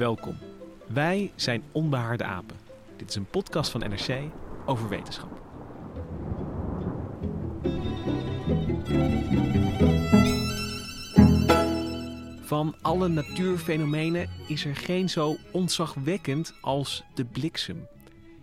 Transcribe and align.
Welkom. 0.00 0.38
Wij 0.86 1.32
zijn 1.34 1.62
Onbehaarde 1.72 2.24
Apen. 2.24 2.56
Dit 2.96 3.08
is 3.08 3.14
een 3.14 3.26
podcast 3.26 3.70
van 3.70 3.80
NRC 3.80 4.20
over 4.66 4.88
wetenschap. 4.88 5.40
Van 12.40 12.74
alle 12.82 13.08
natuurfenomenen 13.08 14.28
is 14.48 14.64
er 14.64 14.76
geen 14.76 15.08
zo 15.08 15.36
ontzagwekkend 15.52 16.54
als 16.60 17.04
de 17.14 17.24
bliksem. 17.24 17.86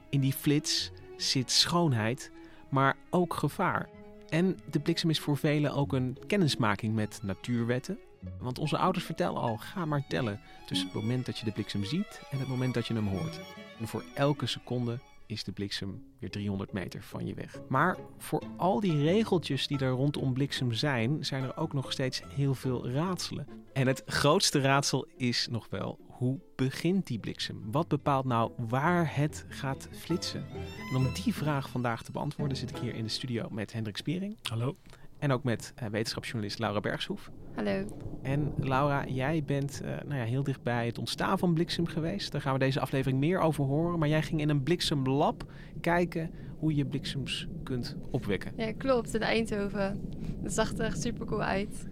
In 0.09 0.19
die 0.19 0.33
flits 0.33 0.91
zit 1.15 1.51
schoonheid, 1.51 2.31
maar 2.69 2.97
ook 3.09 3.33
gevaar. 3.33 3.89
En 4.29 4.59
de 4.71 4.79
bliksem 4.79 5.09
is 5.09 5.19
voor 5.19 5.37
velen 5.37 5.73
ook 5.73 5.93
een 5.93 6.17
kennismaking 6.27 6.95
met 6.95 7.19
natuurwetten. 7.23 7.99
Want 8.39 8.59
onze 8.59 8.77
ouders 8.77 9.05
vertellen 9.05 9.41
al, 9.41 9.57
ga 9.57 9.85
maar 9.85 10.05
tellen 10.07 10.39
tussen 10.65 10.87
het 10.87 10.95
moment 10.95 11.25
dat 11.25 11.37
je 11.37 11.45
de 11.45 11.51
bliksem 11.51 11.83
ziet 11.83 12.21
en 12.31 12.39
het 12.39 12.47
moment 12.47 12.73
dat 12.73 12.87
je 12.87 12.93
hem 12.93 13.07
hoort. 13.07 13.39
En 13.79 13.87
voor 13.87 14.03
elke 14.13 14.45
seconde 14.45 14.99
is 15.25 15.43
de 15.43 15.51
bliksem 15.51 16.03
weer 16.19 16.29
300 16.29 16.71
meter 16.71 17.03
van 17.03 17.25
je 17.25 17.33
weg. 17.33 17.59
Maar 17.67 17.97
voor 18.17 18.43
al 18.57 18.79
die 18.79 19.01
regeltjes 19.01 19.67
die 19.67 19.79
er 19.79 19.89
rondom 19.89 20.33
bliksem 20.33 20.73
zijn, 20.73 21.25
zijn 21.25 21.43
er 21.43 21.57
ook 21.57 21.73
nog 21.73 21.91
steeds 21.91 22.21
heel 22.27 22.53
veel 22.53 22.89
raadselen. 22.89 23.47
En 23.73 23.87
het 23.87 24.03
grootste 24.05 24.61
raadsel 24.61 25.07
is 25.17 25.47
nog 25.51 25.67
wel, 25.69 25.99
hoe 26.07 26.39
begint 26.55 27.07
die 27.07 27.19
bliksem? 27.19 27.61
Wat 27.71 27.87
bepaalt 27.87 28.25
nou 28.25 28.51
waar 28.57 29.15
het 29.15 29.45
gaat 29.47 29.87
flitsen? 29.91 30.45
En 30.89 30.95
om 30.95 31.13
die 31.23 31.33
vraag 31.33 31.69
vandaag 31.69 32.03
te 32.03 32.11
beantwoorden 32.11 32.57
zit 32.57 32.69
ik 32.69 32.77
hier 32.77 32.95
in 32.95 33.03
de 33.03 33.09
studio 33.09 33.47
met 33.49 33.73
Hendrik 33.73 33.97
Spiering. 33.97 34.37
Hallo. 34.49 34.75
En 35.19 35.31
ook 35.31 35.43
met 35.43 35.73
uh, 35.83 35.89
wetenschapsjournalist 35.89 36.59
Laura 36.59 36.79
Bergshoef. 36.79 37.31
Hallo. 37.57 37.85
En 38.21 38.53
Laura, 38.57 39.05
jij 39.07 39.43
bent 39.45 39.81
uh, 39.83 39.89
nou 39.89 40.19
ja, 40.19 40.25
heel 40.25 40.43
dicht 40.43 40.63
bij 40.63 40.85
het 40.85 40.97
ontstaan 40.97 41.39
van 41.39 41.53
bliksem 41.53 41.85
geweest. 41.85 42.31
Daar 42.31 42.41
gaan 42.41 42.53
we 42.53 42.59
deze 42.59 42.79
aflevering 42.79 43.19
meer 43.19 43.39
over 43.39 43.63
horen. 43.65 43.99
Maar 43.99 44.07
jij 44.07 44.21
ging 44.21 44.41
in 44.41 44.49
een 44.49 44.63
bliksemlab 44.63 45.51
kijken 45.81 46.31
hoe 46.59 46.75
je 46.75 46.85
bliksems 46.85 47.47
kunt 47.63 47.95
opwekken. 48.11 48.51
Ja, 48.55 48.71
klopt. 48.73 49.13
In 49.13 49.21
Eindhoven. 49.21 50.01
Dat 50.41 50.53
zag 50.53 50.73
er 50.73 50.85
echt 50.85 51.01
super 51.01 51.25
cool 51.25 51.43
uit. 51.43 51.87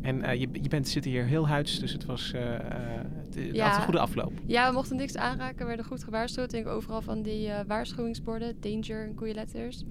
En 0.00 0.18
uh, 0.18 0.34
je, 0.34 0.48
je 0.52 0.68
bent, 0.68 0.88
zit 0.88 1.04
hier 1.04 1.24
heel 1.24 1.48
huids, 1.48 1.78
dus 1.78 1.92
het 1.92 2.04
was 2.04 2.32
het, 2.34 3.34
het 3.34 3.54
ja. 3.54 3.68
had 3.68 3.76
een 3.76 3.84
goede 3.84 3.98
afloop. 3.98 4.32
Ja, 4.46 4.68
we 4.68 4.74
mochten 4.74 4.96
niks 4.96 5.16
aanraken. 5.16 5.58
We 5.58 5.64
werden 5.64 5.84
goed 5.84 6.04
gewaarschuwd. 6.04 6.52
Ik 6.52 6.64
denk 6.64 6.76
overal 6.76 7.02
van 7.02 7.22
die 7.22 7.50
waarschuwingsborden, 7.66 8.56
danger 8.60 9.06
en 9.06 9.16
goede 9.16 9.34
letters. 9.34 9.84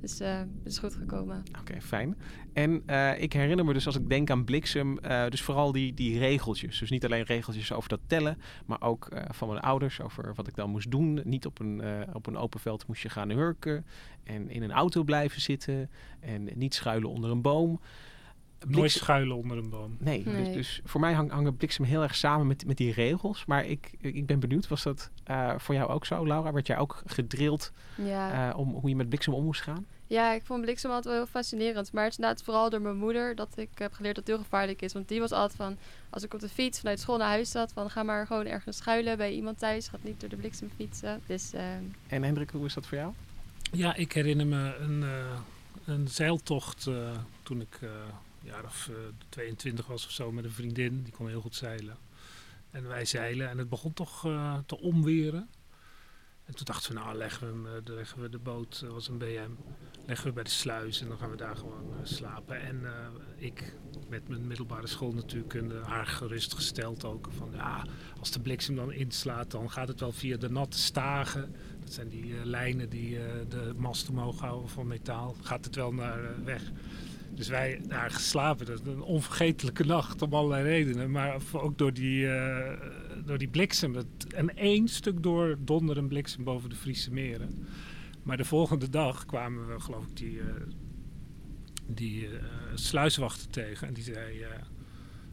Dus 0.00 0.18
het 0.18 0.48
is 0.64 0.78
goed 0.78 0.94
gekomen. 0.94 1.42
Oké, 1.60 1.80
fijn. 1.80 2.16
En 2.52 2.82
uh, 2.86 3.20
ik 3.20 3.32
herinner 3.32 3.64
me 3.64 3.72
dus 3.72 3.86
als 3.86 3.96
ik 3.96 4.08
denk 4.08 4.30
aan 4.30 4.44
bliksem, 4.44 4.98
uh, 5.04 5.28
dus 5.28 5.42
vooral 5.42 5.72
die, 5.72 5.94
die 5.94 6.18
regeltjes. 6.18 6.78
Dus 6.78 6.90
niet 6.90 7.04
alleen 7.04 7.22
regeltjes 7.22 7.72
over 7.72 7.88
dat 7.88 8.00
tellen, 8.06 8.38
maar 8.66 8.82
ook 8.82 9.08
van 9.30 9.48
mijn 9.48 9.60
ouders 9.60 10.00
over 10.00 10.34
wat 10.34 10.48
ik 10.48 10.54
dan 10.54 10.70
moest 10.70 10.90
doen. 10.90 11.20
Niet 11.24 11.46
op 11.46 11.60
een, 11.60 11.82
op 12.12 12.26
een 12.26 12.36
open 12.36 12.60
veld 12.60 12.86
moest 12.86 13.02
je 13.02 13.08
gaan 13.08 13.30
hurken 13.30 13.86
en 14.24 14.50
in 14.50 14.62
een 14.62 14.72
auto 14.72 15.02
blijven 15.02 15.40
zitten 15.40 15.90
en 16.20 16.48
niet 16.54 16.74
schuilen 16.74 17.10
onder 17.10 17.30
een 17.30 17.42
boom. 17.42 17.80
Bliksem... 18.58 18.78
Nooit 18.78 18.90
schuilen 18.90 19.36
onder 19.36 19.56
een 19.56 19.70
boom. 19.70 19.96
Nee, 19.98 20.22
nee. 20.24 20.44
Dus, 20.44 20.54
dus, 20.54 20.80
voor 20.84 21.00
mij 21.00 21.12
hang, 21.12 21.30
hangen 21.30 21.56
bliksem 21.56 21.84
heel 21.84 22.02
erg 22.02 22.14
samen 22.14 22.46
met, 22.46 22.66
met 22.66 22.76
die 22.76 22.92
regels. 22.92 23.44
Maar 23.44 23.66
ik, 23.66 23.90
ik 24.00 24.26
ben 24.26 24.40
benieuwd, 24.40 24.68
was 24.68 24.82
dat 24.82 25.10
uh, 25.30 25.54
voor 25.56 25.74
jou 25.74 25.90
ook 25.90 26.06
zo, 26.06 26.26
Laura? 26.26 26.52
Werd 26.52 26.66
jij 26.66 26.78
ook 26.78 27.02
gedrild 27.06 27.72
ja. 27.94 28.50
uh, 28.50 28.58
om 28.58 28.70
hoe 28.70 28.88
je 28.88 28.96
met 28.96 29.08
bliksem 29.08 29.34
om 29.34 29.44
moest 29.44 29.60
gaan? 29.60 29.86
Ja, 30.06 30.32
ik 30.32 30.42
vond 30.44 30.60
bliksem 30.60 30.90
altijd 30.90 31.14
wel 31.14 31.22
heel 31.22 31.32
fascinerend. 31.32 31.92
Maar 31.92 32.02
het 32.02 32.12
is 32.12 32.18
inderdaad 32.18 32.44
vooral 32.44 32.70
door 32.70 32.80
mijn 32.80 32.96
moeder 32.96 33.34
dat 33.34 33.48
ik 33.56 33.68
heb 33.74 33.92
geleerd 33.92 34.14
dat 34.14 34.26
het 34.26 34.34
heel 34.34 34.44
gevaarlijk 34.44 34.82
is. 34.82 34.92
Want 34.92 35.08
die 35.08 35.20
was 35.20 35.32
altijd 35.32 35.56
van, 35.56 35.76
als 36.10 36.22
ik 36.22 36.34
op 36.34 36.40
de 36.40 36.48
fiets 36.48 36.78
vanuit 36.80 37.00
school 37.00 37.16
naar 37.16 37.28
huis 37.28 37.50
zat, 37.50 37.72
van 37.72 37.90
ga 37.90 38.02
maar 38.02 38.26
gewoon 38.26 38.46
ergens 38.46 38.76
schuilen 38.76 39.16
bij 39.16 39.32
iemand 39.32 39.58
thuis. 39.58 39.88
Gaat 39.88 40.02
niet 40.02 40.20
door 40.20 40.28
de 40.28 40.36
bliksem 40.36 40.70
fietsen. 40.76 41.20
Dus, 41.26 41.54
uh... 41.54 41.60
En 42.06 42.22
Hendrik, 42.22 42.50
hoe 42.50 42.66
is 42.66 42.74
dat 42.74 42.86
voor 42.86 42.98
jou? 42.98 43.12
Ja, 43.72 43.94
ik 43.94 44.12
herinner 44.12 44.46
me 44.46 44.76
een, 44.76 45.04
een 45.84 46.08
zeiltocht 46.08 46.90
toen 47.42 47.60
ik 47.60 47.78
jaar 48.42 48.64
of 48.64 48.88
uh, 48.90 48.96
22 49.28 49.86
was 49.86 50.04
of 50.04 50.10
zo 50.10 50.32
met 50.32 50.44
een 50.44 50.50
vriendin. 50.50 51.02
Die 51.02 51.12
kon 51.12 51.28
heel 51.28 51.40
goed 51.40 51.54
zeilen. 51.54 51.96
En 52.70 52.88
wij 52.88 53.04
zeilen 53.04 53.48
en 53.48 53.58
het 53.58 53.68
begon 53.68 53.92
toch 53.92 54.26
uh, 54.26 54.58
te 54.66 54.78
omweren. 54.78 55.48
En 56.44 56.54
toen 56.54 56.64
dachten 56.64 56.92
we, 56.92 56.98
nou 56.98 57.16
leggen 57.16 57.62
we, 57.62 57.82
leggen 57.92 58.20
we 58.20 58.28
de 58.28 58.38
boot, 58.38 58.80
dat 58.80 58.92
was 58.92 59.08
een 59.08 59.18
BM, 59.18 59.50
leggen 60.06 60.26
we 60.26 60.32
bij 60.32 60.42
de 60.42 60.50
sluis 60.50 61.00
en 61.00 61.08
dan 61.08 61.18
gaan 61.18 61.30
we 61.30 61.36
daar 61.36 61.56
gewoon 61.56 61.94
slapen. 62.02 62.60
En 62.60 62.82
ik 63.36 63.74
met 64.08 64.28
mijn 64.28 64.46
middelbare 64.46 64.86
school 64.86 65.12
natuurkunde 65.12 65.80
haar 65.84 66.06
gerustgesteld 66.06 67.04
ook. 67.04 67.28
Van 67.36 67.50
ja, 67.52 67.86
als 68.20 68.30
de 68.30 68.40
bliksem 68.40 68.76
dan 68.76 68.92
inslaat, 68.92 69.50
dan 69.50 69.70
gaat 69.70 69.88
het 69.88 70.00
wel 70.00 70.12
via 70.12 70.36
de 70.36 70.50
natte 70.50 70.78
stagen. 70.78 71.54
Dat 71.80 71.92
zijn 71.92 72.08
die 72.08 72.44
lijnen 72.44 72.88
die 72.88 73.18
de 73.48 73.74
mast 73.76 74.08
omhoog 74.08 74.40
houden 74.40 74.68
van 74.68 74.86
metaal. 74.86 75.36
Gaat 75.42 75.64
het 75.64 75.74
wel 75.74 75.92
naar 75.92 76.44
weg. 76.44 76.62
Dus 77.38 77.48
wij 77.48 77.80
daar 77.88 78.10
geslapen. 78.10 78.66
Dat 78.66 78.80
is 78.80 78.86
een 78.86 79.02
onvergetelijke 79.02 79.84
nacht 79.84 80.22
om 80.22 80.34
allerlei 80.34 80.62
redenen. 80.62 81.10
Maar 81.10 81.40
ook 81.52 81.78
door 81.78 81.92
die, 81.92 82.24
uh, 82.24 82.72
door 83.24 83.38
die 83.38 83.48
bliksem. 83.48 83.92
Dat, 83.92 84.06
en 84.34 84.56
één 84.56 84.88
stuk 84.88 85.22
door 85.22 85.56
donder 85.60 85.96
en 85.96 86.08
bliksem 86.08 86.44
boven 86.44 86.70
de 86.70 86.76
Friese 86.76 87.12
meren. 87.12 87.66
Maar 88.22 88.36
de 88.36 88.44
volgende 88.44 88.88
dag 88.88 89.26
kwamen 89.26 89.68
we, 89.68 89.80
geloof 89.80 90.06
ik, 90.06 90.16
die, 90.16 90.36
uh, 90.36 90.44
die 91.86 92.28
uh, 92.28 92.38
sluiswachter 92.74 93.48
tegen. 93.48 93.88
En 93.88 93.94
die 93.94 94.04
zei 94.04 94.46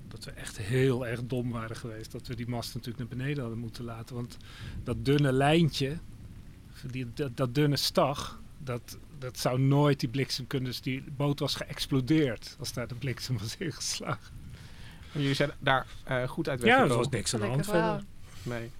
dat 0.07 0.23
we 0.23 0.31
echt 0.31 0.57
heel 0.57 1.07
erg 1.07 1.23
dom 1.23 1.51
waren 1.51 1.75
geweest. 1.75 2.11
Dat 2.11 2.27
we 2.27 2.35
die 2.35 2.47
mast 2.47 2.73
natuurlijk 2.73 3.09
naar 3.09 3.17
beneden 3.17 3.41
hadden 3.41 3.59
moeten 3.59 3.83
laten. 3.83 4.15
Want 4.15 4.37
dat 4.83 5.05
dunne 5.05 5.31
lijntje, 5.31 5.97
die, 6.91 7.05
dat, 7.13 7.37
dat 7.37 7.55
dunne 7.55 7.77
stag, 7.77 8.41
dat, 8.57 8.97
dat 9.17 9.39
zou 9.39 9.59
nooit 9.59 9.99
die 9.99 10.09
bliksem 10.09 10.47
kunnen. 10.47 10.69
Dus 10.69 10.81
die 10.81 11.03
boot 11.11 11.39
was 11.39 11.55
geëxplodeerd 11.55 12.55
als 12.59 12.73
daar 12.73 12.87
de 12.87 12.95
bliksem 12.95 13.37
was 13.37 13.57
ingeslagen. 13.57 14.33
En 15.13 15.21
jullie 15.21 15.35
zijn 15.35 15.51
daar 15.59 15.87
uh, 16.09 16.27
goed 16.27 16.49
uit 16.49 16.61
Ja, 16.61 16.81
er 16.81 16.87
was 16.87 17.09
niks 17.09 17.33
aan 17.33 17.39
de 17.39 17.45
hand 17.45 17.65
verder. 17.65 18.03
Nee. 18.43 18.71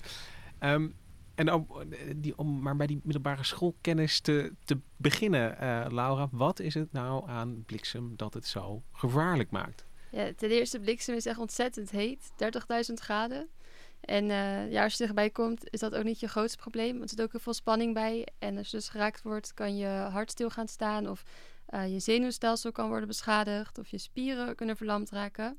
Um, 0.59 0.93
en 1.35 1.53
om, 1.53 1.67
die, 2.15 2.37
om 2.37 2.61
maar 2.61 2.75
bij 2.75 2.87
die 2.87 2.99
middelbare 3.03 3.43
schoolkennis 3.43 4.19
te, 4.19 4.53
te 4.63 4.77
beginnen, 4.95 5.57
uh, 5.61 5.85
Laura. 5.89 6.27
Wat 6.31 6.59
is 6.59 6.73
het 6.73 6.91
nou 6.91 7.29
aan 7.29 7.63
bliksem 7.65 8.13
dat 8.15 8.33
het 8.33 8.47
zo 8.47 8.83
gevaarlijk 8.91 9.51
maakt? 9.51 9.85
Ja, 10.11 10.33
ten 10.35 10.49
eerste, 10.49 10.79
bliksem 10.79 11.15
is 11.15 11.25
echt 11.25 11.37
ontzettend 11.37 11.91
heet. 11.91 12.31
30.000 12.89 12.93
graden. 12.93 13.47
En 14.05 14.29
uh, 14.29 14.71
ja, 14.71 14.83
als 14.83 14.97
je 14.97 15.07
erbij 15.07 15.29
komt, 15.29 15.69
is 15.69 15.79
dat 15.79 15.95
ook 15.95 16.03
niet 16.03 16.19
je 16.19 16.27
grootste 16.27 16.57
probleem. 16.57 16.91
Want 16.91 17.03
er 17.03 17.09
zit 17.09 17.21
ook 17.21 17.31
heel 17.31 17.39
veel 17.39 17.53
spanning 17.53 17.93
bij. 17.93 18.27
En 18.39 18.57
als 18.57 18.69
je 18.69 18.77
dus 18.77 18.89
geraakt 18.89 19.21
wordt, 19.21 19.53
kan 19.53 19.77
je 19.77 19.87
hart 19.87 20.31
stil 20.31 20.49
gaan 20.49 20.67
staan. 20.67 21.09
Of 21.09 21.23
uh, 21.69 21.91
je 21.93 21.99
zenuwstelsel 21.99 22.71
kan 22.71 22.87
worden 22.87 23.07
beschadigd. 23.07 23.77
Of 23.77 23.87
je 23.87 23.97
spieren 23.97 24.55
kunnen 24.55 24.77
verlamd 24.77 25.09
raken. 25.09 25.57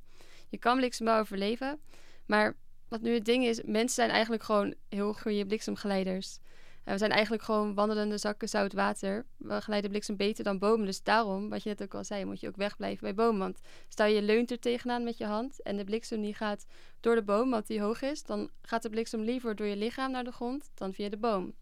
Je 0.48 0.58
kan 0.58 0.76
bliksem 0.76 1.06
wel 1.06 1.19
overleven. 1.19 1.81
Maar 2.26 2.56
wat 2.88 3.00
nu 3.00 3.14
het 3.14 3.25
ding 3.25 3.44
is, 3.44 3.62
mensen 3.62 3.94
zijn 3.94 4.10
eigenlijk 4.10 4.43
gewoon 4.43 4.75
heel 4.88 5.12
goede 5.12 5.46
bliksemgeleiders. 5.46 6.38
En 6.87 6.93
we 6.93 6.99
zijn 6.99 7.11
eigenlijk 7.11 7.43
gewoon 7.43 7.75
wandelende 7.75 8.19
zakken 8.19 8.49
zout 8.49 8.73
water. 8.73 9.27
We 9.37 9.61
glijden 9.61 9.91
bliksem 9.91 10.17
beter 10.17 10.44
dan 10.44 10.59
bomen. 10.59 10.87
Dus 10.87 11.03
daarom, 11.03 11.49
wat 11.49 11.62
je 11.62 11.69
net 11.69 11.83
ook 11.83 11.94
al 11.94 12.05
zei, 12.05 12.25
moet 12.25 12.41
je 12.41 12.49
ook 12.49 12.56
wegblijven 12.56 13.03
bij 13.03 13.15
bomen. 13.15 13.38
Want 13.38 13.61
stel 13.88 14.06
je 14.06 14.23
leunt 14.23 14.50
er 14.50 14.59
tegenaan 14.59 15.05
met 15.05 15.19
je 15.19 15.25
hand 15.25 15.62
en 15.62 15.77
de 15.77 15.85
bliksem 15.85 16.21
die 16.21 16.35
gaat 16.35 16.67
door 17.00 17.15
de 17.15 17.23
boom, 17.23 17.50
want 17.50 17.67
die 17.67 17.81
hoog 17.81 18.03
is, 18.03 18.23
dan 18.23 18.50
gaat 18.62 18.83
de 18.83 18.91
bliksem 18.91 19.21
liever 19.21 19.56
door 19.56 19.67
je 19.67 19.77
lichaam 19.77 20.11
naar 20.11 20.25
de 20.25 20.33
grond 20.33 20.71
dan 20.75 20.93
via 20.93 21.09
de 21.09 21.17
boom. 21.17 21.55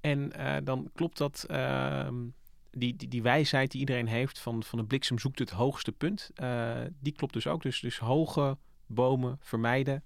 En 0.00 0.32
uh, 0.36 0.56
dan 0.64 0.90
klopt 0.94 1.18
dat, 1.18 1.46
uh, 1.50 2.08
die, 2.70 2.96
die, 2.96 3.08
die 3.08 3.22
wijsheid 3.22 3.70
die 3.70 3.80
iedereen 3.80 4.08
heeft 4.08 4.38
van, 4.38 4.62
van 4.62 4.78
de 4.78 4.84
bliksem 4.84 5.18
zoekt 5.18 5.38
het 5.38 5.50
hoogste 5.50 5.92
punt. 5.92 6.30
Uh, 6.42 6.80
die 7.00 7.12
klopt 7.12 7.32
dus 7.32 7.46
ook. 7.46 7.62
Dus, 7.62 7.80
dus 7.80 7.98
hoge 7.98 8.56
bomen 8.86 9.38
vermijden. 9.40 10.04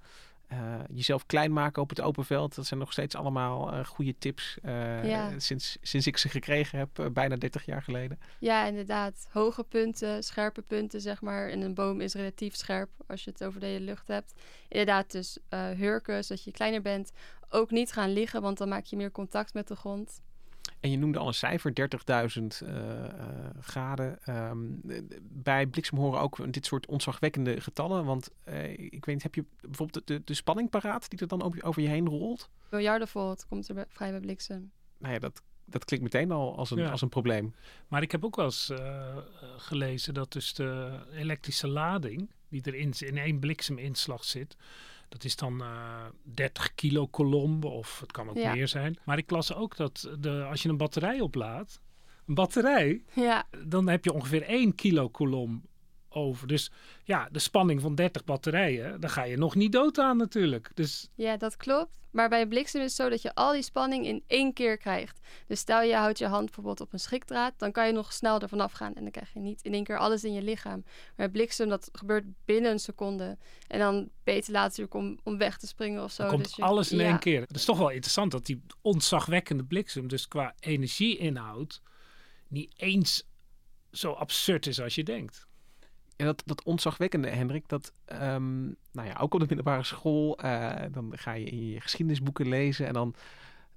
Uh, 0.52 0.74
jezelf 0.92 1.26
klein 1.26 1.52
maken 1.52 1.82
op 1.82 1.88
het 1.88 2.00
open 2.00 2.24
veld. 2.24 2.54
Dat 2.54 2.66
zijn 2.66 2.80
nog 2.80 2.92
steeds 2.92 3.14
allemaal 3.14 3.74
uh, 3.74 3.84
goede 3.84 4.14
tips. 4.18 4.58
Uh, 4.62 5.04
ja. 5.04 5.38
sinds, 5.38 5.78
sinds 5.82 6.06
ik 6.06 6.16
ze 6.16 6.28
gekregen 6.28 6.78
heb, 6.78 7.10
bijna 7.12 7.36
30 7.36 7.64
jaar 7.64 7.82
geleden. 7.82 8.18
Ja, 8.38 8.66
inderdaad. 8.66 9.28
Hoge 9.30 9.64
punten, 9.64 10.22
scherpe 10.22 10.62
punten, 10.62 11.00
zeg 11.00 11.20
maar. 11.20 11.48
En 11.48 11.60
een 11.60 11.74
boom 11.74 12.00
is 12.00 12.14
relatief 12.14 12.54
scherp 12.54 12.90
als 13.06 13.24
je 13.24 13.30
het 13.30 13.44
over 13.44 13.60
de 13.60 13.66
hele 13.66 13.84
lucht 13.84 14.08
hebt. 14.08 14.32
Inderdaad, 14.68 15.10
dus 15.12 15.38
hurken, 15.76 16.24
zodat 16.24 16.44
je 16.44 16.52
kleiner 16.52 16.82
bent. 16.82 17.12
Ook 17.48 17.70
niet 17.70 17.92
gaan 17.92 18.12
liggen, 18.12 18.42
want 18.42 18.58
dan 18.58 18.68
maak 18.68 18.84
je 18.84 18.96
meer 18.96 19.10
contact 19.10 19.54
met 19.54 19.68
de 19.68 19.76
grond. 19.76 20.22
En 20.84 20.90
je 20.90 20.98
noemde 20.98 21.18
al 21.18 21.26
een 21.26 21.34
cijfer, 21.34 21.72
30.000 22.40 22.68
uh, 22.68 23.04
graden. 23.60 24.18
Um, 24.28 24.80
bij 25.22 25.66
bliksem 25.66 25.98
horen 25.98 26.20
ook 26.20 26.52
dit 26.52 26.66
soort 26.66 26.86
ontzagwekkende 26.86 27.60
getallen. 27.60 28.04
Want 28.04 28.30
uh, 28.48 28.70
ik 28.70 29.04
weet 29.04 29.14
niet, 29.14 29.22
heb 29.22 29.34
je 29.34 29.44
bijvoorbeeld 29.60 30.06
de, 30.06 30.22
de 30.24 30.34
spanning 30.34 30.70
paraat 30.70 31.10
die 31.10 31.18
er 31.18 31.28
dan 31.28 31.62
over 31.62 31.82
je 31.82 31.88
heen 31.88 32.08
rolt? 32.08 32.50
Miljardenvolt 32.70 33.46
komt 33.48 33.68
er 33.68 33.86
vrij 33.88 34.10
bij 34.10 34.20
bliksem. 34.20 34.72
Nou 34.98 35.14
ja, 35.14 35.18
dat, 35.18 35.42
dat 35.64 35.84
klinkt 35.84 36.04
meteen 36.04 36.30
al 36.30 36.56
als 36.56 36.70
een, 36.70 36.78
ja. 36.78 36.90
als 36.90 37.02
een 37.02 37.08
probleem. 37.08 37.54
Maar 37.88 38.02
ik 38.02 38.12
heb 38.12 38.24
ook 38.24 38.36
wel 38.36 38.44
eens 38.44 38.70
uh, 38.70 39.16
gelezen 39.56 40.14
dat 40.14 40.32
dus 40.32 40.54
de 40.54 41.00
elektrische 41.12 41.68
lading 41.68 42.30
die 42.48 42.62
er 42.62 42.74
in, 42.74 42.92
in 42.98 43.18
één 43.18 43.38
blikseminslag 43.38 44.24
zit 44.24 44.56
dat 45.08 45.24
is 45.24 45.36
dan 45.36 45.62
uh, 45.62 45.66
eh, 45.66 46.12
30 46.22 46.74
kilo 46.74 47.06
kolom 47.06 47.62
of 47.62 48.00
het 48.00 48.12
kan 48.12 48.28
ook 48.28 48.36
ja. 48.36 48.52
meer 48.52 48.68
zijn. 48.68 48.98
Maar 49.04 49.18
ik 49.18 49.30
las 49.30 49.54
ook 49.54 49.76
dat 49.76 50.10
de, 50.18 50.44
als 50.44 50.62
je 50.62 50.68
een 50.68 50.76
batterij 50.76 51.20
oplaadt, 51.20 51.80
een 52.26 52.34
batterij, 52.34 53.02
ja. 53.14 53.44
dan 53.66 53.88
heb 53.88 54.04
je 54.04 54.12
ongeveer 54.12 54.42
1 54.42 54.74
kilo 54.74 55.08
kolom 55.08 55.62
over. 56.14 56.46
Dus 56.46 56.70
ja, 57.04 57.28
de 57.32 57.38
spanning 57.38 57.80
van 57.80 57.94
30 57.94 58.24
batterijen, 58.24 59.00
dan 59.00 59.10
ga 59.10 59.22
je 59.22 59.36
nog 59.36 59.54
niet 59.54 59.72
dood 59.72 59.98
aan 59.98 60.16
natuurlijk. 60.16 60.70
Dus... 60.74 61.08
Ja, 61.14 61.36
dat 61.36 61.56
klopt. 61.56 61.98
Maar 62.14 62.28
bij 62.28 62.40
een 62.40 62.48
bliksem 62.48 62.80
is 62.80 62.86
het 62.86 62.96
zo 62.96 63.08
dat 63.08 63.22
je 63.22 63.34
al 63.34 63.52
die 63.52 63.62
spanning 63.62 64.06
in 64.06 64.24
één 64.26 64.52
keer 64.52 64.76
krijgt. 64.76 65.20
Dus 65.46 65.60
stel 65.60 65.82
je 65.82 65.94
houdt 65.94 66.18
je 66.18 66.26
hand 66.26 66.44
bijvoorbeeld 66.44 66.80
op 66.80 66.92
een 66.92 67.00
schikdraad, 67.00 67.54
dan 67.56 67.72
kan 67.72 67.86
je 67.86 67.92
nog 67.92 68.12
snel 68.12 68.40
ervan 68.40 68.60
afgaan 68.60 68.94
en 68.94 69.02
dan 69.02 69.10
krijg 69.10 69.32
je 69.32 69.40
niet 69.40 69.62
in 69.62 69.72
één 69.72 69.84
keer 69.84 69.98
alles 69.98 70.24
in 70.24 70.32
je 70.32 70.42
lichaam. 70.42 70.82
Maar 70.84 71.12
bij 71.16 71.28
bliksem, 71.28 71.68
dat 71.68 71.88
gebeurt 71.92 72.24
binnen 72.44 72.70
een 72.70 72.78
seconde. 72.78 73.38
En 73.66 73.78
dan 73.78 74.08
beter 74.24 74.52
later 74.52 74.86
om, 74.90 75.18
om 75.22 75.38
weg 75.38 75.58
te 75.58 75.66
springen 75.66 76.02
of 76.02 76.12
zo. 76.12 76.22
Dan 76.22 76.32
komt 76.32 76.44
dus 76.44 76.56
je, 76.56 76.62
alles 76.62 76.92
in 76.92 76.98
ja. 76.98 77.04
één 77.04 77.18
keer. 77.18 77.40
Het 77.40 77.56
is 77.56 77.64
toch 77.64 77.78
wel 77.78 77.90
interessant 77.90 78.30
dat 78.30 78.46
die 78.46 78.62
ontzagwekkende 78.80 79.64
bliksem, 79.64 80.08
dus 80.08 80.28
qua 80.28 80.54
energieinhoud, 80.60 81.82
niet 82.48 82.72
eens 82.76 83.26
zo 83.90 84.12
absurd 84.12 84.66
is 84.66 84.80
als 84.80 84.94
je 84.94 85.02
denkt. 85.02 85.46
Ja, 86.16 86.24
dat, 86.24 86.42
dat 86.46 86.62
ontzagwekkende, 86.62 87.28
Hendrik, 87.28 87.68
dat 87.68 87.92
um, 88.12 88.76
nou 88.92 89.08
ja, 89.08 89.16
ook 89.20 89.34
op 89.34 89.40
de 89.40 89.46
middelbare 89.46 89.82
school, 89.82 90.44
uh, 90.44 90.72
dan 90.90 91.12
ga 91.16 91.32
je 91.32 91.44
in 91.44 91.68
je 91.68 91.80
geschiedenisboeken 91.80 92.48
lezen 92.48 92.86
en 92.86 92.92
dan, 92.92 93.14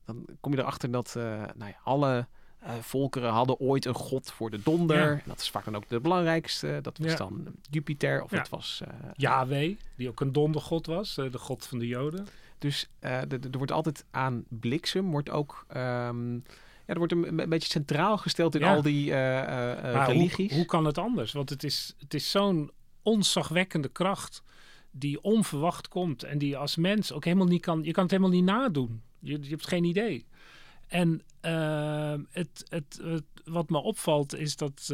dan 0.06 0.25
kom 0.39 0.51
je 0.51 0.60
erachter 0.60 0.92
dat 0.92 1.13
uh, 1.18 1.24
nou 1.56 1.72
ja, 1.72 1.78
alle 1.84 2.28
uh, 2.63 2.69
volkeren 2.81 3.31
hadden 3.31 3.60
ooit 3.60 3.86
een 3.86 3.94
god 3.94 4.31
voor 4.31 4.50
de 4.50 4.62
donder. 4.63 4.98
Ja. 4.98 5.12
En 5.12 5.22
dat 5.25 5.39
is 5.39 5.50
vaak 5.50 5.66
dan 5.66 5.75
ook 5.75 5.88
de 5.88 6.00
belangrijkste. 6.00 6.80
Dat 6.81 6.98
was 6.98 7.12
ja. 7.12 7.18
dan 7.18 7.48
Jupiter 7.69 8.24
of 8.24 8.31
het 8.31 8.50
was... 8.50 8.81
Yahweh, 9.16 9.75
die 9.95 10.10
ook 10.10 10.19
een 10.19 10.31
dondergod 10.31 10.86
was, 10.86 11.16
de 11.16 11.38
god 11.38 11.66
van 11.66 11.80
de 11.80 11.88
Joden. 11.88 12.28
Dus 12.57 12.89
er 13.00 13.57
wordt 13.57 13.72
altijd 13.72 14.06
aan 14.12 14.44
bliksem, 14.50 15.12
wordt 15.12 15.30
ook... 15.30 15.66
Um, 15.78 16.44
ja, 16.88 16.94
er 16.94 16.98
wordt 16.98 17.13
een, 17.13 17.39
een, 17.39 17.50
beetje 17.50 17.69
centraal 17.69 18.18
gesteld 18.18 18.56
in 18.56 18.62
ja. 18.62 18.75
al 18.75 18.81
die 18.81 19.10
uh, 19.10 19.16
uh, 19.16 20.06
religies. 20.07 20.50
Hoe, 20.50 20.57
hoe, 20.57 20.66
kan 20.66 20.86
het 20.86 20.98
anders? 20.98 21.31
Want 21.31 21.50
het 21.50 21.63
is, 21.63 21.95
het 22.00 22.13
is 22.13 22.31
zo'n 22.31 22.72
onzagwekkende 23.01 23.89
kracht 23.89 24.44
die 24.92 25.22
onverwacht 25.22 25.88
komt 25.88 26.24
en 26.24 26.38
die 26.38 26.57
als 26.57 26.75
mens 26.75 27.12
ook 27.12 27.25
helemaal 27.25 27.48
niet 27.48 27.62
kan. 27.62 27.84
Je 27.84 27.92
kan 27.92 28.04
het 28.04 28.12
helemaal 28.12 28.34
niet 28.34 28.44
nadoen. 28.44 29.01
Je, 29.19 29.42
je 29.42 29.50
hebt 29.50 29.68
geen 29.68 29.84
idee. 29.84 30.25
En 30.88 31.22
uh, 31.42 32.13
het, 32.30 32.66
het, 32.69 33.00
het, 33.04 33.24
wat 33.45 33.69
me 33.69 33.78
opvalt 33.78 34.36
is 34.36 34.56
dat 34.56 34.92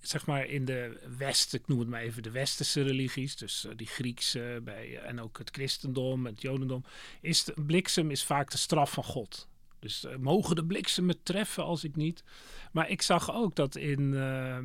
zeg 0.00 0.26
maar 0.26 0.46
in 0.46 0.64
de 0.64 1.00
West, 1.18 1.54
ik 1.54 1.66
noem 1.66 1.78
het 1.78 1.88
maar 1.88 2.00
even 2.00 2.22
de 2.22 2.30
westerse 2.30 2.82
religies, 2.82 3.36
dus 3.36 3.64
uh, 3.64 3.72
die 3.76 3.86
Griekse 3.86 4.60
bij, 4.64 4.98
en 4.98 5.20
ook 5.20 5.38
het 5.38 5.50
christendom, 5.50 6.26
het 6.26 6.42
jodendom, 6.42 6.84
is 7.20 7.44
de 7.44 7.54
bliksem 7.66 8.10
is 8.10 8.24
vaak 8.24 8.50
de 8.50 8.58
straf 8.58 8.92
van 8.92 9.04
God. 9.04 9.48
Dus 9.78 10.04
uh, 10.04 10.16
mogen 10.16 10.56
de 10.56 10.64
bliksem 10.64 11.06
me 11.06 11.22
treffen 11.22 11.64
als 11.64 11.84
ik 11.84 11.96
niet. 11.96 12.24
Maar 12.72 12.90
ik 12.90 13.02
zag 13.02 13.32
ook 13.32 13.56
dat 13.56 13.76
in, 13.76 14.12
uh, 14.12 14.58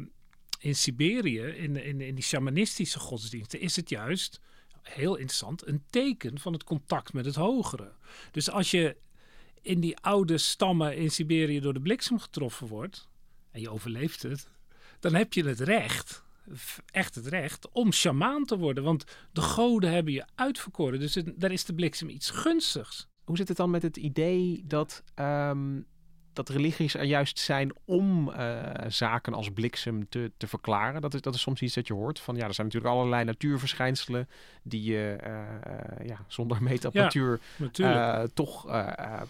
in 0.60 0.76
Siberië, 0.76 1.42
in, 1.42 1.76
in, 1.76 2.02
in 2.02 2.16
die 2.16 2.24
shamanistische 2.24 3.00
godsdiensten, 3.00 3.60
is 3.60 3.76
het 3.76 3.90
juist, 3.90 4.40
heel 4.82 5.16
interessant, 5.16 5.68
een 5.68 5.84
teken 5.90 6.40
van 6.40 6.54
het 6.54 6.64
contact 6.64 7.14
met 7.14 7.26
het 7.26 7.36
hogere. 7.36 7.92
Dus 8.32 8.50
als 8.50 8.72
je 8.72 8.98
in 9.62 9.80
die 9.80 9.98
oude 9.98 10.38
stammen 10.38 10.98
in 10.98 11.12
Siberië 11.12 11.60
door 11.60 11.74
de 11.74 11.82
bliksem 11.82 12.20
getroffen 12.20 12.68
wordt, 12.68 13.08
en 13.52 13.62
je 13.62 13.70
overleeft 13.70 14.22
het, 14.22 14.48
dan 15.00 15.14
heb 15.14 15.34
je 15.34 15.44
het 15.44 15.60
recht, 15.60 16.24
echt 16.86 17.16
het 17.16 17.28
recht, 17.28 17.70
om 17.72 17.92
shamaan 17.92 18.46
te 18.46 18.58
worden. 18.58 18.84
Want 18.84 19.06
de 19.32 19.42
goden 19.42 19.92
hebben 19.92 20.14
je 20.14 20.26
uitverkoren. 20.36 21.00
Dus 21.00 21.18
daar 21.36 21.52
is 21.52 21.66
de 21.66 21.74
bliksem 21.74 22.10
iets 22.10 22.30
gunstigs. 22.30 23.08
Hoe 23.24 23.38
zit 23.38 23.48
het 23.48 23.58
dan 23.58 23.70
met 23.70 23.82
het 23.82 23.98
idee 23.98 24.64
dat, 24.68 25.04
um, 25.16 25.86
dat 26.34 26.50
religies 26.50 26.94
er 26.94 27.04
juist 27.04 27.40
zijn 27.40 27.72
om 27.86 28.30
uh, 28.30 28.62
zaken 28.88 29.34
als 29.34 29.50
bliksem 29.50 30.10
te, 30.10 30.32
te 30.38 30.48
verklaren? 30.48 31.02
Dat 31.02 31.14
is, 31.14 31.22
dat 31.22 31.36
is 31.36 31.42
soms 31.42 31.62
iets 31.62 31.74
dat 31.74 31.88
je 31.88 31.94
hoort. 31.94 32.20
Van 32.20 32.36
ja, 32.36 32.48
er 32.48 32.54
zijn 32.54 32.68
natuurlijk 32.68 32.94
allerlei 32.94 33.24
natuurverschijnselen 33.24 34.30
die 34.64 34.84
je 34.84 35.18
uh, 35.24 35.30
uh, 35.30 36.08
ja, 36.08 36.18
zonder 36.28 36.64
meetapparatuur 36.70 37.40
ja, 37.72 38.28
toch 38.34 38.66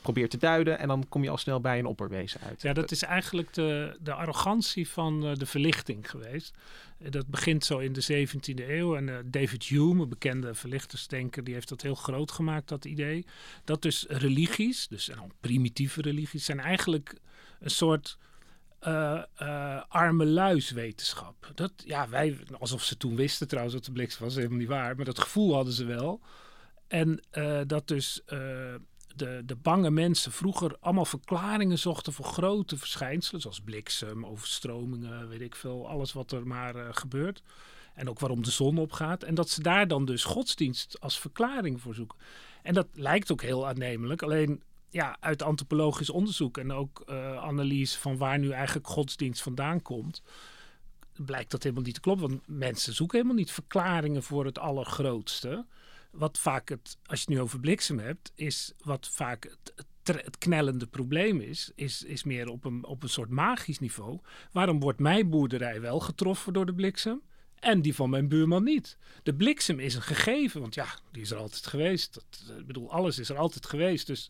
probeert 0.01 0.31
te 0.31 0.37
duiden. 0.37 0.79
En 0.79 0.87
dan 0.87 1.05
kom 1.09 1.23
je 1.23 1.29
al 1.29 1.37
snel 1.37 1.61
bij 1.61 1.79
een 1.79 1.85
opperwezen 1.85 2.39
uit. 2.41 2.61
Ja, 2.61 2.73
dat 2.73 2.91
is 2.91 3.03
eigenlijk 3.03 3.53
de, 3.53 3.97
de 3.99 4.13
arrogantie 4.13 4.89
van 4.89 5.33
de 5.33 5.45
verlichting 5.45 6.09
geweest. 6.09 6.53
Dat 7.09 7.27
begint 7.27 7.65
zo 7.65 7.77
in 7.77 7.93
de 7.93 8.27
17e 8.27 8.69
eeuw. 8.69 8.95
En 8.95 9.25
David 9.25 9.63
Hume, 9.63 10.01
een 10.01 10.09
bekende 10.09 10.53
verlichtersdenker, 10.53 11.43
die 11.43 11.53
heeft 11.53 11.69
dat 11.69 11.81
heel 11.81 11.95
groot 11.95 12.31
gemaakt, 12.31 12.69
dat 12.69 12.85
idee. 12.85 13.25
Dat 13.63 13.81
dus 13.81 14.05
religies, 14.07 14.87
dus 14.87 15.11
primitieve 15.39 16.01
religies, 16.01 16.45
zijn 16.45 16.59
eigenlijk 16.59 16.92
een 17.59 17.69
soort 17.69 18.17
uh, 18.87 19.23
uh, 19.41 19.81
arme 19.87 20.25
luiswetenschap. 20.25 21.51
Dat, 21.55 21.71
ja, 21.85 22.09
wij, 22.09 22.37
alsof 22.59 22.83
ze 22.83 22.97
toen 22.97 23.15
wisten 23.15 23.47
trouwens 23.47 23.75
dat 23.75 23.85
de 23.85 23.91
bliksem 23.91 24.23
was, 24.23 24.35
helemaal 24.35 24.57
niet 24.57 24.67
waar. 24.67 24.95
Maar 24.95 25.05
dat 25.05 25.19
gevoel 25.19 25.53
hadden 25.53 25.73
ze 25.73 25.85
wel. 25.85 26.21
En 26.87 27.23
dat 27.67 27.87
dus 27.87 28.21
de, 29.15 29.41
de 29.45 29.55
bange 29.55 29.91
mensen 29.91 30.31
vroeger 30.31 30.77
allemaal 30.79 31.05
verklaringen 31.05 31.79
zochten 31.79 32.13
voor 32.13 32.25
grote 32.25 32.77
verschijnselen, 32.77 33.41
zoals 33.41 33.61
bliksem, 33.61 34.25
overstromingen, 34.25 35.29
weet 35.29 35.41
ik 35.41 35.55
veel, 35.55 35.87
alles 35.87 36.13
wat 36.13 36.31
er 36.31 36.47
maar 36.47 36.95
gebeurt. 36.95 37.43
En 37.93 38.09
ook 38.09 38.19
waarom 38.19 38.43
de 38.43 38.51
zon 38.51 38.77
opgaat. 38.77 39.23
En 39.23 39.35
dat 39.35 39.49
ze 39.49 39.61
daar 39.61 39.87
dan 39.87 40.05
dus 40.05 40.23
godsdienst 40.23 40.99
als 40.99 41.19
verklaring 41.19 41.81
voor 41.81 41.93
zoeken. 41.93 42.17
En 42.61 42.73
dat 42.73 42.87
lijkt 42.93 43.31
ook 43.31 43.41
heel 43.41 43.67
aannemelijk. 43.67 44.21
Alleen 44.21 44.63
ja, 44.93 45.17
uit 45.19 45.41
antropologisch 45.41 46.09
onderzoek 46.09 46.57
en 46.57 46.71
ook 46.71 47.03
uh, 47.09 47.37
analyse 47.37 47.99
van 47.99 48.17
waar 48.17 48.39
nu 48.39 48.49
eigenlijk 48.51 48.87
godsdienst 48.87 49.41
vandaan 49.41 49.81
komt, 49.81 50.21
blijkt 51.15 51.51
dat 51.51 51.63
helemaal 51.63 51.83
niet 51.83 51.93
te 51.93 51.99
kloppen. 51.99 52.29
Want 52.29 52.41
mensen 52.45 52.93
zoeken 52.93 53.17
helemaal 53.17 53.39
niet 53.39 53.51
verklaringen 53.51 54.23
voor 54.23 54.45
het 54.45 54.59
allergrootste 54.59 55.65
wat 56.11 56.39
vaak 56.39 56.69
het, 56.69 56.97
als 57.05 57.19
je 57.19 57.25
het 57.25 57.35
nu 57.35 57.41
over 57.41 57.59
bliksem 57.59 57.99
hebt, 57.99 58.31
is 58.35 58.73
wat 58.83 59.07
vaak 59.07 59.57
het, 60.03 60.37
knellende 60.37 60.87
probleem 60.87 61.39
is, 61.41 61.71
is, 61.75 62.03
is 62.03 62.23
meer 62.23 62.49
op 62.49 62.65
een, 62.65 62.85
op 62.85 63.03
een 63.03 63.09
soort 63.09 63.29
magisch 63.29 63.79
niveau. 63.79 64.19
Waarom 64.51 64.79
wordt 64.79 64.99
mijn 64.99 65.29
boerderij 65.29 65.81
wel 65.81 65.99
getroffen 65.99 66.53
door 66.53 66.65
de 66.65 66.73
bliksem? 66.73 67.21
En 67.59 67.81
die 67.81 67.95
van 67.95 68.09
mijn 68.09 68.27
buurman 68.27 68.63
niet. 68.63 68.97
De 69.23 69.35
bliksem 69.35 69.79
is 69.79 69.95
een 69.95 70.01
gegeven, 70.01 70.61
want 70.61 70.75
ja, 70.75 70.87
die 71.11 71.21
is 71.21 71.31
er 71.31 71.37
altijd 71.37 71.67
geweest. 71.67 72.13
Dat, 72.13 72.57
ik 72.59 72.65
bedoel, 72.65 72.91
alles 72.91 73.19
is 73.19 73.29
er 73.29 73.37
altijd 73.37 73.65
geweest. 73.65 74.07
Dus 74.07 74.29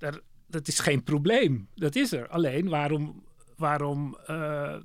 daar, 0.00 0.20
dat 0.46 0.68
is 0.68 0.78
geen 0.78 1.02
probleem. 1.02 1.68
Dat 1.74 1.96
is 1.96 2.12
er. 2.12 2.28
Alleen 2.28 2.68
waarom, 2.68 3.22
waarom, 3.56 4.18
uh, 4.30 4.76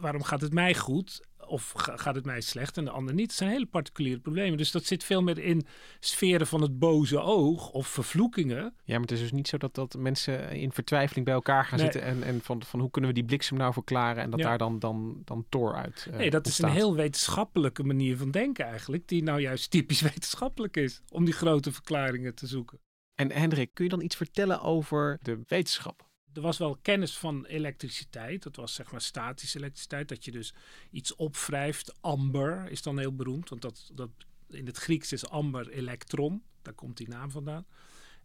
waarom 0.00 0.22
gaat 0.22 0.40
het 0.40 0.52
mij 0.52 0.74
goed 0.74 1.22
of 1.46 1.72
gaat 1.74 2.14
het 2.14 2.24
mij 2.24 2.40
slecht 2.40 2.76
en 2.76 2.84
de 2.84 2.90
ander 2.90 3.14
niet. 3.14 3.26
Het 3.26 3.36
zijn 3.36 3.50
hele 3.50 3.66
particuliere 3.66 4.20
problemen. 4.20 4.58
Dus 4.58 4.70
dat 4.70 4.84
zit 4.84 5.04
veel 5.04 5.22
meer 5.22 5.38
in 5.38 5.66
sferen 6.00 6.46
van 6.46 6.62
het 6.62 6.78
boze 6.78 7.20
oog 7.20 7.70
of 7.70 7.86
vervloekingen. 7.86 8.74
Ja, 8.84 8.92
maar 8.92 9.00
het 9.00 9.10
is 9.10 9.20
dus 9.20 9.32
niet 9.32 9.48
zo 9.48 9.56
dat, 9.56 9.74
dat 9.74 9.96
mensen 9.98 10.50
in 10.50 10.72
vertwijfeling 10.72 11.24
bij 11.24 11.34
elkaar 11.34 11.64
gaan 11.64 11.78
zitten 11.78 12.02
en, 12.02 12.22
en 12.22 12.40
van, 12.40 12.62
van 12.62 12.80
hoe 12.80 12.90
kunnen 12.90 13.10
we 13.10 13.16
die 13.16 13.26
bliksem 13.26 13.56
nou 13.56 13.72
verklaren 13.72 14.22
en 14.22 14.30
dat 14.30 14.40
daar 14.40 14.58
dan, 14.58 14.78
dan, 14.78 15.22
dan 15.24 15.46
uit. 15.74 16.06
Uh, 16.10 16.16
nee, 16.16 16.30
dat 16.30 16.46
is 16.46 16.58
een 16.58 16.70
heel 16.70 16.94
wetenschappelijke 16.94 17.82
manier 17.82 18.16
van 18.16 18.30
denken 18.30 18.64
eigenlijk, 18.66 19.08
die 19.08 19.22
nou 19.22 19.40
juist 19.40 19.70
typisch 19.70 20.00
wetenschappelijk 20.10 20.76
is 20.76 21.02
om 21.08 21.24
die 21.24 21.34
grote 21.34 21.72
verklaringen 21.72 22.34
te 22.34 22.46
zoeken. 22.46 22.78
En 23.14 23.32
Hendrik, 23.32 23.70
kun 23.74 23.84
je 23.84 23.90
dan 23.90 24.02
iets 24.02 24.16
vertellen 24.16 24.60
over 24.60 25.18
de 25.22 25.42
wetenschap? 25.46 26.10
er 26.34 26.42
was 26.42 26.58
wel 26.58 26.78
kennis 26.82 27.18
van 27.18 27.44
elektriciteit. 27.44 28.42
Dat 28.42 28.56
was 28.56 28.74
zeg 28.74 28.90
maar 28.90 29.00
statische 29.00 29.58
elektriciteit. 29.58 30.08
Dat 30.08 30.24
je 30.24 30.30
dus 30.30 30.54
iets 30.90 31.16
opwrijft. 31.16 31.94
Amber 32.00 32.70
is 32.70 32.82
dan 32.82 32.98
heel 32.98 33.14
beroemd. 33.14 33.48
Want 33.48 33.62
dat, 33.62 33.90
dat, 33.94 34.10
in 34.48 34.66
het 34.66 34.76
Grieks 34.76 35.12
is 35.12 35.28
amber 35.28 35.68
elektron. 35.68 36.42
Daar 36.62 36.74
komt 36.74 36.96
die 36.96 37.08
naam 37.08 37.30
vandaan. 37.30 37.66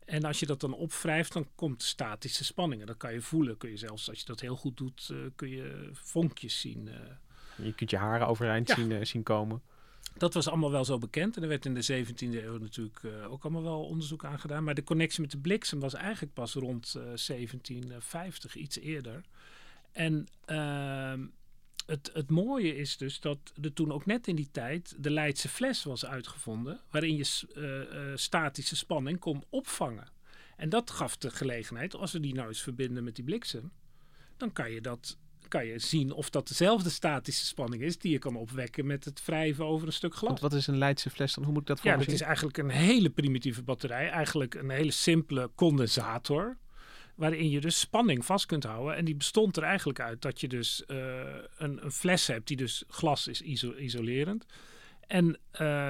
En 0.05 0.23
als 0.23 0.39
je 0.39 0.45
dat 0.45 0.59
dan 0.59 0.73
opwrijft, 0.73 1.33
dan 1.33 1.47
komt 1.55 1.83
statische 1.83 2.43
spanningen. 2.43 2.87
Dat 2.87 2.97
kan 2.97 3.13
je 3.13 3.21
voelen. 3.21 3.57
Kun 3.57 3.69
je 3.69 3.77
zelfs, 3.77 4.09
als 4.09 4.19
je 4.19 4.25
dat 4.25 4.39
heel 4.39 4.55
goed 4.55 4.77
doet, 4.77 5.09
uh, 5.11 5.17
kun 5.35 5.49
je 5.49 5.89
vonkjes 5.91 6.59
zien. 6.59 6.87
Uh. 6.87 7.65
Je 7.65 7.73
kunt 7.73 7.89
je 7.89 7.97
haren 7.97 8.27
overeind 8.27 8.69
zien, 8.69 8.91
uh, 8.91 9.03
zien 9.03 9.23
komen 9.23 9.61
dat 10.17 10.33
was 10.33 10.47
allemaal 10.47 10.71
wel 10.71 10.85
zo 10.85 10.97
bekend. 10.97 11.35
En 11.35 11.41
er 11.41 11.47
werd 11.47 11.65
in 11.65 11.73
de 11.73 12.05
17e 12.05 12.17
eeuw 12.19 12.57
natuurlijk 12.57 13.01
uh, 13.03 13.31
ook 13.31 13.43
allemaal 13.43 13.63
wel 13.63 13.83
onderzoek 13.83 14.25
aan 14.25 14.39
gedaan. 14.39 14.63
Maar 14.63 14.75
de 14.75 14.83
connectie 14.83 15.21
met 15.21 15.31
de 15.31 15.37
bliksem 15.37 15.79
was 15.79 15.93
eigenlijk 15.93 16.33
pas 16.33 16.53
rond 16.53 16.93
uh, 16.97 17.03
1750, 17.03 18.55
iets 18.55 18.79
eerder. 18.79 19.23
En 19.91 20.27
uh, 20.47 21.13
het, 21.85 22.09
het 22.13 22.29
mooie 22.29 22.75
is 22.75 22.97
dus 22.97 23.19
dat 23.19 23.37
er 23.61 23.73
toen 23.73 23.91
ook 23.91 24.05
net 24.05 24.27
in 24.27 24.35
die 24.35 24.49
tijd 24.51 24.95
de 24.97 25.11
Leidse 25.11 25.49
fles 25.49 25.83
was 25.83 26.05
uitgevonden. 26.05 26.79
Waarin 26.89 27.15
je 27.15 27.47
uh, 27.55 28.15
statische 28.15 28.75
spanning 28.75 29.19
kon 29.19 29.43
opvangen. 29.49 30.07
En 30.55 30.69
dat 30.69 30.91
gaf 30.91 31.17
de 31.17 31.31
gelegenheid, 31.31 31.95
als 31.95 32.11
we 32.11 32.19
die 32.19 32.33
nou 32.33 32.47
eens 32.47 32.61
verbinden 32.61 33.03
met 33.03 33.15
die 33.15 33.25
bliksem, 33.25 33.71
dan 34.37 34.53
kan 34.53 34.71
je 34.71 34.81
dat 34.81 35.17
kan 35.47 35.65
je 35.65 35.79
zien 35.79 36.11
of 36.11 36.29
dat 36.29 36.47
dezelfde 36.47 36.89
statische 36.89 37.45
spanning 37.45 37.81
is 37.81 37.97
die 37.97 38.11
je 38.11 38.19
kan 38.19 38.35
opwekken 38.35 38.85
met 38.85 39.05
het 39.05 39.25
wrijven 39.25 39.65
over 39.65 39.87
een 39.87 39.93
stuk 39.93 40.15
glas. 40.15 40.29
Want 40.29 40.39
wat 40.39 40.53
is 40.53 40.67
een 40.67 40.77
Leidse 40.77 41.09
fles 41.09 41.33
dan? 41.33 41.43
Hoe 41.43 41.53
moet 41.53 41.61
ik 41.61 41.67
dat 41.67 41.79
voor 41.79 41.91
Ja, 41.91 41.97
dat 41.97 42.07
is 42.07 42.21
eigenlijk 42.21 42.57
een 42.57 42.69
hele 42.69 43.09
primitieve 43.09 43.63
batterij. 43.63 44.09
Eigenlijk 44.09 44.53
een 44.55 44.69
hele 44.69 44.91
simpele 44.91 45.49
condensator. 45.55 46.57
Waarin 47.15 47.49
je 47.49 47.61
dus 47.61 47.79
spanning 47.79 48.25
vast 48.25 48.45
kunt 48.45 48.63
houden. 48.63 48.95
En 48.95 49.05
die 49.05 49.15
bestond 49.15 49.57
er 49.57 49.63
eigenlijk 49.63 49.99
uit 49.99 50.21
dat 50.21 50.41
je 50.41 50.47
dus 50.47 50.83
uh, 50.87 50.97
een, 51.57 51.83
een, 51.83 51.91
fles 51.91 52.27
hebt 52.27 52.47
die 52.47 52.57
dus 52.57 52.83
glas 52.87 53.27
is 53.27 53.41
iso 53.41 53.73
isolerend. 53.77 54.45
En 55.07 55.25
uh, 55.25 55.29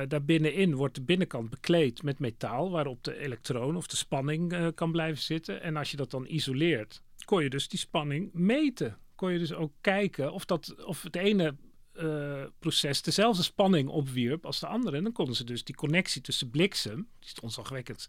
daar 0.08 0.24
binnenin 0.24 0.76
wordt 0.76 0.96
de 0.96 1.02
binnenkant 1.02 1.50
bekleed 1.50 2.04
met 2.04 2.20
metaal, 2.20 2.72
waarop 2.72 3.04
de 3.04 3.18
elektroon 3.18 3.76
of 3.76 3.88
de 3.88 3.96
spanning 3.96 4.54
uh, 4.54 4.68
kan 4.76 4.92
blijven 4.92 5.24
zitten. 5.24 5.62
En 5.62 5.76
als 5.76 5.92
je 5.92 5.98
dat 5.98 6.12
dan 6.12 6.26
isoleert, 6.28 7.02
kon 7.26 7.44
je 7.44 7.50
dus 7.50 7.68
die 7.68 7.80
spanning 7.80 8.30
meten 8.34 8.98
kon 9.18 9.32
je 9.32 9.40
dus 9.40 9.54
ook 9.54 9.72
kijken 9.82 10.34
of, 10.34 10.46
dat, 10.46 10.86
of 10.86 11.04
het 11.04 11.16
ene 11.16 11.56
uh, 11.94 12.44
proces 12.60 13.02
dezelfde 13.02 13.44
spanning 13.44 13.90
opwierp 13.90 14.46
als 14.46 14.60
de 14.60 14.68
andere. 14.68 14.98
En 14.98 15.04
dan 15.04 15.12
konden 15.12 15.36
ze 15.36 15.44
dus 15.44 15.64
die 15.64 15.76
connectie 15.76 16.22
tussen 16.22 16.50
bliksem, 16.50 17.08
die 17.20 17.30
is 17.36 17.40
onzagwekkend, 17.40 18.08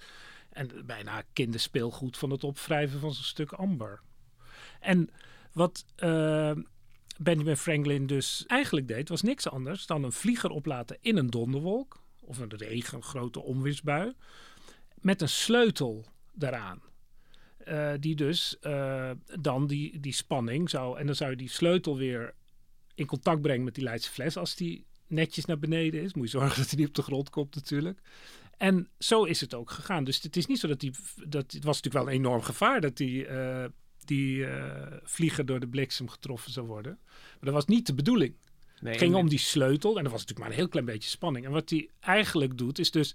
en 0.50 0.86
bijna 0.86 1.22
kinderspeelgoed 1.32 2.18
van 2.18 2.30
het 2.30 2.44
opwrijven 2.44 3.00
van 3.00 3.14
zo'n 3.14 3.24
stuk 3.24 3.52
amber. 3.52 4.00
En 4.80 5.10
wat 5.52 5.84
uh, 5.96 6.52
Benjamin 7.18 7.56
Franklin 7.56 8.06
dus 8.06 8.44
eigenlijk 8.46 8.88
deed, 8.88 9.08
was 9.08 9.22
niks 9.22 9.48
anders 9.48 9.86
dan 9.86 10.04
een 10.04 10.12
vlieger 10.12 10.50
oplaten 10.50 10.98
in 11.00 11.16
een 11.16 11.30
donderwolk 11.30 12.00
of 12.20 12.38
een 12.38 12.56
regen, 12.56 12.96
een 12.96 13.02
grote 13.02 13.40
onweersbui, 13.40 14.14
met 14.94 15.22
een 15.22 15.28
sleutel 15.28 16.06
daaraan. 16.32 16.82
Uh, 17.70 17.92
die 18.00 18.14
dus 18.14 18.56
uh, 18.62 19.10
dan 19.40 19.66
die, 19.66 20.00
die 20.00 20.12
spanning 20.12 20.70
zou. 20.70 20.98
En 20.98 21.06
dan 21.06 21.14
zou 21.14 21.30
je 21.30 21.36
die 21.36 21.48
sleutel 21.48 21.96
weer 21.96 22.34
in 22.94 23.06
contact 23.06 23.40
brengen 23.40 23.64
met 23.64 23.74
die 23.74 23.84
Leidse 23.84 24.10
fles. 24.10 24.36
Als 24.36 24.56
die 24.56 24.86
netjes 25.06 25.44
naar 25.44 25.58
beneden 25.58 26.02
is. 26.02 26.14
Moet 26.14 26.30
je 26.30 26.38
zorgen 26.38 26.58
dat 26.62 26.70
hij 26.70 26.78
niet 26.78 26.88
op 26.88 26.94
de 26.94 27.02
grond 27.02 27.30
komt, 27.30 27.54
natuurlijk. 27.54 28.00
En 28.56 28.88
zo 28.98 29.24
is 29.24 29.40
het 29.40 29.54
ook 29.54 29.70
gegaan. 29.70 30.04
Dus 30.04 30.22
het 30.22 30.36
is 30.36 30.46
niet 30.46 30.58
zo 30.58 30.68
dat 30.68 30.80
die. 30.80 30.92
Dat, 31.26 31.52
het 31.52 31.64
was 31.64 31.82
natuurlijk 31.82 32.04
wel 32.04 32.14
een 32.14 32.20
enorm 32.20 32.42
gevaar 32.42 32.80
dat 32.80 32.96
die. 32.96 33.26
Uh, 33.28 33.64
die 34.04 34.46
vlieger 35.02 35.46
door 35.46 35.60
de 35.60 35.68
bliksem 35.68 36.08
getroffen 36.08 36.52
zou 36.52 36.66
worden. 36.66 36.98
Maar 37.02 37.38
dat 37.40 37.52
was 37.52 37.64
niet 37.64 37.86
de 37.86 37.94
bedoeling. 37.94 38.34
Nee, 38.80 38.92
het 38.92 39.02
ging 39.02 39.14
om 39.14 39.28
die 39.28 39.38
sleutel. 39.38 39.98
En 39.98 40.04
er 40.04 40.10
was 40.10 40.20
natuurlijk 40.20 40.38
maar 40.38 40.48
een 40.48 40.62
heel 40.62 40.68
klein 40.68 40.86
beetje 40.86 41.10
spanning. 41.10 41.44
En 41.46 41.52
wat 41.52 41.70
hij 41.70 41.88
eigenlijk 42.00 42.58
doet, 42.58 42.78
is 42.78 42.90
dus 42.90 43.14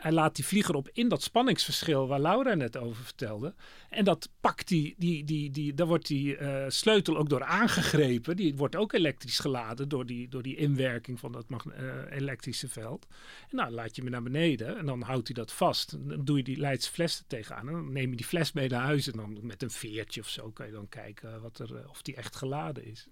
hij 0.00 0.12
laat 0.12 0.36
die 0.36 0.44
vlieger 0.44 0.74
op 0.74 0.88
in 0.92 1.08
dat 1.08 1.22
spanningsverschil 1.22 2.06
waar 2.06 2.20
Laura 2.20 2.54
net 2.54 2.76
over 2.76 3.04
vertelde. 3.04 3.54
En 3.88 4.04
dat 4.04 4.28
pakt 4.40 4.68
die, 4.68 4.94
die, 4.98 5.24
die, 5.24 5.50
die 5.50 5.74
daar 5.74 5.86
wordt 5.86 6.06
die 6.06 6.38
uh, 6.38 6.64
sleutel 6.68 7.16
ook 7.16 7.28
door 7.28 7.44
aangegrepen. 7.44 8.36
Die 8.36 8.56
wordt 8.56 8.76
ook 8.76 8.92
elektrisch 8.92 9.38
geladen 9.38 9.88
door 9.88 10.06
die, 10.06 10.28
door 10.28 10.42
die 10.42 10.56
inwerking 10.56 11.20
van 11.20 11.32
dat 11.32 11.44
uh, 11.50 11.84
elektrische 12.10 12.68
veld. 12.68 13.06
En 13.50 13.56
nou, 13.56 13.70
laat 13.70 13.96
je 13.96 14.02
me 14.02 14.10
naar 14.10 14.22
beneden 14.22 14.78
en 14.78 14.86
dan 14.86 15.02
houdt 15.02 15.26
hij 15.26 15.36
dat 15.36 15.52
vast. 15.52 15.92
En 15.92 16.08
dan 16.08 16.24
doe 16.24 16.36
je 16.36 16.42
die 16.42 16.58
Leidse 16.58 16.90
fles 16.90 17.24
tegenaan. 17.26 17.68
En 17.68 17.72
dan 17.72 17.92
neem 17.92 18.10
je 18.10 18.16
die 18.16 18.26
fles 18.26 18.52
mee 18.52 18.68
naar 18.68 18.84
huis 18.84 19.10
en 19.10 19.16
dan 19.16 19.38
met 19.42 19.62
een 19.62 19.70
veertje 19.70 20.20
of 20.20 20.28
zo 20.28 20.50
kan 20.50 20.66
je 20.66 20.72
dan 20.72 20.88
kijken 20.88 21.40
wat 21.40 21.58
er, 21.58 21.88
of 21.88 22.02
die 22.02 22.14
echt 22.14 22.36
geladen 22.36 22.84
is. 22.84 23.08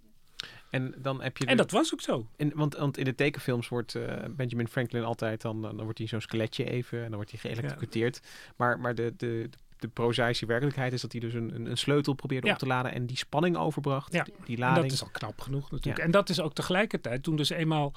En, 0.70 0.94
dan 0.98 1.22
heb 1.22 1.36
je 1.36 1.46
en 1.46 1.56
dat 1.56 1.70
was 1.70 1.92
ook 1.92 2.00
zo. 2.00 2.28
In, 2.36 2.52
want, 2.54 2.76
want 2.76 2.98
in 2.98 3.04
de 3.04 3.14
tekenfilms 3.14 3.68
wordt 3.68 3.94
uh, 3.94 4.12
Benjamin 4.30 4.68
Franklin 4.68 5.04
altijd 5.04 5.40
dan, 5.40 5.62
dan 5.62 5.82
wordt 5.82 5.98
hij 5.98 6.06
zo'n 6.06 6.20
skeletje 6.20 6.64
even 6.64 6.98
en 6.98 7.04
dan 7.04 7.14
wordt 7.14 7.30
hij 7.30 7.40
geëlectrocuteerd. 7.40 8.20
Maar, 8.56 8.80
maar 8.80 8.94
de, 8.94 9.14
de, 9.16 9.50
de 9.78 9.88
prozaïsche 9.88 10.46
werkelijkheid 10.46 10.92
is 10.92 11.00
dat 11.00 11.12
hij 11.12 11.20
dus 11.20 11.34
een, 11.34 11.66
een, 11.66 11.76
sleutel 11.76 12.12
probeerde 12.12 12.46
ja. 12.46 12.52
op 12.52 12.58
te 12.58 12.66
laden 12.66 12.92
en 12.92 13.06
die 13.06 13.16
spanning 13.16 13.56
overbracht. 13.56 14.12
Ja. 14.12 14.22
Die, 14.22 14.34
die 14.44 14.58
lading. 14.58 14.76
En 14.76 14.82
dat 14.82 14.92
is 14.92 15.02
al 15.02 15.10
knap 15.10 15.40
genoeg 15.40 15.70
natuurlijk. 15.70 16.04
En 16.04 16.10
dat 16.10 16.28
is 16.28 16.40
ook 16.40 16.54
tegelijkertijd 16.54 17.22
toen 17.22 17.36
dus 17.36 17.50
eenmaal 17.50 17.94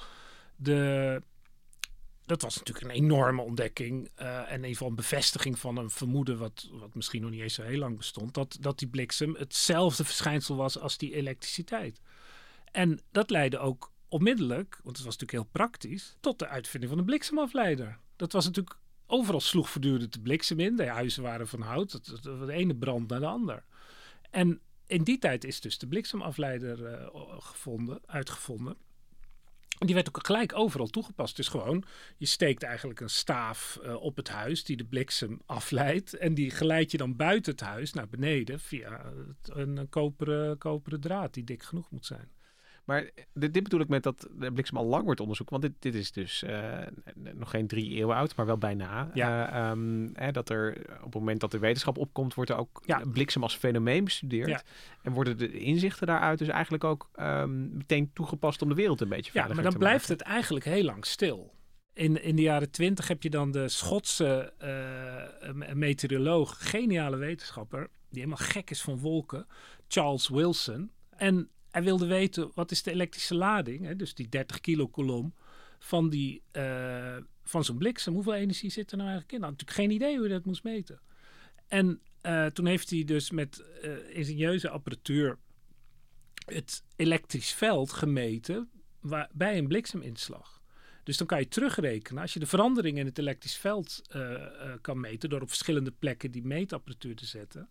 de. 0.56 1.22
Dat 2.24 2.42
was 2.42 2.56
natuurlijk 2.56 2.86
een 2.86 3.02
enorme 3.02 3.42
ontdekking. 3.42 4.10
Uh, 4.20 4.52
en 4.52 4.64
geval 4.64 4.88
een 4.88 4.94
bevestiging 4.94 5.58
van 5.58 5.76
een 5.76 5.90
vermoeden, 5.90 6.38
wat, 6.38 6.68
wat 6.72 6.94
misschien 6.94 7.22
nog 7.22 7.30
niet 7.30 7.40
eens 7.40 7.54
zo 7.54 7.62
heel 7.62 7.78
lang 7.78 7.96
bestond. 7.96 8.34
Dat, 8.34 8.56
dat 8.60 8.78
die 8.78 8.88
bliksem 8.88 9.34
hetzelfde 9.34 10.04
verschijnsel 10.04 10.56
was 10.56 10.78
als 10.78 10.98
die 10.98 11.14
elektriciteit. 11.14 12.00
En 12.72 13.00
dat 13.10 13.30
leidde 13.30 13.58
ook 13.58 13.92
onmiddellijk, 14.08 14.80
want 14.82 14.96
het 14.96 15.06
was 15.06 15.16
natuurlijk 15.18 15.32
heel 15.32 15.52
praktisch, 15.52 16.16
tot 16.20 16.38
de 16.38 16.48
uitvinding 16.48 16.92
van 16.92 17.00
de 17.00 17.06
bliksemafleider. 17.06 17.98
Dat 18.16 18.32
was 18.32 18.44
natuurlijk, 18.44 18.76
overal 19.06 19.40
sloeg 19.40 19.70
voortdurend 19.70 20.12
de 20.12 20.20
bliksem 20.20 20.60
in. 20.60 20.76
De 20.76 20.86
huizen 20.86 21.22
waren 21.22 21.48
van 21.48 21.60
hout, 21.60 21.92
het, 21.92 22.06
het, 22.06 22.22
de 22.22 22.52
ene 22.52 22.76
brand 22.76 23.08
naar 23.08 23.20
de 23.20 23.26
ander. 23.26 23.64
En 24.30 24.60
in 24.86 25.02
die 25.02 25.18
tijd 25.18 25.44
is 25.44 25.60
dus 25.60 25.78
de 25.78 25.86
bliksemafleider 25.86 26.80
uh, 26.80 27.06
gevonden, 27.38 28.00
uitgevonden. 28.06 28.76
En 29.78 29.86
die 29.86 29.94
werd 29.94 30.08
ook 30.08 30.26
gelijk 30.26 30.54
overal 30.54 30.86
toegepast. 30.86 31.36
Dus 31.36 31.48
gewoon, 31.48 31.84
je 32.16 32.26
steekt 32.26 32.62
eigenlijk 32.62 33.00
een 33.00 33.10
staaf 33.10 33.80
uh, 33.82 33.94
op 34.02 34.16
het 34.16 34.28
huis 34.28 34.64
die 34.64 34.76
de 34.76 34.84
bliksem 34.84 35.40
afleidt. 35.46 36.14
En 36.14 36.34
die 36.34 36.50
geleid 36.50 36.90
je 36.90 36.96
dan 36.96 37.16
buiten 37.16 37.52
het 37.52 37.60
huis 37.60 37.92
naar 37.92 38.08
beneden 38.08 38.60
via 38.60 39.12
een, 39.42 39.76
een 39.76 39.88
koperen, 39.88 40.58
koperen 40.58 41.00
draad 41.00 41.34
die 41.34 41.44
dik 41.44 41.62
genoeg 41.62 41.90
moet 41.90 42.06
zijn. 42.06 42.30
Maar 42.84 43.10
dit, 43.32 43.54
dit, 43.54 43.62
bedoel 43.62 43.80
ik 43.80 43.88
met 43.88 44.02
dat 44.02 44.28
de 44.38 44.52
bliksem 44.52 44.76
al 44.76 44.84
lang 44.84 45.04
wordt 45.04 45.20
onderzocht. 45.20 45.50
Want 45.50 45.62
dit, 45.62 45.72
dit 45.78 45.94
is 45.94 46.12
dus 46.12 46.42
uh, 46.42 46.78
nog 47.14 47.50
geen 47.50 47.66
drie 47.66 47.90
eeuwen 47.94 48.16
oud, 48.16 48.36
maar 48.36 48.46
wel 48.46 48.58
bijna. 48.58 49.10
Ja. 49.14 49.64
Uh, 49.64 49.70
um, 49.70 50.10
hè, 50.14 50.32
dat 50.32 50.48
er 50.48 50.76
op 50.96 51.04
het 51.04 51.14
moment 51.14 51.40
dat 51.40 51.50
de 51.50 51.58
wetenschap 51.58 51.98
opkomt, 51.98 52.34
wordt 52.34 52.50
er 52.50 52.56
ook 52.56 52.82
ja. 52.84 53.02
bliksem 53.12 53.42
als 53.42 53.56
fenomeen 53.56 54.04
bestudeerd. 54.04 54.48
Ja. 54.48 54.62
En 55.02 55.12
worden 55.12 55.38
de 55.38 55.58
inzichten 55.58 56.06
daaruit 56.06 56.38
dus 56.38 56.48
eigenlijk 56.48 56.84
ook 56.84 57.10
um, 57.20 57.76
meteen 57.76 58.10
toegepast 58.12 58.62
om 58.62 58.68
de 58.68 58.74
wereld 58.74 59.00
een 59.00 59.08
beetje 59.08 59.32
veiliger 59.32 59.62
te 59.62 59.62
maken. 59.62 59.80
Ja, 59.80 59.88
maar 59.88 59.94
dan 59.94 60.06
blijft 60.06 60.08
het 60.08 60.20
eigenlijk 60.20 60.64
heel 60.64 60.84
lang 60.84 61.06
stil. 61.06 61.54
In, 61.92 62.22
in 62.22 62.36
de 62.36 62.42
jaren 62.42 62.70
twintig 62.70 63.08
heb 63.08 63.22
je 63.22 63.30
dan 63.30 63.50
de 63.50 63.68
Schotse 63.68 64.52
uh, 64.62 65.74
meteoroloog, 65.74 66.70
geniale 66.70 67.16
wetenschapper, 67.16 67.88
die 68.08 68.22
helemaal 68.22 68.46
gek 68.46 68.70
is 68.70 68.82
van 68.82 68.98
wolken, 68.98 69.46
Charles 69.88 70.28
Wilson. 70.28 70.90
En 71.16 71.48
hij 71.72 71.82
wilde 71.82 72.06
weten 72.06 72.50
wat 72.54 72.70
is 72.70 72.82
de 72.82 72.90
elektrische 72.90 73.34
lading, 73.34 73.84
hè, 73.84 73.96
dus 73.96 74.14
die 74.14 74.28
30 74.28 74.60
kilo 74.60 74.88
kolom 74.88 75.34
van, 75.78 76.10
die, 76.10 76.42
uh, 76.52 77.16
van 77.42 77.64
zo'n 77.64 77.78
bliksem. 77.78 78.14
Hoeveel 78.14 78.34
energie 78.34 78.70
zit 78.70 78.90
er 78.90 78.96
nou 78.96 79.08
eigenlijk 79.08 79.32
in? 79.32 79.40
Nou, 79.40 79.52
natuurlijk 79.52 79.78
geen 79.78 79.90
idee 79.90 80.16
hoe 80.16 80.26
hij 80.26 80.34
dat 80.34 80.44
moest 80.44 80.62
meten. 80.62 81.00
En 81.68 82.00
uh, 82.22 82.46
toen 82.46 82.66
heeft 82.66 82.90
hij 82.90 83.04
dus 83.04 83.30
met 83.30 83.64
uh, 83.84 84.16
ingenieuze 84.16 84.68
apparatuur 84.68 85.38
het 86.44 86.82
elektrisch 86.96 87.52
veld 87.52 87.92
gemeten 87.92 88.70
bij 89.32 89.58
een 89.58 89.68
blikseminslag. 89.68 90.60
Dus 91.02 91.16
dan 91.16 91.26
kan 91.26 91.38
je 91.38 91.48
terugrekenen, 91.48 92.22
als 92.22 92.32
je 92.32 92.38
de 92.38 92.46
verandering 92.46 92.98
in 92.98 93.06
het 93.06 93.18
elektrisch 93.18 93.56
veld 93.56 94.02
kan 94.80 95.00
meten 95.00 95.28
door 95.28 95.40
op 95.40 95.48
verschillende 95.48 95.90
plekken 95.90 96.30
die 96.30 96.44
meetapparatuur 96.44 97.16
te 97.16 97.26
zetten, 97.26 97.68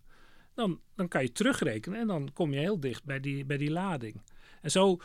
dan, 0.54 0.82
dan 0.96 1.08
kan 1.08 1.22
je 1.22 1.32
terugrekenen 1.32 2.00
en 2.00 2.08
dan 2.08 2.34
kom 2.34 2.54
je 2.54 2.60
heel 2.60 2.80
dicht 2.80 3.04
bij 3.04 3.20
die, 3.20 3.46
bij 3.46 3.58
die 3.58 3.72
lading. 3.72 4.22
En 4.62 4.72
zo 4.72 4.98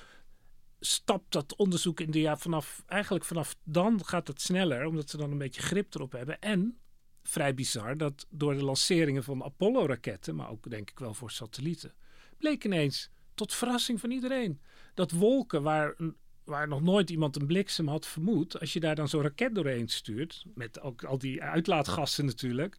stapt 0.81 1.33
dat 1.33 1.57
onderzoek 1.57 2.01
in 2.01 2.11
de 2.11 2.21
jaar 2.21 2.39
vanaf, 2.39 2.83
eigenlijk 2.87 3.25
vanaf 3.25 3.57
dan 3.65 4.05
gaat 4.05 4.29
het 4.29 4.41
sneller, 4.41 4.87
omdat 4.87 5.11
ze 5.11 5.17
dan 5.17 5.31
een 5.31 5.39
beetje 5.39 5.63
grip 5.63 5.95
erop 5.95 6.13
hebben. 6.13 6.41
En 6.41 6.79
vrij 7.23 7.55
bizar 7.55 7.97
dat 7.97 8.27
door 8.31 8.55
de 8.55 8.65
lanceringen 8.65 9.25
van 9.25 9.45
Apollo-raketten, 9.45 10.35
maar 10.35 10.51
ook 10.51 10.71
denk 10.71 10.91
ik 10.91 10.99
wel 10.99 11.15
voor 11.15 11.31
satellieten, 11.31 11.95
bleek 12.39 12.65
ineens, 12.65 13.11
tot 13.35 13.55
verrassing 13.55 14.01
van 14.01 14.11
iedereen, 14.11 14.61
dat 14.95 15.11
wolken 15.11 15.63
waar, 15.63 15.97
waar 16.45 16.69
nog 16.69 16.83
nooit 16.83 17.11
iemand 17.11 17.37
een 17.37 17.47
bliksem 17.47 17.89
had 17.89 18.07
vermoed, 18.07 18.61
als 18.61 18.73
je 18.73 18.81
daar 18.81 18.95
dan 18.95 19.09
zo'n 19.09 19.23
raket 19.23 19.55
doorheen 19.55 19.89
stuurt, 19.89 20.45
met 20.55 20.81
ook 20.81 21.05
al 21.05 21.19
die 21.19 21.43
uitlaatgassen 21.43 22.25
natuurlijk, 22.25 22.77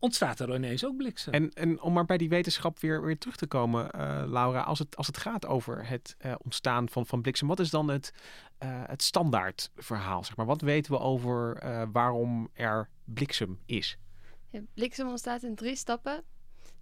ontstaat 0.00 0.40
er 0.40 0.54
ineens 0.54 0.84
ook 0.84 0.96
bliksem. 0.96 1.32
En, 1.32 1.52
en 1.52 1.80
om 1.80 1.92
maar 1.92 2.04
bij 2.04 2.16
die 2.16 2.28
wetenschap 2.28 2.78
weer, 2.78 3.02
weer 3.02 3.18
terug 3.18 3.36
te 3.36 3.46
komen, 3.46 3.90
uh, 3.96 4.22
Laura, 4.26 4.60
als 4.60 4.78
het, 4.78 4.96
als 4.96 5.06
het 5.06 5.16
gaat 5.16 5.46
over 5.46 5.88
het 5.88 6.16
uh, 6.26 6.34
ontstaan 6.38 6.88
van, 6.88 7.06
van 7.06 7.22
bliksem, 7.22 7.48
wat 7.48 7.60
is 7.60 7.70
dan 7.70 7.88
het, 7.88 8.12
uh, 8.62 8.82
het 8.86 9.02
standaardverhaal? 9.02 10.24
Zeg 10.24 10.36
maar? 10.36 10.46
Wat 10.46 10.60
weten 10.60 10.92
we 10.92 10.98
over 10.98 11.62
waarom 11.92 12.50
er 12.52 12.88
bliksem 13.04 13.58
is? 13.66 13.98
Ja, 14.50 14.60
bliksem 14.74 15.08
ontstaat 15.08 15.42
in 15.42 15.54
drie 15.54 15.76
stappen. 15.76 16.22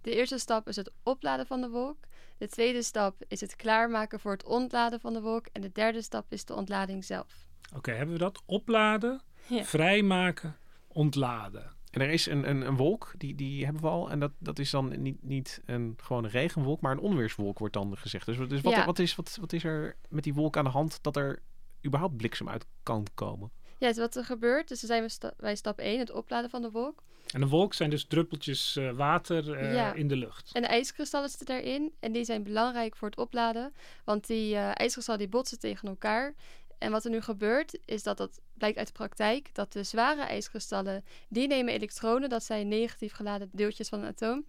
De 0.01 0.15
eerste 0.15 0.37
stap 0.37 0.67
is 0.67 0.75
het 0.75 0.91
opladen 1.03 1.45
van 1.45 1.61
de 1.61 1.69
wolk. 1.69 1.97
De 2.37 2.47
tweede 2.47 2.83
stap 2.83 3.23
is 3.27 3.41
het 3.41 3.55
klaarmaken 3.55 4.19
voor 4.19 4.31
het 4.31 4.45
ontladen 4.45 4.99
van 4.99 5.13
de 5.13 5.21
wolk. 5.21 5.47
En 5.51 5.61
de 5.61 5.71
derde 5.71 6.01
stap 6.01 6.25
is 6.31 6.45
de 6.45 6.55
ontlading 6.55 7.05
zelf. 7.05 7.47
Oké, 7.75 7.91
hebben 7.91 8.15
we 8.15 8.21
dat? 8.21 8.41
Opladen, 8.45 9.21
ja. 9.47 9.63
vrijmaken, 9.63 10.57
ontladen. 10.87 11.77
En 11.89 12.01
er 12.01 12.09
is 12.09 12.25
een, 12.25 12.49
een, 12.49 12.61
een, 12.61 12.75
wolk, 12.75 13.13
die, 13.17 13.35
die 13.35 13.63
hebben 13.63 13.81
we 13.81 13.87
al. 13.87 14.11
En 14.11 14.19
dat, 14.19 14.31
dat 14.37 14.59
is 14.59 14.69
dan 14.69 15.01
niet, 15.01 15.23
niet 15.23 15.61
een 15.65 15.93
gewone 15.97 16.27
regenwolk, 16.27 16.81
maar 16.81 16.91
een 16.91 16.99
onweerswolk 16.99 17.59
wordt 17.59 17.73
dan 17.73 17.97
gezegd. 17.97 18.25
Dus, 18.25 18.37
dus 18.47 18.61
wat, 18.61 18.85
wat, 18.85 18.99
is, 18.99 19.15
wat, 19.15 19.37
wat 19.41 19.53
is 19.53 19.63
er 19.63 19.95
met 20.09 20.23
die 20.23 20.33
wolk 20.33 20.57
aan 20.57 20.63
de 20.63 20.69
hand 20.69 20.99
dat 21.01 21.15
er 21.15 21.41
überhaupt 21.85 22.17
bliksem 22.17 22.49
uit 22.49 22.65
kan 22.83 23.07
komen? 23.13 23.51
Ja, 23.77 23.93
wat 23.93 24.15
er 24.15 24.25
gebeurt. 24.25 24.67
Dus 24.67 24.79
dan 24.79 24.89
zijn 24.89 25.03
we 25.03 25.09
sta 25.09 25.33
bij 25.37 25.55
stap 25.55 25.79
1, 25.79 25.99
het 25.99 26.11
opladen 26.11 26.49
van 26.49 26.61
de 26.61 26.71
wolk. 26.71 27.03
En 27.33 27.39
de 27.39 27.47
wolk 27.47 27.73
zijn 27.73 27.89
dus 27.89 28.05
druppeltjes 28.05 28.75
uh, 28.75 28.91
water 28.91 29.61
uh, 29.61 29.73
ja. 29.73 29.93
in 29.93 30.07
de 30.07 30.15
lucht. 30.15 30.49
En 30.53 30.61
de 30.61 30.67
ijskristallen 30.67 31.29
zitten 31.29 31.47
daarin. 31.47 31.93
En 31.99 32.11
die 32.11 32.23
zijn 32.23 32.43
belangrijk 32.43 32.95
voor 32.95 33.09
het 33.09 33.17
opladen. 33.17 33.73
Want 34.03 34.27
die 34.27 34.53
uh, 34.53 34.71
ijskristallen 34.73 35.19
die 35.19 35.29
botsen 35.29 35.59
tegen 35.59 35.87
elkaar. 35.87 36.33
En 36.79 36.91
wat 36.91 37.05
er 37.05 37.11
nu 37.11 37.21
gebeurt, 37.21 37.79
is 37.85 38.03
dat 38.03 38.17
dat 38.17 38.41
blijkt 38.53 38.77
uit 38.77 38.87
de 38.87 38.93
praktijk, 38.93 39.55
dat 39.55 39.73
de 39.73 39.83
zware 39.83 40.21
ijskristallen, 40.21 41.03
die 41.29 41.47
nemen 41.47 41.73
elektronen, 41.73 42.29
dat 42.29 42.43
zijn 42.43 42.67
negatief 42.67 43.13
geladen 43.13 43.49
deeltjes 43.51 43.89
van 43.89 43.99
een 43.99 44.07
atoom, 44.07 44.45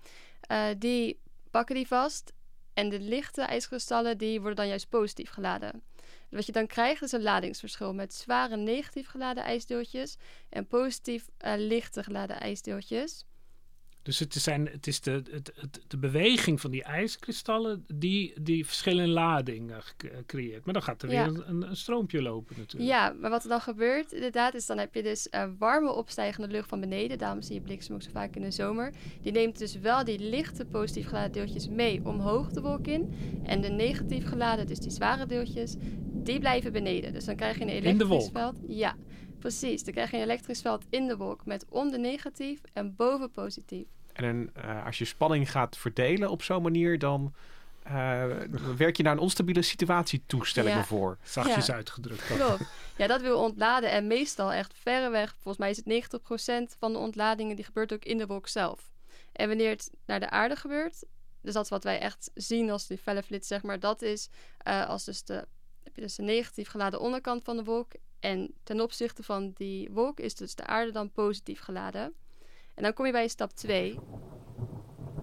uh, 0.51 0.67
die 0.79 1.21
pakken 1.51 1.75
die 1.75 1.87
vast. 1.87 2.33
En 2.75 2.89
de 2.89 3.01
lichte 3.01 3.43
ijskristallen, 3.43 4.19
die 4.19 4.39
worden 4.39 4.57
dan 4.57 4.69
juist 4.69 4.89
positief 4.89 5.31
geladen. 5.31 5.83
Wat 6.31 6.47
je 6.47 6.53
dan 6.53 6.67
krijgt 6.67 7.03
is 7.03 7.13
een 7.13 7.23
ladingsverschil 7.23 7.95
met 7.95 8.15
zware 8.15 8.57
negatief 8.57 9.09
geladen 9.09 9.45
ijsdeeltjes 9.45 10.17
en 10.49 10.67
positief 10.67 11.29
uh, 11.45 11.53
lichte 11.57 12.03
geladen 12.03 12.41
ijsdeeltjes. 12.41 13.25
Dus 14.03 14.19
het, 14.19 14.35
zijn, 14.35 14.67
het 14.67 14.87
is 14.87 15.01
de, 15.01 15.11
het, 15.31 15.53
het, 15.55 15.81
de 15.87 15.99
beweging 15.99 16.61
van 16.61 16.71
die 16.71 16.83
ijskristallen 16.83 17.85
die 17.95 18.43
die 18.43 18.67
verschillende 18.67 19.13
ladingen 19.13 19.83
creëert. 20.27 20.65
Maar 20.65 20.75
dan 20.75 20.83
gaat 20.83 21.03
er 21.03 21.09
weer 21.09 21.27
een, 21.27 21.63
een, 21.63 21.77
stroompje 21.77 22.23
lopen 22.23 22.55
natuurlijk. 22.59 22.91
Ja, 22.91 23.15
maar 23.21 23.31
wat 23.31 23.43
er 23.43 23.49
dan 23.49 23.61
gebeurt 23.61 24.13
inderdaad 24.13 24.55
is 24.55 24.67
dan 24.67 24.79
heb 24.79 24.95
je 24.95 25.03
dus 25.03 25.29
uh, 25.31 25.45
warme 25.59 25.93
opstijgende 25.93 26.49
lucht 26.49 26.69
van 26.69 26.81
beneden. 26.81 27.19
Daarom 27.19 27.43
zie 27.43 27.55
je 27.55 27.61
bliksem 27.61 27.95
ook 27.95 28.03
zo 28.03 28.11
vaak 28.13 28.37
in 28.37 28.43
de 28.43 28.51
zomer. 28.51 28.93
Die 29.23 29.33
neemt 29.33 29.59
dus 29.59 29.79
wel 29.79 30.05
die 30.05 30.19
lichte 30.19 30.65
positief 30.65 31.07
geladen 31.09 31.33
deeltjes 31.33 31.69
mee 31.69 32.01
omhoog 32.05 32.51
de 32.51 32.61
wolk 32.61 32.87
in. 32.87 33.15
En 33.43 33.61
de 33.61 33.69
negatief 33.69 34.29
geladen, 34.29 34.67
dus 34.67 34.79
die 34.79 34.91
zware 34.91 35.27
deeltjes, 35.27 35.75
die 36.13 36.39
blijven 36.39 36.73
beneden. 36.73 37.13
Dus 37.13 37.25
dan 37.25 37.37
krijg 37.37 37.59
je 37.59 37.63
een 37.63 37.69
elektrisch 37.69 38.31
veld. 38.33 38.57
Ja, 38.69 38.97
precies. 39.41 39.85
Dan 39.85 39.93
krijg 39.93 40.11
je 40.11 40.17
een 40.17 40.23
elektrisch 40.23 40.61
veld 40.61 40.85
in 40.91 41.07
de 41.07 41.17
wolk 41.17 41.47
met 41.47 41.65
onder 41.69 41.99
negatief 41.99 42.61
en 42.73 42.97
boven 42.97 43.31
positief. 43.31 43.87
En 44.13 44.53
uh, 44.57 44.87
als 44.87 44.99
je 44.99 45.05
spanning 45.05 45.51
gaat 45.51 45.77
verdelen 45.77 46.31
op 46.31 46.43
zo'n 46.43 46.63
manier, 46.63 46.99
dan 46.99 47.35
uh, 47.87 48.25
werk 48.77 48.97
je 48.97 49.03
naar 49.03 49.13
een 49.13 49.19
onstabiele 49.19 49.63
situatie 49.63 50.23
toe, 50.27 50.47
stel 50.47 50.67
ik 50.67 50.75
me 50.75 50.85
voor. 50.85 51.19
Zachtjes 51.23 51.67
ja. 51.67 51.75
uitgedrukt. 51.75 52.27
Klopt. 52.27 52.63
Ja, 52.97 53.07
dat 53.07 53.21
wil 53.21 53.43
ontladen. 53.43 53.91
En 53.91 54.07
meestal 54.07 54.53
echt 54.53 54.75
verreweg, 54.75 55.31
volgens 55.39 55.59
mij 55.59 55.71
is 55.71 55.77
het 55.77 56.73
90% 56.75 56.79
van 56.79 56.93
de 56.93 56.99
ontladingen, 56.99 57.57
die 57.57 57.65
gebeurt 57.65 57.93
ook 57.93 58.05
in 58.05 58.19
de 58.19 58.27
wolk 58.27 58.49
zelf. 58.49 58.91
En 59.33 59.49
wanneer 59.49 59.71
het 59.71 59.91
naar 60.07 60.21
de 60.21 60.31
aarde 60.31 60.57
gebeurt, 60.57 61.05
dus 61.43 61.55
dat 61.55 61.65
is 61.65 61.71
wat 61.71 61.85
wij 61.85 62.01
echt 62.01 62.31
zien 62.35 62.71
als 62.71 62.87
die 62.87 62.99
felle 62.99 63.23
flits, 63.23 63.49
zeg 63.49 63.63
maar, 63.63 63.81
dat 63.81 64.03
is 64.03 64.29
uh, 64.67 64.89
als 64.89 65.05
dus 65.05 65.25
de, 65.25 65.47
dus 66.01 66.15
de 66.15 66.23
negatief 66.23 66.69
geladen 66.69 67.01
onderkant 67.01 67.45
van 67.45 67.57
de 67.57 67.65
wolk. 67.65 67.93
En 68.21 68.55
ten 68.63 68.81
opzichte 68.81 69.23
van 69.23 69.53
die 69.55 69.91
wolk 69.91 70.21
is 70.21 70.35
dus 70.35 70.55
de 70.55 70.67
aarde 70.67 70.93
dan 70.93 71.13
positief 71.13 71.61
geladen. 71.61 72.15
En 72.75 72.83
dan 72.83 72.93
kom 72.93 73.07
je 73.07 73.13
bij 73.13 73.29
stap 73.29 73.51
2. 73.51 73.99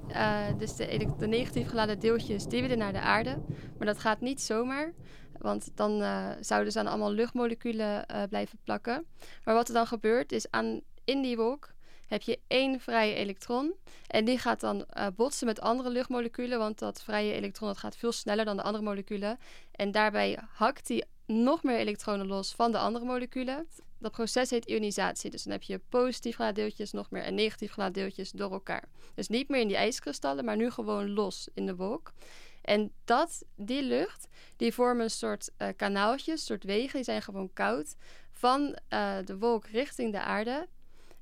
Uh, 0.10 0.48
eh, 0.48 0.58
dus 0.58 0.76
de, 0.76 1.16
de, 1.18 1.28
negatief 1.28 1.70
geladen 1.70 2.00
deeltjes 2.00 2.46
die 2.46 2.62
willen 2.62 2.78
naar 2.78 2.94
de 2.94 3.00
aarde. 3.00 3.42
Maar 3.78 3.88
dat 3.88 4.00
gaat 4.00 4.22
niet 4.22 4.42
zomaar. 4.42 4.94
Want 5.38 5.70
dan 5.76 6.02
uh, 6.02 6.30
zouden 6.40 6.72
ze 6.72 6.80
aan 6.80 6.88
allemaal 6.88 7.12
luchtmoleculen 7.12 8.06
uh, 8.12 8.24
blijven 8.30 8.60
plakken. 8.64 9.06
Maar 9.44 9.56
wat 9.56 9.68
er 9.68 9.74
dan 9.74 9.88
gebeurt 9.88 10.32
is 10.32 10.52
aan, 10.52 10.82
in 11.04 11.22
die 11.22 11.38
wolk 11.38 11.74
heb 12.08 12.22
je 12.22 12.40
één 12.48 12.80
vrije 12.80 13.14
elektron. 13.14 13.74
En 14.08 14.26
die 14.26 14.38
gaat 14.38 14.60
dan 14.60 14.86
botsen 15.16 15.48
met 15.48 15.62
andere 15.62 15.90
luchtmoleculen. 15.90 16.60
Want 16.60 16.80
dat 16.80 17.04
vrije 17.04 17.34
elektron 17.34 17.68
dat 17.68 17.78
gaat 17.78 17.98
veel 17.98 18.12
sneller 18.12 18.46
dan 18.46 18.56
de 18.58 18.64
andere 18.64 18.84
moleculen. 18.84 19.40
En 19.72 19.92
daarbij 19.92 20.40
hakt 20.50 20.88
die 20.88 21.06
nog 21.26 21.64
meer 21.64 21.78
elektronen 21.78 22.28
los 22.28 22.54
van 22.54 22.72
de 22.72 22.78
andere 22.78 23.06
moleculen. 23.06 23.68
Dat 24.00 24.12
proces 24.12 24.50
heet 24.50 24.66
ionisatie. 24.66 25.30
Dus 25.30 25.44
dan 25.44 25.52
heb 25.52 25.64
je 25.64 25.82
positief 25.90 26.36
geladen 26.36 26.56
deeltjes 26.56 26.92
nog 26.92 27.12
meer 27.12 27.24
en 27.24 27.36
negatief 27.36 27.72
geladen 27.72 27.94
deeltjes 27.94 28.32
door 28.32 28.52
elkaar. 28.52 28.84
Dus 29.14 29.28
niet 29.28 29.50
meer 29.50 29.62
in 29.62 29.68
die 29.68 29.78
ijskristallen, 29.78 30.46
maar 30.46 30.58
nu 30.58 30.72
gewoon 30.72 31.14
los 31.14 31.48
in 31.54 31.66
de 31.66 31.76
wolk. 31.76 32.14
En 32.62 32.92
dat, 33.06 33.44
die 33.56 33.84
lucht, 33.84 34.28
die 34.56 34.74
vormen 34.74 35.04
een 35.04 35.10
soort 35.10 35.50
uh, 35.58 35.68
kanaaltjes, 35.76 36.46
soort 36.46 36.64
wegen, 36.64 36.94
die 36.94 37.04
zijn 37.04 37.22
gewoon 37.22 37.54
koud, 37.54 37.96
van 38.32 38.78
uh, 38.94 39.18
de 39.26 39.38
wolk 39.38 39.66
richting 39.66 40.12
de 40.12 40.20
aarde. 40.20 40.68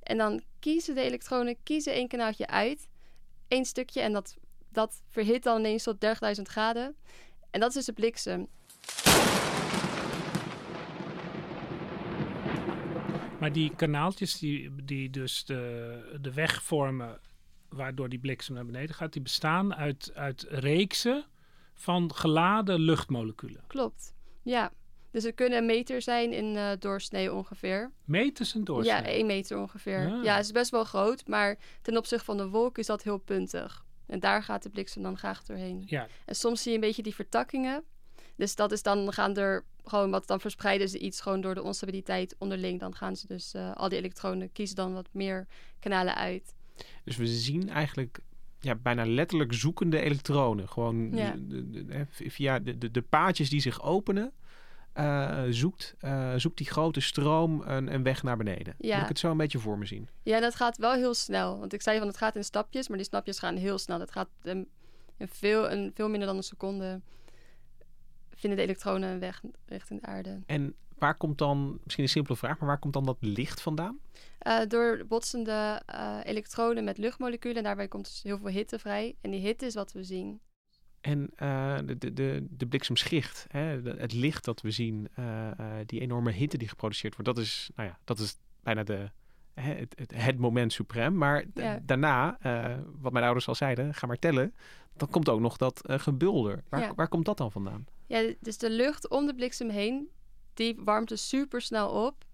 En 0.06 0.18
dan 0.18 0.42
kiezen 0.60 0.96
de 0.96 1.02
elektronen, 1.02 1.56
kiezen 1.64 1.94
één 1.94 2.08
kanaaltje 2.08 2.48
uit, 2.48 2.88
één 3.48 3.66
stukje, 3.66 4.02
en 4.02 4.14
dat, 4.14 4.38
dat 4.70 5.02
verhit 5.10 5.44
dan 5.44 5.60
ineens 5.60 5.84
tot 5.84 6.06
30.000 6.38 6.42
graden. 6.42 6.96
En 7.52 7.60
dat 7.60 7.70
is 7.70 7.76
dus 7.76 7.86
de 7.86 7.94
bliksem. 7.94 8.48
Maar 13.40 13.52
die 13.52 13.76
kanaaltjes 13.76 14.40
die, 14.40 14.84
die 14.84 15.10
dus 15.10 15.46
de, 15.46 16.18
de 16.22 16.34
weg 16.34 16.64
vormen 16.64 17.20
waardoor 17.70 18.10
die 18.10 18.20
bliksem 18.20 18.56
naar 18.56 18.66
beneden 18.66 18.96
gaat, 18.96 19.14
die 19.14 19.22
bestaan 19.22 19.76
uit, 19.76 20.12
uit 20.16 20.46
reeksen 20.50 21.26
van 21.74 22.14
geladen 22.14 22.80
luchtmoleculen. 22.80 23.64
Klopt, 23.68 24.14
ja. 24.42 24.72
Dus 25.16 25.24
het 25.24 25.36
kunnen 25.36 25.58
een 25.58 25.66
meter 25.66 26.02
zijn 26.02 26.34
in 26.34 26.56
uh, 26.56 26.72
doorsnee 26.80 27.34
ongeveer. 27.34 27.92
Meters 28.04 28.56
en 28.56 28.64
doorsnee? 28.64 28.96
Ja, 28.96 29.04
één 29.04 29.26
meter 29.26 29.60
ongeveer. 29.60 30.08
Ja. 30.08 30.22
ja, 30.24 30.36
het 30.36 30.46
is 30.46 30.52
best 30.52 30.72
wel 30.72 30.84
groot, 30.84 31.28
maar 31.28 31.58
ten 31.82 31.98
opzichte 31.98 32.26
van 32.26 32.38
de 32.38 32.48
wolk 32.48 32.78
is 32.78 32.86
dat 32.86 33.04
heel 33.04 33.18
puntig. 33.18 33.86
En 34.06 34.20
daar 34.20 34.44
gaat 34.44 34.64
de 34.64 34.70
bliksem 34.70 35.02
dan 35.02 35.18
graag 35.18 35.44
doorheen. 35.44 35.84
Ja. 35.86 36.08
En 36.26 36.36
soms 36.36 36.62
zie 36.62 36.72
je 36.72 36.78
een 36.78 36.84
beetje 36.84 37.04
die 37.04 37.16
vertakkingen. 37.16 37.84
Dus 38.36 38.56
dat 38.56 38.72
is 38.72 38.84
dan 38.84 39.14
gaan 39.14 39.38
er 39.38 39.66
gewoon 39.84 40.12
wat 40.12 40.28
dan 40.28 40.40
verspreiden 40.40 40.90
ze 40.90 41.00
iets 41.00 41.22
gewoon 41.22 41.42
door 41.42 41.56
de 41.56 41.64
onstabiliteit 41.64 42.36
onderling. 42.38 42.80
Dan 42.80 42.96
gaan 42.96 43.16
ze 43.16 43.28
dus 43.28 43.54
uh, 43.54 43.76
al 43.76 43.90
die 43.90 43.98
elektronen 43.98 44.52
kiezen 44.52 44.76
dan 44.76 44.94
wat 44.94 45.08
meer 45.12 45.48
kanalen 45.80 46.16
uit. 46.16 46.56
Dus 47.04 47.18
we 47.18 47.28
zien 47.28 47.70
eigenlijk 47.70 48.20
ja, 48.60 48.76
bijna 48.76 49.06
letterlijk 49.06 49.54
zoekende 49.54 50.02
elektronen. 50.02 50.70
Gewoon 50.70 51.16
ja. 51.16 51.36
de, 51.38 51.86
de, 51.86 52.06
via 52.10 52.60
de, 52.60 52.78
de, 52.78 52.92
de 52.92 53.02
paadjes 53.02 53.50
die 53.50 53.62
zich 53.62 53.84
openen. 53.84 54.34
Uh, 54.98 55.44
zoekt, 55.50 55.96
uh, 56.02 56.34
zoekt 56.36 56.58
die 56.58 56.68
grote 56.68 57.00
stroom 57.00 57.62
een, 57.62 57.94
een 57.94 58.04
weg 58.04 58.24
naar 58.24 58.38
beneden. 58.38 58.76
Ja. 58.78 58.94
Moet 58.94 59.04
ik 59.04 59.10
het 59.10 59.20
zo 59.20 59.32
een 59.32 59.38
beetje 59.38 59.60
voor 59.60 59.78
me 59.78 59.86
zien? 59.86 60.10
Ja, 60.24 60.40
dat 60.40 60.56
gaat 60.56 60.78
wel 60.78 60.94
heel 60.94 61.14
snel. 61.14 61.60
Want 61.60 61.74
ik 61.74 61.82
zei 61.82 61.98
van 61.98 62.08
het 62.08 62.18
gaat 62.18 62.36
in 62.36 62.44
stapjes, 62.44 62.88
maar 62.88 62.98
die 62.98 63.06
stapjes 63.06 63.40
gaan 63.40 63.56
heel 63.56 63.78
snel. 63.78 63.98
Dat 64.00 64.12
gaat 64.12 64.30
in 64.44 64.68
veel, 65.20 65.72
een, 65.72 65.92
veel 65.94 66.10
minder 66.10 66.28
dan 66.28 66.38
een 66.38 66.44
seconde 66.44 67.02
vinden 68.30 68.58
de 68.58 68.66
elektronen 68.66 69.10
een 69.10 69.20
weg 69.20 69.42
richting 69.66 70.02
de 70.02 70.08
aarde. 70.08 70.42
En 70.46 70.76
waar 70.98 71.18
komt 71.18 71.38
dan, 71.38 71.80
misschien 71.84 72.04
een 72.04 72.10
simpele 72.10 72.38
vraag, 72.38 72.60
maar 72.60 72.68
waar 72.70 72.80
komt 72.80 72.94
dan 72.94 73.06
dat 73.06 73.18
licht 73.20 73.62
vandaan? 73.62 74.00
Uh, 74.48 74.60
door 74.68 75.06
botsende 75.08 75.82
elektronen 76.24 76.84
met 76.84 76.98
luchtmoleculen. 76.98 77.64
Daarbij 77.64 77.88
komt 77.88 78.06
dus 78.06 78.24
heel 78.24 78.38
veel 78.38 78.48
hitte 78.48 78.80
vrij. 78.80 79.16
En 79.22 79.32
die 79.32 79.40
hitte 79.40 79.66
is 79.66 79.74
wat 79.74 79.92
we 79.92 80.04
zien. 80.04 80.40
En 81.06 81.30
uh, 81.40 81.78
de, 81.98 82.14
de, 82.14 82.48
de 82.50 82.68
bliksemschicht, 82.68 83.46
hè, 83.50 83.82
het 83.82 84.14
licht 84.14 84.46
dat 84.46 84.62
we 84.62 84.72
zien, 84.72 85.08
die 85.86 86.00
enorme 86.00 86.32
hitte 86.32 86.58
die 86.58 86.68
geproduceerd 86.68 87.16
wordt, 87.16 87.36
dat 87.36 87.46
is, 87.46 87.70
nou 87.76 87.90
ja, 87.90 88.00
dat 88.04 88.20
is 88.20 88.38
bijna 88.64 88.84
de, 88.84 89.12
het, 89.54 89.94
het, 89.98 90.14
het 90.16 90.38
moment 90.38 90.74
suprem. 90.74 91.18
Maar 91.18 91.46
daarna, 91.82 92.38
wat 93.00 93.12
mijn 93.12 93.26
ouders 93.26 93.48
al 93.48 93.56
zeiden, 93.56 93.94
ga 93.94 94.08
maar 94.08 94.20
tellen, 94.20 94.54
dan 94.94 95.10
komt 95.10 95.30
ook 95.30 95.40
nog 95.40 95.58
dat 95.58 95.82
gebulder. 95.86 96.64
Waar, 96.70 96.96
waar 96.96 97.08
komt 97.08 97.26
dat 97.26 97.38
dan 97.38 97.52
vandaan? 97.52 97.86
Ja, 98.06 98.34
dus 98.40 98.58
de 98.58 98.70
lucht 98.70 99.10
om 99.10 99.26
de 99.26 99.36
bliksem 99.36 99.70
heen, 99.70 100.10
die 100.54 100.76
warmt 100.84 101.10
dus 101.10 101.30
super 101.30 101.62
snel 101.62 102.06
op. 102.06 102.26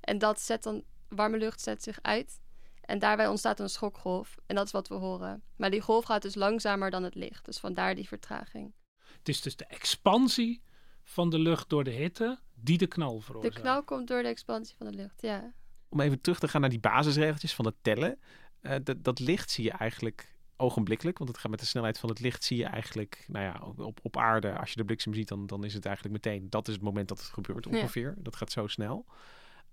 En 0.00 0.18
dat 0.18 0.40
zet 0.40 0.62
dan, 0.62 0.82
warme 1.08 1.38
lucht 1.38 1.60
zet 1.60 1.82
zich 1.82 1.98
uit. 2.02 2.40
En 2.80 2.98
daarbij 2.98 3.28
ontstaat 3.28 3.60
een 3.60 3.68
schokgolf. 3.68 4.36
En 4.46 4.54
dat 4.54 4.66
is 4.66 4.72
wat 4.72 4.88
we 4.88 4.94
horen. 4.94 5.42
Maar 5.56 5.70
die 5.70 5.80
golf 5.80 6.04
gaat 6.04 6.22
dus 6.22 6.34
langzamer 6.34 6.90
dan 6.90 7.02
het 7.02 7.14
licht. 7.14 7.44
Dus 7.44 7.58
vandaar 7.58 7.94
die 7.94 8.08
vertraging. 8.08 8.72
Het 8.98 9.28
is 9.28 9.40
dus 9.40 9.56
de 9.56 9.66
expansie 9.66 10.62
van 11.02 11.30
de 11.30 11.38
lucht 11.38 11.68
door 11.68 11.84
de 11.84 11.90
hitte 11.90 12.38
die 12.54 12.78
de 12.78 12.86
knal 12.86 13.16
De 13.16 13.22
veroorzaakt. 13.22 13.60
knal 13.60 13.82
komt 13.84 14.08
door 14.08 14.22
de 14.22 14.28
expansie 14.28 14.76
van 14.76 14.86
de 14.86 14.92
lucht, 14.96 15.22
ja. 15.22 15.52
Om 15.88 16.00
even 16.00 16.20
terug 16.20 16.38
te 16.38 16.48
gaan 16.48 16.60
naar 16.60 16.70
die 16.70 16.80
basisregeltjes 16.80 17.54
van 17.54 17.64
het 17.64 17.74
tellen. 17.82 18.18
Eh, 18.60 18.76
dat, 18.82 19.04
dat 19.04 19.18
licht 19.18 19.50
zie 19.50 19.64
je 19.64 19.70
eigenlijk 19.70 20.38
ogenblikkelijk. 20.56 21.18
Want 21.18 21.30
het 21.30 21.38
gaat 21.38 21.50
met 21.50 21.60
de 21.60 21.66
snelheid 21.66 21.98
van 21.98 22.08
het 22.08 22.20
licht 22.20 22.44
zie 22.44 22.56
je 22.56 22.64
eigenlijk... 22.64 23.24
Nou 23.28 23.44
ja, 23.44 23.60
op, 23.84 23.98
op 24.02 24.16
aarde, 24.16 24.58
als 24.58 24.70
je 24.70 24.76
de 24.76 24.84
bliksem 24.84 25.14
ziet, 25.14 25.28
dan, 25.28 25.46
dan 25.46 25.64
is 25.64 25.74
het 25.74 25.84
eigenlijk 25.86 26.14
meteen... 26.24 26.50
Dat 26.50 26.68
is 26.68 26.74
het 26.74 26.82
moment 26.82 27.08
dat 27.08 27.18
het 27.18 27.26
gebeurt 27.28 27.64
Ja. 27.64 27.70
ongeveer. 27.70 28.14
Dat 28.18 28.36
gaat 28.36 28.52
zo 28.52 28.66
snel. 28.66 29.06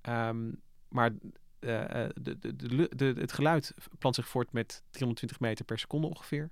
Ehm, 0.02 0.52
maar 0.90 1.12
de, 1.60 2.12
de, 2.56 2.90
de, 2.96 3.06
het 3.18 3.32
geluid 3.34 3.74
plant 4.00 4.16
zich 4.16 4.28
voort 4.28 4.52
met 4.52 4.84
320 4.90 5.40
meter 5.40 5.66
per 5.66 5.80
seconde 5.80 6.08
ongeveer. 6.08 6.50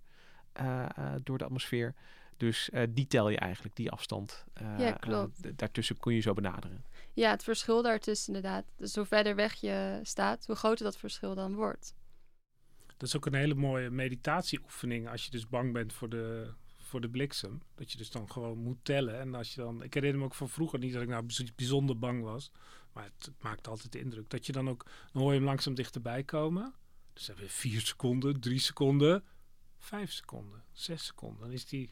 eh, 0.54 0.86
eh, 0.96 1.13
door 1.24 1.38
de 1.38 1.44
atmosfeer. 1.44 1.94
Dus 2.38 2.70
eh, 2.70 2.84
die 2.89 3.08
tel 3.08 3.30
je 3.30 3.38
eigenlijk, 3.38 3.76
die 3.76 3.91
afstand. 3.91 4.46
eh, 4.54 4.80
Ja, 4.80 4.91
klopt. 4.91 5.46
eh, 5.46 5.52
daartussen 5.56 5.98
kun 5.98 6.13
je 6.13 6.20
zo 6.22 6.34
benaderen. 6.34 6.86
Ja, 7.13 7.30
het 7.30 7.44
verschil 7.44 7.82
daartussen 7.82 8.34
inderdaad. 8.36 8.65
Dus 8.78 8.96
hoe 8.96 9.06
verder 9.06 9.36
weg 9.36 9.54
je 9.54 10.00
staat, 10.04 10.46
hoe 10.46 10.56
groter 10.56 10.86
dat 10.86 10.98
verschil 10.98 11.36
dan 11.36 11.54
wordt. 11.54 11.94
Dat 12.98 13.08
is 13.08 13.15
ook 13.15 13.26
een 13.26 13.34
hele 13.34 13.56
mooie 13.56 13.89
meditatieoefening 13.89 15.10
als 15.10 15.26
je 15.26 15.32
dus 15.32 15.48
bang 15.48 15.74
bent 15.74 15.94
voor 15.94 16.10
de, 16.10 16.54
voor 16.86 17.02
de 17.02 17.10
bliksem. 17.10 17.62
Dat 17.76 17.91
je 17.91 17.98
dus 17.98 18.12
dan 18.12 18.32
gewoon 18.32 18.58
moet 18.58 18.78
tellen. 18.82 19.19
En 19.19 19.36
als 19.36 19.54
je 19.54 19.62
dan, 19.62 19.84
ik 19.84 19.93
herinner 19.93 20.19
me 20.19 20.26
ook 20.26 20.34
van 20.36 20.50
vroeger 20.50 20.80
niet 20.80 20.93
dat 20.93 21.02
ik 21.02 21.08
nou 21.08 21.24
bijz- 21.26 21.52
bijzonder 21.56 22.00
bang 22.00 22.24
was. 22.24 22.52
Maar 22.93 23.04
het, 23.04 23.26
het 23.26 23.41
maakt 23.43 23.67
altijd 23.67 23.91
de 23.91 24.00
indruk. 24.00 24.30
Dat 24.30 24.45
je 24.45 24.52
dan 24.52 24.69
ook, 24.69 24.86
dan 25.12 25.21
hoor 25.21 25.32
je 25.32 25.38
hem 25.38 25.48
langzaam 25.48 25.74
dichterbij 25.76 26.24
komen. 26.24 26.74
Dus 27.13 27.26
dan 27.26 27.36
heb 27.36 27.45
je 27.45 27.52
vier 27.52 27.82
seconden, 27.82 28.39
drie 28.39 28.60
seconden, 28.60 29.24
vijf 29.80 30.12
seconden, 30.12 30.63
zes 30.71 31.06
seconden. 31.06 31.39
Dan 31.41 31.52
is 31.52 31.65
die, 31.65 31.89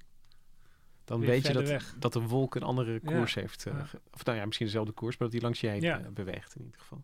Dan 1.05 1.19
weet 1.19 1.47
je 1.47 1.53
dat, 1.53 1.67
weg. 1.67 1.95
dat 1.99 2.13
de 2.13 2.19
wolk 2.21 2.55
een 2.55 2.63
andere 2.63 2.91
Ja, 2.93 2.99
koers 2.99 3.33
heeft. 3.33 3.65
eh, 3.65 3.73
ja. 3.73 3.99
Of 4.11 4.25
nou 4.25 4.37
ja, 4.37 4.45
misschien 4.45 4.65
dezelfde 4.65 4.91
koers, 4.93 5.17
maar 5.17 5.27
dat 5.27 5.31
die 5.31 5.41
langs 5.41 5.59
je 5.61 5.67
heen 5.67 5.81
Ja. 5.81 5.99
eh, 5.99 6.09
beweegt 6.09 6.55
in 6.55 6.63
ieder 6.65 6.79
geval. 6.79 7.03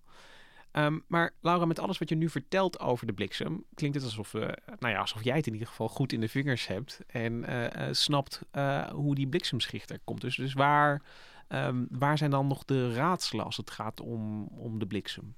Ehm, 0.72 1.00
maar 1.08 1.34
Laura, 1.42 1.66
met 1.66 1.80
alles 1.80 1.98
wat 1.98 2.10
je 2.10 2.16
nu 2.16 2.30
vertelt 2.30 2.80
over 2.80 3.08
de 3.08 3.14
bliksem, 3.14 3.66
klinkt 3.74 3.96
het 3.96 4.06
alsof, 4.06 4.34
eh, 4.34 4.42
nou 4.80 4.94
ja, 4.94 5.00
alsof 5.00 5.24
jij 5.24 5.36
het 5.36 5.48
in 5.48 5.54
ieder 5.54 5.68
geval 5.68 5.88
goed 5.88 6.14
in 6.14 6.20
de 6.20 6.30
vingers 6.30 6.68
hebt 6.68 7.00
en 7.08 7.44
eh, 7.44 7.88
eh, 7.88 7.94
snapt 7.94 8.42
hoe 8.92 9.16
die 9.16 9.28
bliksemschicht 9.28 9.90
er 9.90 10.00
komt. 10.04 10.22
Dus, 10.22 10.36
dus 10.36 10.54
waar, 10.54 11.02
ehm, 11.48 11.86
waar 11.90 12.18
zijn 12.18 12.32
dan 12.32 12.48
nog 12.48 12.66
de 12.66 12.94
raadselen 12.94 13.46
als 13.46 13.58
het 13.58 13.72
gaat 13.72 14.00
om, 14.00 14.44
om 14.44 14.80
de 14.80 14.88
bliksem? 14.88 15.36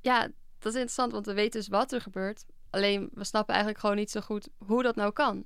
Ja, 0.00 0.20
dat 0.58 0.72
is 0.72 0.74
interessant, 0.74 1.12
want 1.12 1.26
we 1.26 1.34
weten 1.34 1.60
dus 1.60 1.68
wat 1.68 1.92
er 1.92 2.00
gebeurt. 2.00 2.44
Alleen 2.70 3.08
we 3.12 3.24
snappen 3.24 3.54
eigenlijk 3.54 3.82
gewoon 3.82 3.96
niet 3.96 4.10
zo 4.10 4.20
goed 4.20 4.48
hoe 4.56 4.82
dat 4.82 4.96
nou 4.96 5.12
kan. 5.12 5.44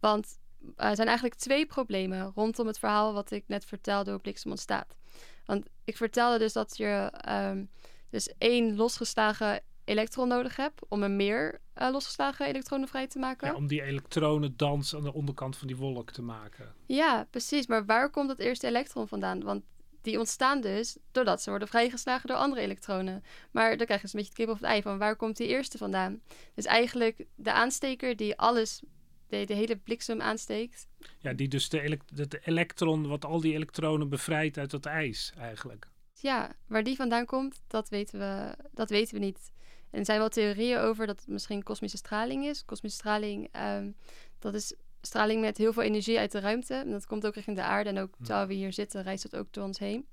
Want 0.00 0.38
er 0.76 0.94
zijn 0.94 1.08
eigenlijk 1.08 1.38
twee 1.38 1.66
problemen 1.66 2.32
rondom 2.34 2.66
het 2.66 2.78
verhaal 2.78 3.12
wat 3.12 3.30
ik 3.30 3.44
net 3.46 3.64
vertelde 3.64 4.10
hoe 4.10 4.20
bliksem 4.20 4.50
ontstaat. 4.50 4.96
Want 5.44 5.66
ik 5.84 5.96
vertelde 5.96 6.38
dus 6.38 6.52
dat 6.52 6.76
je 6.76 7.10
ehm, 7.12 7.64
dus 8.10 8.32
één 8.38 8.76
losgeslagen 8.76 9.60
elektron 9.84 10.28
nodig 10.28 10.56
hebt 10.56 10.80
om 10.88 11.02
een 11.02 11.16
meer 11.16 11.60
eh, 11.74 11.88
losgeslagen 11.90 12.46
elektronen 12.46 12.88
vrij 12.88 13.06
te 13.06 13.18
maken. 13.18 13.48
ja, 13.48 13.54
om 13.54 13.66
die 13.66 13.82
elektronendans 13.82 14.94
aan 14.94 15.02
de 15.02 15.12
onderkant 15.12 15.56
van 15.56 15.66
die 15.66 15.76
wolk 15.76 16.10
te 16.10 16.22
maken. 16.22 16.74
Ja, 16.86 17.26
precies. 17.30 17.66
Maar 17.66 17.84
waar 17.86 18.10
komt 18.10 18.28
dat 18.28 18.38
eerste 18.38 18.66
elektron 18.66 19.08
vandaan? 19.08 19.42
Want 19.42 19.62
die 20.02 20.18
ontstaan 20.18 20.60
dus 20.60 20.96
doordat 21.12 21.42
ze 21.42 21.50
worden 21.50 21.68
vrijgeslagen 21.68 22.28
door 22.28 22.36
andere 22.36 22.60
elektronen. 22.60 23.24
Maar 23.50 23.76
dan 23.76 23.86
krijg 23.86 24.00
je 24.00 24.06
dus 24.06 24.14
een 24.14 24.20
beetje 24.20 24.34
het 24.34 24.44
kip 24.44 24.48
of 24.48 24.60
het 24.60 24.70
ei 24.70 24.82
van 24.82 24.98
waar 24.98 25.16
komt 25.16 25.36
die 25.36 25.46
eerste 25.46 25.78
vandaan? 25.78 26.20
Dus 26.54 26.64
eigenlijk 26.64 27.24
de 27.34 27.52
aansteker 27.52 28.16
die 28.16 28.36
alles, 28.36 28.82
de, 29.28 29.44
de 29.44 29.54
hele 29.54 29.76
bliksem 29.76 30.20
aansteekt. 30.20 30.88
Ja, 31.18 31.32
die 31.32 31.48
dus 31.48 31.68
de, 31.68 31.80
elek- 31.80 32.16
de, 32.16 32.28
de 32.28 32.40
elektron, 32.44 33.08
wat 33.08 33.24
al 33.24 33.40
die 33.40 33.54
elektronen 33.54 34.08
bevrijdt 34.08 34.58
uit 34.58 34.70
dat 34.70 34.86
ijs 34.86 35.32
eigenlijk. 35.38 35.86
Ja, 36.22 36.52
waar 36.66 36.82
die 36.82 36.96
vandaan 36.96 37.24
komt, 37.24 37.62
dat 37.66 37.88
weten 37.88 38.18
we, 38.18 38.54
dat 38.70 38.90
weten 38.90 39.14
we 39.14 39.20
niet. 39.20 39.52
En 39.90 39.98
er 39.98 40.04
zijn 40.04 40.18
wel 40.18 40.28
theorieën 40.28 40.78
over 40.78 41.06
dat 41.06 41.20
het 41.20 41.28
misschien 41.28 41.62
kosmische 41.62 41.96
straling 41.96 42.44
is. 42.44 42.64
Kosmische 42.64 42.98
straling, 42.98 43.48
ehm, 43.52 43.90
dat 44.38 44.54
is 44.54 44.74
straling 45.00 45.40
met 45.40 45.56
heel 45.56 45.72
veel 45.72 45.82
energie 45.82 46.18
uit 46.18 46.32
de 46.32 46.40
ruimte. 46.40 46.74
En 46.74 46.90
dat 46.90 47.06
komt 47.06 47.26
ook 47.26 47.34
richting 47.34 47.56
de 47.56 47.62
aarde. 47.62 47.90
En 47.90 47.98
ook 47.98 48.14
terwijl 48.16 48.46
we 48.46 48.54
hier 48.54 48.72
zitten, 48.72 49.02
reist 49.02 49.30
dat 49.30 49.40
ook 49.40 49.52
door 49.52 49.64
ons 49.64 49.78
heen. 49.78 50.06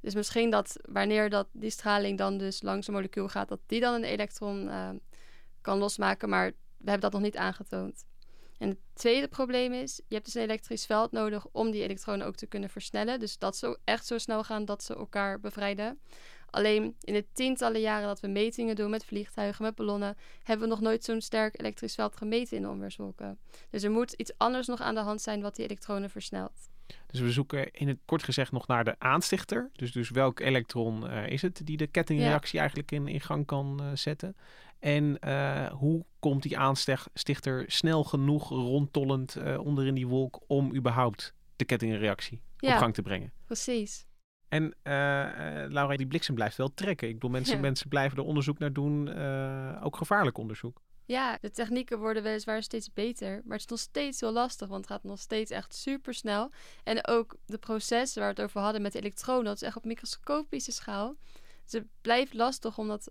Dus 0.00 0.14
misschien 0.14 0.50
dat 0.50 0.76
wanneer 0.88 1.30
dat, 1.30 1.48
die 1.52 1.70
straling 1.70 2.18
dan 2.18 2.38
dus 2.38 2.62
langs 2.62 2.86
een 2.86 2.94
molecuul 2.94 3.28
gaat, 3.28 3.48
dat 3.48 3.60
die 3.66 3.80
dan 3.80 3.94
een 3.94 4.04
elektron 4.04 4.68
ehm, 4.68 4.96
kan 5.60 5.78
losmaken. 5.78 6.28
Maar 6.28 6.50
we 6.76 6.90
hebben 6.90 7.00
dat 7.00 7.12
nog 7.12 7.22
niet 7.22 7.36
aangetoond. 7.36 8.04
En 8.58 8.68
het 8.68 8.78
tweede 8.92 9.28
probleem 9.28 9.72
is, 9.72 9.96
je 9.96 10.14
hebt 10.14 10.24
dus 10.24 10.34
een 10.34 10.42
elektrisch 10.42 10.86
veld 10.86 11.12
nodig 11.12 11.46
om 11.52 11.70
die 11.70 11.82
elektronen 11.82 12.26
ook 12.26 12.36
te 12.36 12.46
kunnen 12.46 12.70
versnellen. 12.70 13.20
Dus 13.20 13.38
dat 13.38 13.56
ze 13.56 13.78
echt 13.84 14.06
zo 14.06 14.18
snel 14.18 14.44
gaan 14.44 14.64
dat 14.64 14.82
ze 14.82 14.94
elkaar 14.94 15.40
bevrijden. 15.40 16.00
Alleen 16.50 16.96
in 17.00 17.14
de 17.14 17.26
tientallen 17.32 17.80
jaren 17.80 18.06
dat 18.06 18.20
we 18.20 18.28
metingen 18.28 18.76
doen 18.76 18.90
met 18.90 19.04
vliegtuigen, 19.04 19.64
met 19.64 19.74
ballonnen, 19.74 20.16
hebben 20.42 20.68
we 20.68 20.74
nog 20.74 20.82
nooit 20.82 21.04
zo'n 21.04 21.20
sterk 21.20 21.60
elektrisch 21.60 21.94
veld 21.94 22.16
gemeten 22.16 22.56
in 22.56 22.62
de 22.62 22.68
onweerswolken. 22.68 23.38
Dus 23.70 23.82
er 23.82 23.90
moet 23.90 24.12
iets 24.12 24.32
anders 24.36 24.66
nog 24.66 24.80
aan 24.80 24.94
de 24.94 25.00
hand 25.00 25.20
zijn 25.20 25.42
wat 25.42 25.56
die 25.56 25.64
elektronen 25.64 26.10
versnelt. 26.10 26.68
Dus 27.06 27.20
we 27.20 27.30
zoeken 27.30 27.70
in 27.72 27.88
het 27.88 27.98
kort 28.04 28.22
gezegd 28.22 28.52
nog 28.52 28.66
naar 28.66 28.84
de 28.84 28.94
aanstichter. 28.98 29.70
Dus, 29.72 29.92
dus 29.92 30.10
welk 30.10 30.40
elektron 30.40 31.08
eh, 31.08 31.26
is 31.26 31.42
het 31.42 31.60
die 31.64 31.76
de 31.76 31.86
kettingreactie 31.86 32.58
eigenlijk 32.58 32.92
in, 32.92 33.08
in 33.08 33.20
gang 33.20 33.46
kan 33.46 33.80
eh, 33.80 33.86
zetten? 33.94 34.36
En 34.78 35.18
eh, 35.18 35.72
hoe 35.72 36.04
komt 36.18 36.42
die 36.42 36.58
aanstichter 36.58 37.64
snel 37.66 38.04
genoeg 38.04 38.48
rondtollend 38.48 39.36
eh, 39.36 39.58
onder 39.58 39.86
in 39.86 39.94
die 39.94 40.06
wolk 40.06 40.40
om 40.46 40.74
überhaupt 40.74 41.34
de 41.56 41.64
kettingreactie 41.64 42.42
op 42.60 42.68
gang 42.68 42.94
te 42.94 43.02
brengen? 43.02 43.32
Precies. 43.44 44.06
En 44.48 44.74
eh, 44.82 44.92
Laura, 45.68 45.96
die 45.96 46.06
bliksem 46.06 46.34
blijft 46.34 46.56
wel 46.56 46.74
trekken. 46.74 47.08
Ik 47.08 47.14
bedoel, 47.14 47.30
mensen, 47.30 47.54
Ja. 47.54 47.60
mensen 47.60 47.88
blijven 47.88 48.18
er 48.18 48.24
onderzoek 48.24 48.58
naar 48.58 48.72
doen, 48.72 49.14
ook 49.82 49.96
gevaarlijk 49.96 50.38
onderzoek. 50.38 50.80
Ja, 51.04 51.38
de 51.40 51.50
technieken 51.50 51.98
worden 51.98 52.22
weliswaar 52.22 52.62
steeds 52.62 52.92
beter, 52.92 53.30
maar 53.44 53.52
het 53.58 53.60
is 53.60 53.66
nog 53.66 53.78
steeds 53.78 54.20
heel 54.20 54.32
lastig, 54.32 54.68
want 54.68 54.80
het 54.80 54.90
gaat 54.92 55.04
nog 55.04 55.18
steeds 55.18 55.50
echt 55.50 55.74
super 55.74 56.14
snel. 56.14 56.50
En 56.84 57.06
ook 57.06 57.36
de 57.46 57.58
processen 57.58 58.20
waar 58.22 58.34
we 58.34 58.40
het 58.40 58.48
over 58.50 58.60
hadden 58.60 58.82
met 58.82 58.92
de 58.92 58.98
elektronen, 58.98 59.44
dat 59.44 59.54
is 59.54 59.62
echt 59.62 59.76
op 59.76 59.84
microscopische 59.84 60.72
schaal. 60.72 61.16
Dus 61.64 61.72
het 61.72 61.86
blijft 62.00 62.34
lastig 62.34 62.78
om 62.78 62.88
dat 62.88 63.10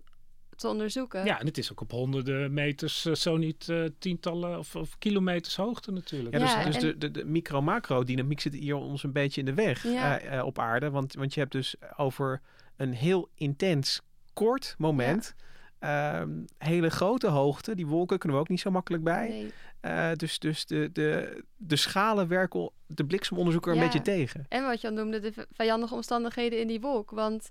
te 0.58 0.68
onderzoeken. 0.68 1.24
Ja, 1.24 1.40
en 1.40 1.46
het 1.46 1.58
is 1.58 1.70
ook 1.72 1.80
op 1.80 1.90
honderden 1.90 2.52
meters, 2.52 3.04
eh, 3.04 3.14
zo 3.14 3.36
niet 3.36 3.68
eh, 3.68 3.84
tientallen 3.98 4.58
of, 4.58 4.76
of 4.76 4.98
kilometers 4.98 5.56
hoogte 5.56 5.90
natuurlijk. 5.92 6.34
Ja, 6.34 6.40
dus, 6.40 6.52
Ja, 6.52 6.64
dus 6.64 6.74
en- 6.76 6.80
de, 6.80 6.98
de, 6.98 7.10
de 7.10 7.24
micro-macro-dynamiek 7.24 8.40
zit 8.40 8.54
hier 8.54 8.76
ons 8.76 9.02
een 9.02 9.12
beetje 9.12 9.40
in 9.40 9.46
de 9.46 9.54
weg 9.54 9.82
Ja. 9.82 10.18
eh, 10.20 10.44
op 10.44 10.58
aarde. 10.58 10.90
Want, 10.90 11.14
want 11.14 11.34
je 11.34 11.40
hebt 11.40 11.52
dus 11.52 11.74
over 11.96 12.40
een 12.76 12.92
heel 12.92 13.28
intens 13.34 14.00
kort 14.32 14.74
moment... 14.78 15.34
ehm, 15.78 16.30
hele 16.58 16.90
grote 16.90 17.26
hoogte, 17.26 17.74
die 17.74 17.86
wolken 17.86 18.18
kunnen 18.18 18.36
we 18.38 18.42
ook 18.44 18.50
niet 18.50 18.60
zo 18.60 18.70
makkelijk 18.70 19.04
bij. 19.04 19.28
Nee. 19.28 19.52
Eh, 19.80 20.12
dus 20.12 20.38
dus 20.38 20.66
de, 20.66 20.90
de, 20.92 21.42
de 21.56 21.76
schalen 21.76 22.28
werken 22.28 22.70
de 22.86 23.04
bliksemonderzoeker 23.04 23.72
een 23.72 23.80
beetje 23.80 24.00
tegen. 24.00 24.46
En 24.48 24.64
wat 24.64 24.80
je 24.80 24.88
al 24.88 24.94
noemde, 24.94 25.20
de 25.20 25.32
vijandige 25.52 25.94
omstandigheden 25.94 26.60
in 26.60 26.66
die 26.66 26.80
wolk. 26.80 27.10
Want 27.10 27.50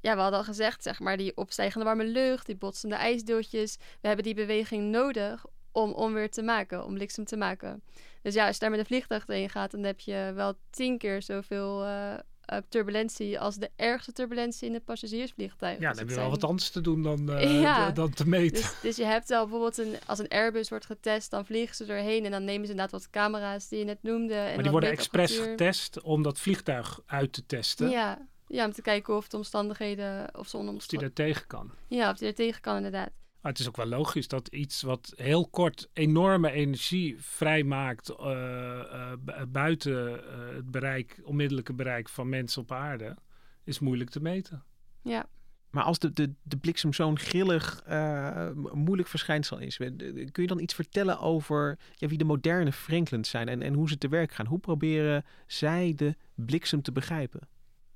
ja, 0.00 0.14
we 0.14 0.20
hadden 0.20 0.38
al 0.38 0.44
gezegd, 0.44 0.82
zeg 0.82 1.00
maar, 1.00 1.16
die 1.16 1.36
opstijgende 1.36 1.84
warme 1.84 2.04
lucht, 2.04 2.46
die 2.46 2.56
botsende 2.56 2.94
ijsdeeltjes. 2.94 3.76
We 4.00 4.06
hebben 4.06 4.24
die 4.24 4.34
beweging 4.34 4.90
nodig 4.90 5.44
om 5.72 5.92
onweer 5.92 6.30
te 6.30 6.42
maken, 6.42 6.84
om 6.84 6.94
bliksem 6.94 7.24
te 7.24 7.36
maken. 7.36 7.82
Dus 8.22 8.34
ja, 8.34 8.46
als 8.46 8.54
je 8.54 8.60
daar 8.60 8.70
met 8.70 8.78
een 8.78 8.86
vliegtuig 8.86 9.26
heen 9.26 9.50
gaat, 9.50 9.70
dan 9.70 9.82
heb 9.82 10.00
je 10.00 10.32
wel 10.34 10.54
tien 10.70 10.98
keer 10.98 11.22
zoveel 11.22 11.84
eh, 11.84 12.12
eh, 12.14 12.58
turbulentie 12.68 13.40
als 13.40 13.56
de 13.56 13.70
ergste 13.76 14.12
turbulentie 14.12 14.68
in 14.68 14.74
het 14.74 14.84
passagiersvliegtuig. 14.84 15.78
Ja, 15.80 15.88
Dus 15.88 15.88
dan 15.88 15.98
heb 15.98 16.06
het 16.06 16.08
je 16.08 16.14
wel 16.20 16.24
zijn- 16.30 16.40
wat 16.40 16.50
anders 16.50 16.70
te 16.70 16.80
doen 16.80 17.02
dan, 17.02 17.30
eh, 17.30 17.60
Ja. 17.60 17.90
dan 17.90 18.10
te 18.10 18.28
meten. 18.28 18.62
Dus, 18.62 18.80
dus 18.82 18.96
je 18.96 19.04
hebt 19.04 19.28
wel 19.28 19.42
bijvoorbeeld 19.42 19.78
een, 19.78 19.94
als 20.06 20.18
een 20.18 20.28
Airbus 20.28 20.68
wordt 20.68 20.86
getest, 20.86 21.30
dan 21.30 21.46
vliegen 21.46 21.76
ze 21.76 21.84
doorheen 21.86 22.24
en 22.24 22.30
dan 22.30 22.44
nemen 22.44 22.66
ze 22.66 22.70
inderdaad 22.72 23.00
wat 23.00 23.10
camera's 23.10 23.68
die 23.68 23.78
je 23.78 23.84
net 23.84 24.02
noemde. 24.02 24.34
En 24.34 24.54
maar 24.54 24.62
die 24.62 24.72
worden 24.72 24.90
expres 24.90 25.38
getest 25.38 26.00
om 26.02 26.22
dat 26.22 26.38
vliegtuig 26.40 27.00
uit 27.06 27.32
te 27.32 27.46
testen. 27.46 27.90
Ja, 27.90 28.26
ja, 28.48 28.64
om 28.66 28.72
te 28.72 28.82
kijken 28.82 29.16
of 29.16 29.28
de 29.28 29.36
omstandigheden, 29.36 30.38
of 30.38 30.48
ze 30.48 30.56
Of 30.56 30.86
die 30.86 30.98
daar 30.98 31.12
tegen 31.12 31.46
kan. 31.46 31.70
Ja, 31.88 32.10
of 32.10 32.18
die 32.18 32.28
er 32.28 32.34
tegen 32.34 32.60
kan 32.60 32.76
inderdaad. 32.76 33.10
Maar 33.40 33.52
het 33.54 33.60
is 33.60 33.68
ook 33.68 33.76
wel 33.76 33.86
logisch 33.86 34.28
dat 34.28 34.48
iets 34.48 34.82
wat 34.82 35.12
heel 35.16 35.48
kort 35.48 35.88
enorme 35.92 36.50
energie 36.50 37.16
vrijmaakt 37.18 38.08
eh, 38.08 38.80
eh, 38.80 39.12
bu- 39.18 39.46
buiten 39.46 40.28
eh, 40.32 40.54
het 40.54 40.70
bereik, 40.70 41.20
onmiddellijke 41.24 41.72
bereik 41.72 42.08
van 42.08 42.28
mensen 42.28 42.62
op 42.62 42.72
aarde, 42.72 43.16
is 43.64 43.78
moeilijk 43.78 44.10
te 44.10 44.20
meten. 44.20 44.64
Ja, 45.02 45.26
Maar 45.70 45.84
als 45.84 45.98
de, 45.98 46.12
de, 46.12 46.34
de 46.42 46.56
bliksem 46.56 46.92
zo'n 46.92 47.18
grillig, 47.18 47.82
uh, 47.88 48.50
moeilijk 48.72 49.08
verschijnsel 49.08 49.58
is, 49.58 49.76
kun 49.76 50.42
je 50.42 50.46
dan 50.46 50.60
iets 50.60 50.74
vertellen 50.74 51.20
over 51.20 51.78
ja, 51.94 52.08
wie 52.08 52.18
de 52.18 52.24
moderne 52.24 52.72
Franklins 52.72 53.30
zijn 53.30 53.48
en, 53.48 53.62
en 53.62 53.74
hoe 53.74 53.88
ze 53.88 53.98
te 53.98 54.08
werk 54.08 54.32
gaan? 54.32 54.46
Hoe 54.46 54.58
proberen 54.58 55.24
zij 55.46 55.92
de 55.96 56.14
bliksem 56.34 56.82
te 56.82 56.92
begrijpen? 56.92 57.48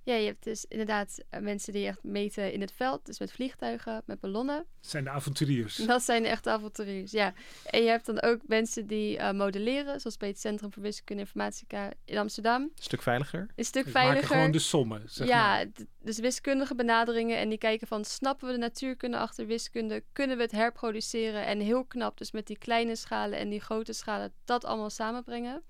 Ja, 0.02 0.14
je 0.14 0.26
hebt 0.26 0.44
dus 0.44 0.64
inderdaad 0.68 1.18
eh, 1.28 1.40
mensen 1.40 1.72
die 1.72 1.86
echt 1.86 2.02
meten 2.02 2.52
in 2.52 2.60
het 2.60 2.72
veld, 2.72 3.06
dus 3.06 3.18
met 3.18 3.32
vliegtuigen, 3.32 4.02
met 4.06 4.20
ballonnen. 4.20 4.56
Dat 4.56 4.90
zijn 4.90 5.04
de 5.04 5.10
avonturiers. 5.10 5.76
Dat 5.86 6.02
zijn 6.02 6.22
de 6.22 6.28
echte 6.28 6.50
avonturiers, 6.50 7.10
ja. 7.10 7.32
En 7.64 7.82
je 7.82 7.88
hebt 7.88 8.06
dan 8.06 8.20
ook 8.20 8.40
mensen 8.46 8.86
die 8.86 9.18
uh, 9.18 9.32
modelleren, 9.32 10.00
zoals 10.00 10.16
bij 10.16 10.28
het 10.28 10.40
Centrum 10.40 10.72
voor 10.72 10.82
Wiskunde 10.82 11.22
en 11.22 11.28
Informatica 11.28 11.92
in 12.04 12.18
Amsterdam. 12.18 12.62
Een 12.62 12.70
stuk 12.74 13.02
veiliger? 13.02 13.46
Een 13.56 13.64
stuk 13.64 13.84
dus 13.84 13.92
veiliger. 13.92 14.22
Maken 14.22 14.36
gewoon 14.36 14.50
de 14.50 14.58
sommen, 14.58 15.02
zeg 15.06 15.28
ja, 15.28 15.46
maar. 15.46 15.66
dus 16.02 16.18
wiskundige 16.18 16.74
benaderingen 16.74 17.38
en 17.38 17.48
die 17.48 17.58
kijken 17.58 17.86
van, 17.86 18.04
snappen 18.04 18.46
we 18.46 18.52
de 18.52 18.58
natuurkunde 18.58 19.18
achter 19.18 19.46
wiskunde? 19.46 20.04
Kunnen 20.12 20.36
we 20.36 20.42
het 20.42 20.52
herproduceren? 20.52 21.46
En 21.46 21.60
heel 21.60 21.84
knap, 21.84 22.18
dus 22.18 22.32
met 22.32 22.46
die 22.46 22.58
kleine 22.58 22.96
schalen 22.96 23.38
en 23.38 23.48
die 23.48 23.60
grote 23.60 23.92
schalen, 23.92 24.32
dat 24.44 24.64
allemaal 24.64 24.90
samenbrengen. 24.90 25.62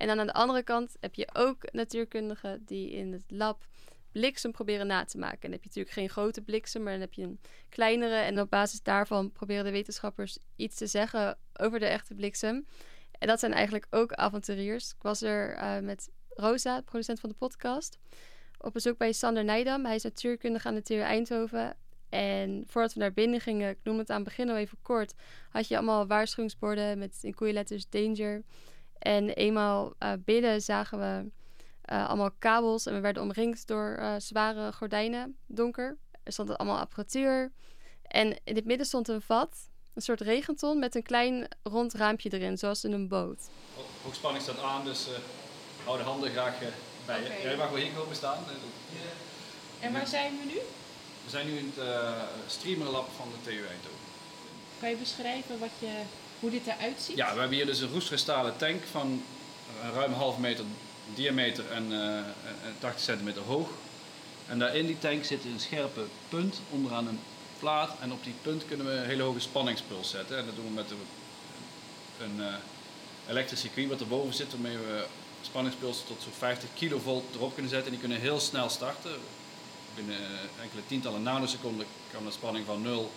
En 0.00 0.06
dan 0.06 0.20
aan 0.20 0.26
de 0.26 0.32
andere 0.32 0.62
kant 0.62 0.96
heb 1.00 1.14
je 1.14 1.28
ook 1.32 1.72
natuurkundigen 1.72 2.64
die 2.64 2.90
in 2.90 3.12
het 3.12 3.24
lab 3.28 3.66
bliksem 4.12 4.52
proberen 4.52 4.86
na 4.86 5.04
te 5.04 5.18
maken. 5.18 5.40
En 5.42 5.50
dan 5.50 5.52
heb 5.52 5.62
je 5.62 5.68
natuurlijk 5.68 5.94
geen 5.94 6.08
grote 6.08 6.40
bliksem, 6.40 6.82
maar 6.82 6.92
dan 6.92 7.00
heb 7.00 7.12
je 7.12 7.22
een 7.22 7.40
kleinere. 7.68 8.14
En 8.14 8.40
op 8.40 8.50
basis 8.50 8.82
daarvan 8.82 9.32
proberen 9.32 9.64
de 9.64 9.70
wetenschappers 9.70 10.38
iets 10.56 10.76
te 10.76 10.86
zeggen 10.86 11.38
over 11.52 11.78
de 11.78 11.86
echte 11.86 12.14
bliksem. 12.14 12.66
En 13.18 13.28
dat 13.28 13.40
zijn 13.40 13.52
eigenlijk 13.52 13.86
ook 13.90 14.12
avonturiers. 14.12 14.90
Ik 14.90 15.02
was 15.02 15.22
er 15.22 15.56
uh, 15.56 15.78
met 15.78 16.10
Rosa, 16.28 16.80
producent 16.80 17.20
van 17.20 17.28
de 17.28 17.36
podcast, 17.36 17.98
op 18.58 18.72
bezoek 18.72 18.98
bij 18.98 19.12
Sander 19.12 19.44
Nijdam. 19.44 19.84
Hij 19.84 19.94
is 19.94 20.02
natuurkundige 20.02 20.68
aan 20.68 20.74
de 20.74 20.82
TU 20.82 20.98
Eindhoven. 20.98 21.76
En 22.08 22.64
voordat 22.66 22.92
we 22.92 23.00
naar 23.00 23.12
binnen 23.12 23.40
gingen, 23.40 23.70
ik 23.70 23.78
noem 23.82 23.98
het 23.98 24.10
aan 24.10 24.20
het 24.20 24.24
begin 24.24 24.50
al 24.50 24.56
even 24.56 24.78
kort, 24.82 25.14
had 25.50 25.68
je 25.68 25.76
allemaal 25.76 26.06
waarschuwingsborden 26.06 26.98
met 26.98 27.18
in 27.22 27.34
koeienletters 27.34 27.88
danger. 27.88 28.42
En 29.00 29.30
eenmaal 29.30 29.94
uh, 29.98 30.12
binnen 30.24 30.60
zagen 30.60 30.98
we 30.98 31.30
uh, 31.92 32.08
allemaal 32.08 32.30
kabels 32.38 32.86
en 32.86 32.94
we 32.94 33.00
werden 33.00 33.22
omringd 33.22 33.66
door 33.66 33.96
uh, 34.00 34.14
zware 34.18 34.72
gordijnen, 34.72 35.36
donker. 35.46 35.98
Er 36.22 36.32
stond 36.32 36.58
allemaal 36.58 36.78
apparatuur. 36.78 37.52
En 38.02 38.38
in 38.44 38.54
het 38.54 38.64
midden 38.64 38.86
stond 38.86 39.08
een 39.08 39.22
vat, 39.22 39.68
een 39.94 40.02
soort 40.02 40.20
regenton 40.20 40.78
met 40.78 40.94
een 40.94 41.02
klein 41.02 41.48
rond 41.62 41.94
raampje 41.94 42.32
erin, 42.32 42.58
zoals 42.58 42.84
in 42.84 42.92
een 42.92 43.08
boot. 43.08 43.48
Hoogspanning 44.02 44.42
staat 44.42 44.58
aan, 44.58 44.84
dus 44.84 45.08
uh, 45.08 45.14
hou 45.84 45.98
de 45.98 46.04
handen 46.04 46.30
graag 46.30 46.58
bij 47.06 47.20
okay. 47.20 47.36
je. 47.36 47.42
Jij 47.42 47.56
mag 47.56 47.70
wel 47.70 47.78
hier 47.78 47.92
komen 47.92 48.16
staan. 48.16 48.44
En 49.80 49.92
waar 49.92 50.06
zijn 50.06 50.32
we 50.38 50.44
nu? 50.44 50.58
We 51.24 51.30
zijn 51.30 51.46
nu 51.46 51.56
in 51.56 51.72
het 51.76 52.28
streamerlab 52.46 53.08
van 53.16 53.28
de 53.28 53.50
TU 53.50 53.56
Eindhoven. 53.56 54.08
Kan 54.80 54.90
je 54.90 54.96
beschrijven 54.96 55.58
wat 55.58 55.70
je, 55.78 56.02
hoe 56.40 56.50
dit 56.50 56.66
eruit 56.66 57.00
ziet? 57.00 57.16
Ja, 57.16 57.32
we 57.32 57.38
hebben 57.40 57.56
hier 57.56 57.66
dus 57.66 57.80
een 57.80 57.92
roestkristallen 57.92 58.56
tank 58.56 58.82
van 58.90 59.22
ruim 59.92 60.12
een 60.12 60.18
half 60.18 60.38
meter 60.38 60.64
diameter 61.14 61.70
en, 61.70 61.92
uh, 61.92 62.18
80 62.78 63.02
centimeter 63.02 63.42
hoog. 63.42 63.68
En 64.46 64.58
daar 64.58 64.76
in 64.76 64.86
die 64.86 64.98
tank 64.98 65.24
zit 65.24 65.44
een 65.44 65.60
scherpe 65.60 66.04
punt 66.28 66.60
onderaan 66.70 67.06
een 67.06 67.20
plaat. 67.58 67.90
En 68.00 68.12
op 68.12 68.24
die 68.24 68.34
punt 68.42 68.66
kunnen 68.66 68.86
we 68.86 68.92
een 68.92 69.06
hele 69.06 69.22
hoge 69.22 69.40
spanningspuls 69.40 70.10
zetten. 70.10 70.38
En 70.38 70.46
dat 70.46 70.56
doen 70.56 70.64
we 70.64 70.70
met 70.70 70.90
een, 70.90 70.98
een 72.24 72.46
uh, 72.46 72.54
elektrisch 73.28 73.60
circuit 73.60 73.88
wat 73.88 74.00
erboven 74.00 74.34
zit, 74.34 74.50
waarmee 74.50 74.76
we 74.76 75.04
spanningspulsen 75.40 76.06
tot 76.06 76.22
zo'n 76.22 76.32
50 76.32 76.68
kilovolt 76.74 77.34
erop 77.34 77.54
kunnen 77.54 77.70
zetten. 77.70 77.92
En 77.92 77.98
die 77.98 78.08
kunnen 78.08 78.20
heel 78.20 78.40
snel 78.40 78.68
starten. 78.68 79.14
Binnen 79.94 80.16
enkele 80.62 80.82
tientallen 80.86 81.22
nanoseconden 81.22 81.86
kan 82.12 82.24
de 82.24 82.30
spanning 82.30 82.66
van 82.66 82.82
0 82.82 83.10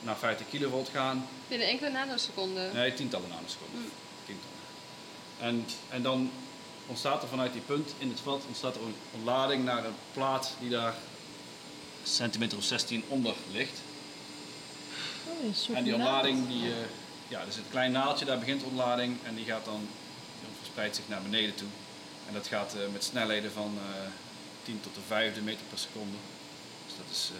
naar 0.00 0.16
50 0.16 0.48
kilovolt 0.48 0.88
gaan. 0.88 1.26
Binnen 1.48 1.68
enkele 1.68 1.90
nanoseconden? 1.90 2.74
Nee, 2.74 2.94
tientallen 2.94 3.28
nanoseconden. 3.28 3.80
Mm. 3.80 3.90
Tientallen. 4.26 4.54
En, 5.38 5.66
en 5.88 6.02
dan 6.02 6.30
ontstaat 6.86 7.22
er 7.22 7.28
vanuit 7.28 7.52
die 7.52 7.62
punt 7.62 7.94
in 7.98 8.08
het 8.08 8.20
vat 8.20 8.42
ontstaat 8.46 8.74
er 8.74 8.82
een 8.82 8.94
ontlading 9.14 9.64
naar 9.64 9.84
een 9.84 9.94
plaat 10.12 10.54
die 10.60 10.70
daar 10.70 10.94
centimeter 12.02 12.58
of 12.58 12.64
16 12.64 13.04
onder 13.08 13.34
ligt. 13.52 13.80
Oh, 15.26 15.76
en 15.76 15.84
die 15.84 15.94
ontlading, 15.94 16.48
die, 16.48 16.62
uh, 16.62 16.74
ja, 17.28 17.40
er 17.40 17.52
zit 17.52 17.64
een 17.64 17.70
klein 17.70 17.92
naaldje, 17.92 18.24
daar 18.24 18.38
begint 18.38 18.60
de 18.60 18.66
ontlading 18.66 19.16
en 19.22 19.34
die 19.34 19.44
gaat 19.44 19.64
dan, 19.64 19.88
die 20.40 20.48
verspreidt 20.58 20.96
zich 20.96 21.08
naar 21.08 21.22
beneden 21.22 21.54
toe. 21.54 21.68
En 22.26 22.34
dat 22.34 22.46
gaat 22.46 22.74
uh, 22.76 22.92
met 22.92 23.04
snelheden 23.04 23.52
van 23.52 23.74
uh, 23.76 24.06
10 24.62 24.80
tot 24.80 24.94
de 24.94 25.00
vijfde 25.06 25.40
meter 25.40 25.66
per 25.68 25.78
seconde. 25.78 26.16
Dus 26.86 26.96
dat 26.96 27.06
is 27.10 27.30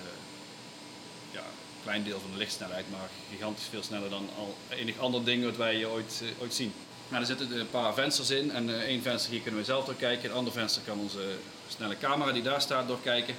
klein 1.85 2.05
deel 2.05 2.21
van 2.21 2.31
de 2.31 2.39
lichtsnelheid, 2.39 2.91
maar 2.91 3.09
gigantisch 3.31 3.67
veel 3.71 3.83
sneller 3.83 4.11
dan 4.11 4.29
al 4.39 4.55
enig 4.69 4.99
ander 4.99 5.25
ding 5.25 5.45
wat 5.45 5.57
wij 5.57 5.87
ooit, 5.87 6.23
ooit 6.41 6.55
zien. 6.55 6.73
Nou, 7.09 7.21
er 7.21 7.27
zitten 7.27 7.61
een 7.61 7.71
paar 7.71 7.95
vensters 7.95 8.31
in 8.31 8.51
en 8.51 8.69
uh, 8.69 8.81
één 8.81 9.03
venster 9.03 9.31
hier 9.31 9.41
kunnen 9.41 9.61
we 9.61 9.67
zelf 9.67 9.85
doorkijken. 9.85 10.23
Het 10.23 10.39
andere 10.39 10.57
venster 10.57 10.83
kan 10.83 10.99
onze 10.99 11.37
snelle 11.69 11.99
camera 11.99 12.33
die 12.33 12.43
daar 12.43 12.61
staat 12.61 12.89
doorkijken. 12.89 13.35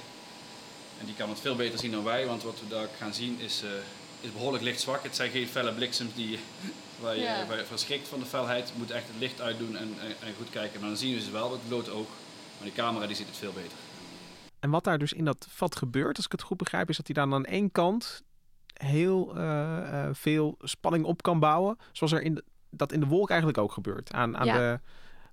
En 1.00 1.06
die 1.06 1.14
kan 1.14 1.28
het 1.28 1.40
veel 1.40 1.56
beter 1.56 1.78
zien 1.78 1.90
dan 1.90 2.04
wij, 2.04 2.26
want 2.26 2.42
wat 2.42 2.60
we 2.60 2.68
daar 2.68 2.88
gaan 2.98 3.14
zien 3.14 3.40
is, 3.40 3.62
uh, 3.64 3.70
is 4.20 4.32
behoorlijk 4.32 4.64
lichtzwak. 4.64 5.02
Het 5.02 5.16
zijn 5.16 5.30
geen 5.30 5.48
felle 5.48 5.72
bliksems 5.72 6.14
die, 6.14 6.38
waar 7.00 7.16
je 7.16 7.22
ja. 7.22 7.46
waar 7.46 7.58
je 7.58 7.64
verschrikt 7.64 8.08
van 8.08 8.18
de 8.18 8.26
felheid. 8.26 8.68
Je 8.68 8.74
moet 8.78 8.90
echt 8.90 9.06
het 9.06 9.18
licht 9.18 9.40
uitdoen 9.40 9.76
en, 9.76 9.94
en, 10.00 10.08
en 10.08 10.34
goed 10.36 10.50
kijken. 10.50 10.80
Maar 10.80 10.88
dan 10.88 10.98
zien 10.98 11.14
we 11.14 11.20
ze 11.20 11.30
wel 11.30 11.48
met 11.48 11.58
het 11.58 11.68
blote 11.68 11.90
oog. 11.90 12.08
Maar 12.56 12.68
die 12.68 12.72
camera 12.72 13.06
die 13.06 13.16
ziet 13.16 13.26
het 13.26 13.36
veel 13.36 13.52
beter. 13.52 13.78
En 14.60 14.70
wat 14.70 14.84
daar 14.84 14.98
dus 14.98 15.12
in 15.12 15.24
dat 15.24 15.46
vat 15.50 15.76
gebeurt, 15.76 16.16
als 16.16 16.24
ik 16.24 16.32
het 16.32 16.42
goed 16.42 16.56
begrijp, 16.56 16.88
is 16.88 16.96
dat 16.96 17.06
hij 17.06 17.14
dan 17.14 17.34
aan 17.34 17.44
één 17.44 17.72
kant 17.72 18.22
heel 18.76 19.36
uh, 19.36 20.08
veel 20.12 20.56
spanning 20.60 21.04
op 21.04 21.22
kan 21.22 21.40
bouwen. 21.40 21.76
Zoals 21.92 22.12
er 22.12 22.22
in 22.22 22.34
de, 22.34 22.44
dat 22.70 22.92
in 22.92 23.00
de 23.00 23.06
wolk 23.06 23.28
eigenlijk 23.28 23.58
ook 23.58 23.72
gebeurt. 23.72 24.12
Aan, 24.12 24.36
aan 24.36 24.46
ja. 24.46 24.58
de, 24.58 24.80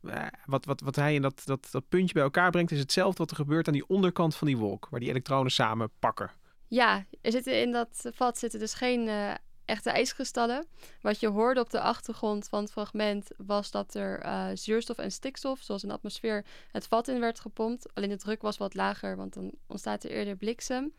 uh, 0.02 0.26
wat, 0.46 0.66
wat, 0.66 0.82
wat 0.82 0.96
hij 0.96 1.14
in 1.14 1.22
dat, 1.22 1.42
dat, 1.46 1.68
dat 1.72 1.90
puntje 1.90 2.14
bij 2.14 2.24
elkaar 2.24 2.52
brengt, 2.52 2.72
is 2.72 2.80
hetzelfde 2.80 3.18
wat 3.18 3.30
er 3.32 3.36
gebeurt 3.36 3.68
aan 3.68 3.74
die 3.74 3.88
onderkant 3.88 4.36
van 4.36 4.48
die 4.48 4.58
wolk, 4.58 4.88
waar 4.90 5.00
die 5.00 5.10
elektronen 5.10 5.52
samen 5.52 5.90
pakken. 6.00 6.32
Ja, 6.68 7.06
er 7.22 7.32
zitten 7.32 7.62
in 7.62 7.72
dat 7.72 8.10
vat 8.14 8.38
zitten 8.38 8.60
dus 8.60 8.74
geen 8.74 9.08
uh, 9.08 9.32
echte 9.66 9.90
ijskristallen. 9.90 10.66
Wat 11.02 11.20
je 11.20 11.28
hoorde 11.28 11.60
op 11.60 11.70
de 11.70 11.82
achtergrond 11.82 12.50
van 12.50 12.62
het 12.62 12.72
fragment 12.72 13.28
was 13.38 13.72
dat 13.72 13.94
er 13.94 14.26
uh, 14.26 14.48
zuurstof 14.54 14.98
en 14.98 15.12
stikstof, 15.12 15.60
zoals 15.60 15.84
in 15.84 15.90
de 15.90 15.96
atmosfeer, 15.96 16.46
het 16.72 16.88
vat 16.88 17.08
in 17.08 17.20
werd 17.20 17.40
gepompt. 17.40 17.94
Alleen 17.94 18.10
de 18.10 18.18
druk 18.18 18.42
was 18.42 18.58
wat 18.58 18.74
lager, 18.74 19.16
want 19.16 19.34
dan 19.34 19.52
ontstaat 19.68 20.04
er 20.04 20.12
eerder 20.12 20.36
bliksem. 20.36 20.94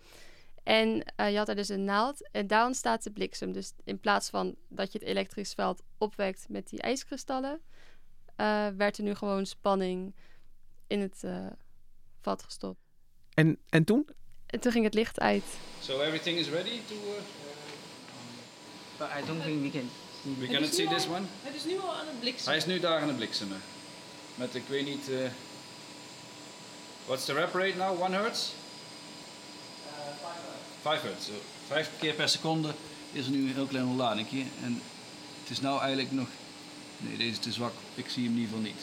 En 0.64 1.05
uh, 1.20 1.31
je 1.31 1.37
had 1.37 1.48
er 1.48 1.55
dus 1.57 1.68
een 1.68 1.85
naald 1.85 2.29
en 2.31 2.46
daar 2.46 2.66
ontstaat 2.66 3.03
de 3.03 3.11
bliksem. 3.11 3.53
Dus 3.53 3.72
in 3.85 4.00
plaats 4.00 4.29
van 4.31 4.55
dat 4.68 4.92
je 4.92 4.98
het 4.98 5.09
elektrisch 5.09 5.53
veld 5.53 5.83
opwekt 5.98 6.46
met 6.48 6.68
die 6.68 6.81
ijskristallen, 6.81 7.61
uh, 8.37 8.66
werd 8.77 8.98
er 8.98 9.05
nu 9.05 9.14
gewoon 9.14 9.46
spanning 9.46 10.14
in 10.87 11.00
het 11.00 11.22
uh, 11.24 11.46
vat 12.20 12.42
gestopt. 12.42 12.81
En, 13.35 13.59
en 13.68 13.85
toen? 13.85 14.09
En 14.46 14.61
toen 14.61 14.72
ging 14.72 14.85
het 14.85 14.94
licht 14.94 15.20
uit. 15.20 15.44
So 15.81 16.00
everything 16.00 16.38
is 16.38 16.48
ready 16.48 16.81
to... 16.87 16.94
Uh... 16.94 17.00
But 18.98 19.09
I 19.22 19.27
don't 19.27 19.42
think 19.42 19.62
we 19.62 19.70
can. 19.70 19.90
We 20.38 20.46
cannot 20.46 20.74
see 20.74 20.88
this 20.88 21.07
one? 21.07 21.27
Het 21.42 21.55
is 21.55 21.64
nu 21.64 21.79
al 21.79 21.94
aan 21.94 22.07
het 22.07 22.20
bliksemen. 22.20 22.48
Hij 22.48 22.57
is 22.57 22.66
nu 22.66 22.81
daar 22.81 23.00
aan 23.00 23.09
het 23.09 23.16
bliksemen. 23.16 23.61
Met, 24.35 24.55
ik 24.55 24.66
weet 24.68 24.85
niet... 24.85 25.09
Uh... 25.09 25.27
What's 27.07 27.24
the 27.24 27.33
rep 27.33 27.55
rate 27.55 27.77
now? 27.77 28.03
1 28.03 28.12
hertz? 28.12 28.53
5 30.85 31.03
hertz. 31.03 31.29
Vijf 31.66 31.90
keer 31.99 32.14
per 32.14 32.29
seconde 32.29 32.70
is 33.12 33.25
er 33.25 33.31
nu 33.31 33.49
een 33.49 33.55
heel 33.55 33.66
klein 33.66 33.87
ontlading. 33.87 34.29
En 34.64 34.83
het 35.42 35.51
is 35.51 35.61
nou 35.61 35.81
eigenlijk 35.81 36.12
nog... 36.12 36.29
Nee, 36.97 37.16
deze 37.16 37.31
is 37.31 37.38
te 37.38 37.53
zwak. 37.53 37.73
Ik 37.94 38.09
zie 38.09 38.25
hem 38.25 38.33
in 38.33 38.38
ieder 38.40 38.55
geval 38.55 38.70
niet. 38.70 38.83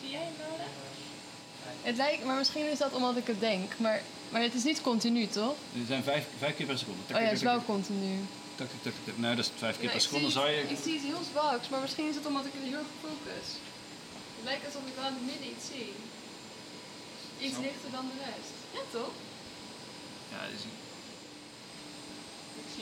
Zie 0.00 0.10
jij 0.10 0.20
hem 0.20 0.36
wel? 0.38 0.66
Het 1.82 1.96
lijkt, 1.96 2.24
maar 2.24 2.36
misschien 2.36 2.70
is 2.70 2.78
dat 2.78 2.92
omdat 2.92 3.16
ik 3.16 3.26
het 3.26 3.40
denk. 3.40 3.72
Maar, 3.76 4.02
maar 4.30 4.42
het 4.42 4.54
is 4.54 4.64
niet 4.64 4.80
continu, 4.80 5.26
toch? 5.26 5.56
Er 5.80 5.86
zijn 5.86 6.02
vijf, 6.02 6.26
vijf 6.38 6.56
keer 6.56 6.66
per 6.66 6.78
seconde. 6.78 7.02
Oh 7.02 7.20
ja, 7.20 7.26
het 7.26 7.36
is 7.36 7.42
wel 7.42 7.64
continu. 7.64 8.14
Tak, 8.54 8.68
tak, 8.82 8.92
tak, 9.04 9.16
Nee, 9.16 9.34
dat 9.34 9.44
is 9.44 9.50
vijf 9.56 9.78
keer 9.78 9.90
per 9.90 10.00
seconde. 10.00 10.30
Zou 10.30 10.50
je... 10.50 10.60
Ik 10.60 10.78
zie 10.82 10.94
het 10.94 11.02
heel 11.02 11.24
zwaks, 11.32 11.68
maar 11.68 11.80
misschien 11.80 12.08
is 12.08 12.14
het 12.14 12.26
omdat 12.26 12.44
ik 12.44 12.54
er 12.54 12.66
heel 12.68 12.82
erg 12.84 12.92
focus. 13.00 13.48
Het 14.36 14.44
lijkt 14.44 14.66
alsof 14.66 14.82
ik 14.90 14.94
wel 15.00 15.06
in 15.06 15.16
het 15.18 15.26
midden 15.30 15.48
iets 15.54 15.66
zie. 15.72 15.92
Iets 17.44 17.54
Zo. 17.54 17.60
lichter 17.60 17.90
dan 17.90 18.04
de 18.10 18.18
rest. 18.24 18.54
Ja, 18.76 18.82
toch? 18.98 19.12
Ja, 20.32 20.40
dus... 20.52 20.62
Ik 20.62 20.81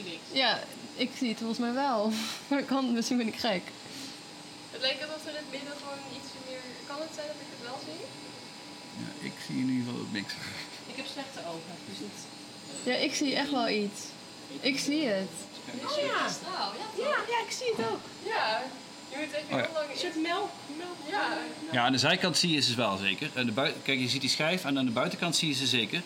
zie 0.02 0.10
niks. 0.12 0.26
Ja, 0.42 0.60
ik 0.94 1.10
zie 1.18 1.28
het 1.28 1.38
volgens 1.38 1.58
mij 1.58 1.72
wel. 1.72 2.12
Maar 2.48 2.62
kan, 2.62 2.92
misschien 2.92 3.16
ben 3.16 3.26
ik 3.34 3.38
gek. 3.48 3.62
Het 4.70 4.80
lijkt 4.80 5.02
alsof 5.02 5.22
er 5.24 5.30
in 5.30 5.36
het 5.36 5.50
midden 5.56 5.74
gewoon 5.82 6.02
iets 6.16 6.30
meer... 6.48 6.62
Kan 6.90 6.96
het 7.04 7.12
zijn 7.14 7.26
dat 7.32 7.36
ik 7.44 7.50
het 7.54 7.62
wel 7.68 7.78
zie? 7.88 8.00
Ja, 9.02 9.10
ik 9.28 9.36
zie 9.46 9.56
in 9.62 9.68
ieder 9.70 9.84
geval 9.84 10.00
ook 10.00 10.12
niks. 10.12 10.32
Ik 10.92 10.96
heb 11.00 11.06
slechte 11.14 11.40
ogen, 11.52 11.74
dus 11.88 11.98
het... 12.06 12.18
Ja, 12.88 12.94
ik 13.06 13.14
zie 13.14 13.34
echt 13.42 13.50
wel 13.50 13.68
iets. 13.68 14.00
Ik 14.60 14.78
zie 14.78 15.04
het. 15.06 15.32
Oh 15.84 15.96
ja. 15.96 16.20
Ja 16.56 16.72
Ja, 17.04 17.16
ja, 17.32 17.38
ik 17.46 17.52
zie 17.58 17.72
het 17.76 17.86
ook. 17.86 18.00
Ja. 18.34 18.62
Je 19.10 19.16
moet 19.16 19.32
even 19.34 19.44
Oh 19.50 19.58
ja. 19.58 19.64
heel 19.64 19.72
lang 19.74 19.90
Een 19.92 19.98
soort 19.98 20.22
melk. 20.22 20.50
melk. 20.76 20.96
Ja. 21.10 21.38
Ja, 21.72 21.84
aan 21.84 21.92
de 21.92 21.98
zijkant 21.98 22.36
zie 22.38 22.50
je 22.50 22.60
ze 22.60 22.74
wel 22.74 22.96
zeker. 22.96 23.30
En 23.34 23.46
de 23.46 23.52
bui- 23.52 23.74
Kijk, 23.82 23.98
je 23.98 24.08
ziet 24.08 24.20
die 24.20 24.30
schijf 24.30 24.64
en 24.64 24.78
aan 24.78 24.84
de 24.84 24.90
buitenkant 24.90 25.36
zie 25.36 25.48
je 25.48 25.54
ze 25.54 25.66
zeker. 25.66 26.02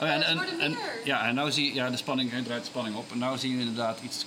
Oh, 0.00 0.06
ja, 0.08 0.22
en, 0.22 0.38
het 0.38 0.76
ja, 1.04 1.26
en 1.28 1.34
nou 1.34 1.52
zie 1.52 1.64
je, 1.66 1.74
ja, 1.74 1.90
de 1.90 1.96
spanning, 1.96 2.30
hij 2.30 2.42
draait 2.42 2.60
de 2.62 2.68
spanning 2.68 2.96
op. 2.96 3.10
En 3.12 3.18
nou 3.18 3.38
zie 3.38 3.50
je 3.50 3.58
inderdaad 3.58 4.00
iets, 4.02 4.26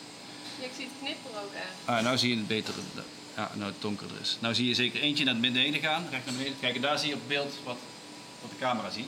Ja, 0.60 0.66
ik 0.66 0.72
zie 0.76 0.86
het 0.86 0.94
knipperen 1.02 1.42
ook 1.44 1.54
echt. 1.54 1.74
ah, 1.98 2.04
nou 2.04 2.18
zie 2.18 2.30
je 2.30 2.36
het 2.36 2.48
beter, 2.48 2.74
ja, 3.36 3.52
nou 3.54 3.72
het 3.72 3.82
donkerder 3.82 4.18
is. 4.22 4.38
Nou 4.42 4.54
zie 4.56 4.68
je 4.68 4.74
zeker 4.74 5.02
eentje 5.02 5.24
naar 5.24 5.38
beneden 5.38 5.82
gaan, 5.82 6.04
recht 6.12 6.26
naar 6.26 6.34
beneden. 6.34 6.60
Kijk, 6.60 6.76
en 6.76 6.82
daar 6.82 7.00
zie 7.00 7.10
je 7.10 7.16
op 7.16 7.22
beeld 7.28 7.54
wat, 7.64 7.78
wat 8.42 8.52
de 8.52 8.58
camera 8.60 8.90
ziet. 8.90 9.08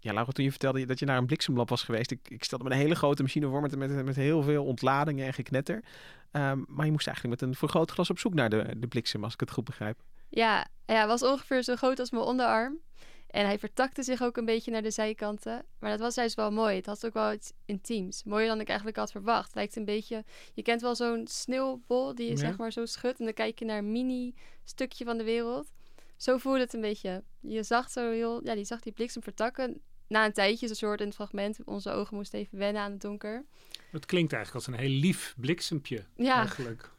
Ja, 0.00 0.12
Laura, 0.12 0.32
toen 0.32 0.44
je 0.44 0.50
vertelde 0.50 0.84
dat 0.84 0.98
je 0.98 1.04
naar 1.04 1.18
een 1.18 1.26
bliksemlab 1.26 1.68
was 1.68 1.82
geweest. 1.82 2.10
Ik, 2.10 2.20
ik 2.28 2.44
stelde 2.44 2.64
me 2.64 2.70
een 2.70 2.76
hele 2.76 2.94
grote 2.94 3.22
machine 3.22 3.48
voor 3.48 3.60
met, 3.60 3.76
met, 3.76 4.04
met 4.04 4.16
heel 4.16 4.42
veel 4.42 4.64
ontladingen 4.64 5.26
en 5.26 5.32
geknetter. 5.34 5.84
Ehm, 6.30 6.62
maar 6.68 6.84
je 6.86 6.92
moest 6.92 7.06
eigenlijk 7.06 7.40
met 7.40 7.48
een 7.50 7.56
vergrootglas 7.56 8.10
op 8.10 8.18
zoek 8.18 8.34
naar 8.34 8.50
de, 8.50 8.66
de 8.76 8.86
bliksem, 8.86 9.24
als 9.24 9.32
ik 9.32 9.40
het 9.40 9.50
goed 9.50 9.64
begrijp. 9.64 9.98
Ja, 10.28 10.66
ja, 10.86 10.94
hij 10.94 11.06
was 11.06 11.22
ongeveer 11.22 11.62
zo 11.62 11.76
groot 11.76 11.98
als 11.98 12.10
mijn 12.10 12.24
onderarm. 12.24 12.78
En 13.26 13.44
hij 13.46 13.58
vertakte 13.58 14.02
zich 14.02 14.22
ook 14.22 14.36
een 14.36 14.44
beetje 14.44 14.70
naar 14.70 14.82
de 14.82 14.90
zijkanten. 14.90 15.64
Maar 15.78 15.90
dat 15.90 16.00
was 16.00 16.14
juist 16.14 16.34
wel 16.36 16.50
mooi. 16.52 16.76
Het 16.76 16.86
had 16.86 17.06
ook 17.06 17.14
wel 17.14 17.32
iets 17.32 17.52
intiems. 17.64 18.24
Mooier 18.24 18.48
dan 18.48 18.60
ik 18.60 18.68
eigenlijk 18.68 18.98
had 18.98 19.10
verwacht. 19.10 19.46
Het 19.46 19.54
lijkt 19.54 19.76
een 19.76 19.84
beetje... 19.84 20.24
Je 20.54 20.62
kent 20.62 20.80
wel 20.80 20.94
zo'n 20.94 21.26
sneeuwbol 21.26 22.14
die 22.14 22.26
je 22.26 22.32
Ja. 22.32 22.38
zeg 22.38 22.56
maar 22.56 22.72
zo 22.72 22.86
schudt. 22.86 23.18
En 23.18 23.24
dan 23.24 23.34
kijk 23.34 23.58
je 23.58 23.64
naar 23.64 23.78
een 23.78 23.92
mini 23.92 24.34
stukje 24.64 25.04
van 25.04 25.16
de 25.18 25.24
wereld. 25.24 25.72
Zo 26.16 26.38
voelde 26.38 26.60
het 26.60 26.72
een 26.74 26.80
beetje. 26.80 27.22
Je 27.40 27.62
zag 27.62 27.90
zo 27.90 28.10
heel... 28.10 28.44
Ja, 28.44 28.54
die 28.54 28.64
zag 28.64 28.80
die 28.80 28.92
bliksem 28.92 29.22
vertakken. 29.22 29.80
Na 30.08 30.24
een 30.24 30.32
tijdje, 30.32 30.66
zo 30.66 30.74
soort 30.74 31.00
in 31.00 31.06
het 31.06 31.14
fragment. 31.14 31.58
Onze 31.64 31.90
ogen 31.90 32.16
moesten 32.16 32.38
even 32.38 32.58
wennen 32.58 32.82
aan 32.82 32.90
het 32.90 33.00
donker. 33.00 33.44
Het 33.90 34.06
klinkt 34.06 34.32
eigenlijk 34.32 34.66
als 34.66 34.74
een 34.74 34.80
heel 34.82 34.98
lief 34.98 35.34
bliksempje. 35.40 36.04
Ja. 36.16 36.36
Eigenlijk. 36.38 36.90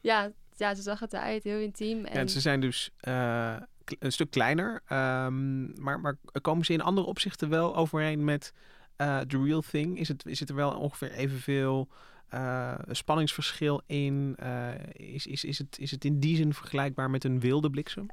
Ja, 0.00 0.32
ja, 0.56 0.74
ze 0.74 0.82
zag 0.82 1.00
het 1.00 1.12
eruit. 1.12 1.44
Heel 1.44 1.58
intiem. 1.58 2.04
En... 2.04 2.12
En 2.16 2.28
ze 2.28 2.40
zijn 2.40 2.60
dus 2.60 2.90
eh, 3.00 3.56
een 3.98 4.12
stuk 4.12 4.30
kleiner. 4.30 4.80
ehm, 4.86 5.82
maar, 5.82 6.00
maar 6.00 6.18
komen 6.42 6.64
ze 6.64 6.72
in 6.72 6.80
andere 6.80 7.06
opzichten 7.06 7.48
wel 7.48 7.76
overeen 7.76 8.24
met 8.24 8.52
eh 8.96 9.20
The 9.20 9.42
Real 9.42 9.62
Thing? 9.70 9.98
Is 9.98 10.08
het, 10.08 10.26
is 10.26 10.40
het 10.40 10.48
er 10.48 10.54
wel 10.54 10.70
ongeveer 10.70 11.10
evenveel 11.12 11.88
eh, 12.28 12.78
spanningsverschil 12.90 13.82
in? 13.86 14.34
Eh, 14.38 14.68
is, 14.92 15.26
is, 15.26 15.44
is, 15.44 15.58
het, 15.58 15.78
is 15.78 15.90
het 15.90 16.04
in 16.04 16.20
die 16.20 16.36
zin 16.36 16.54
vergelijkbaar 16.54 17.10
met 17.10 17.24
een 17.24 17.40
wilde 17.40 17.70
bliksem? 17.70 18.06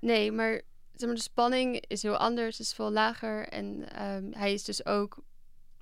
Nee, 0.00 0.32
maar 0.32 0.62
de 0.96 1.20
spanning 1.20 1.84
is 1.86 2.02
heel 2.02 2.16
anders, 2.16 2.60
is 2.60 2.72
veel 2.72 2.92
lager. 2.92 3.48
En 3.48 3.92
ehm, 3.92 4.24
hij 4.30 4.52
is 4.52 4.64
dus 4.64 4.86
ook, 4.86 5.18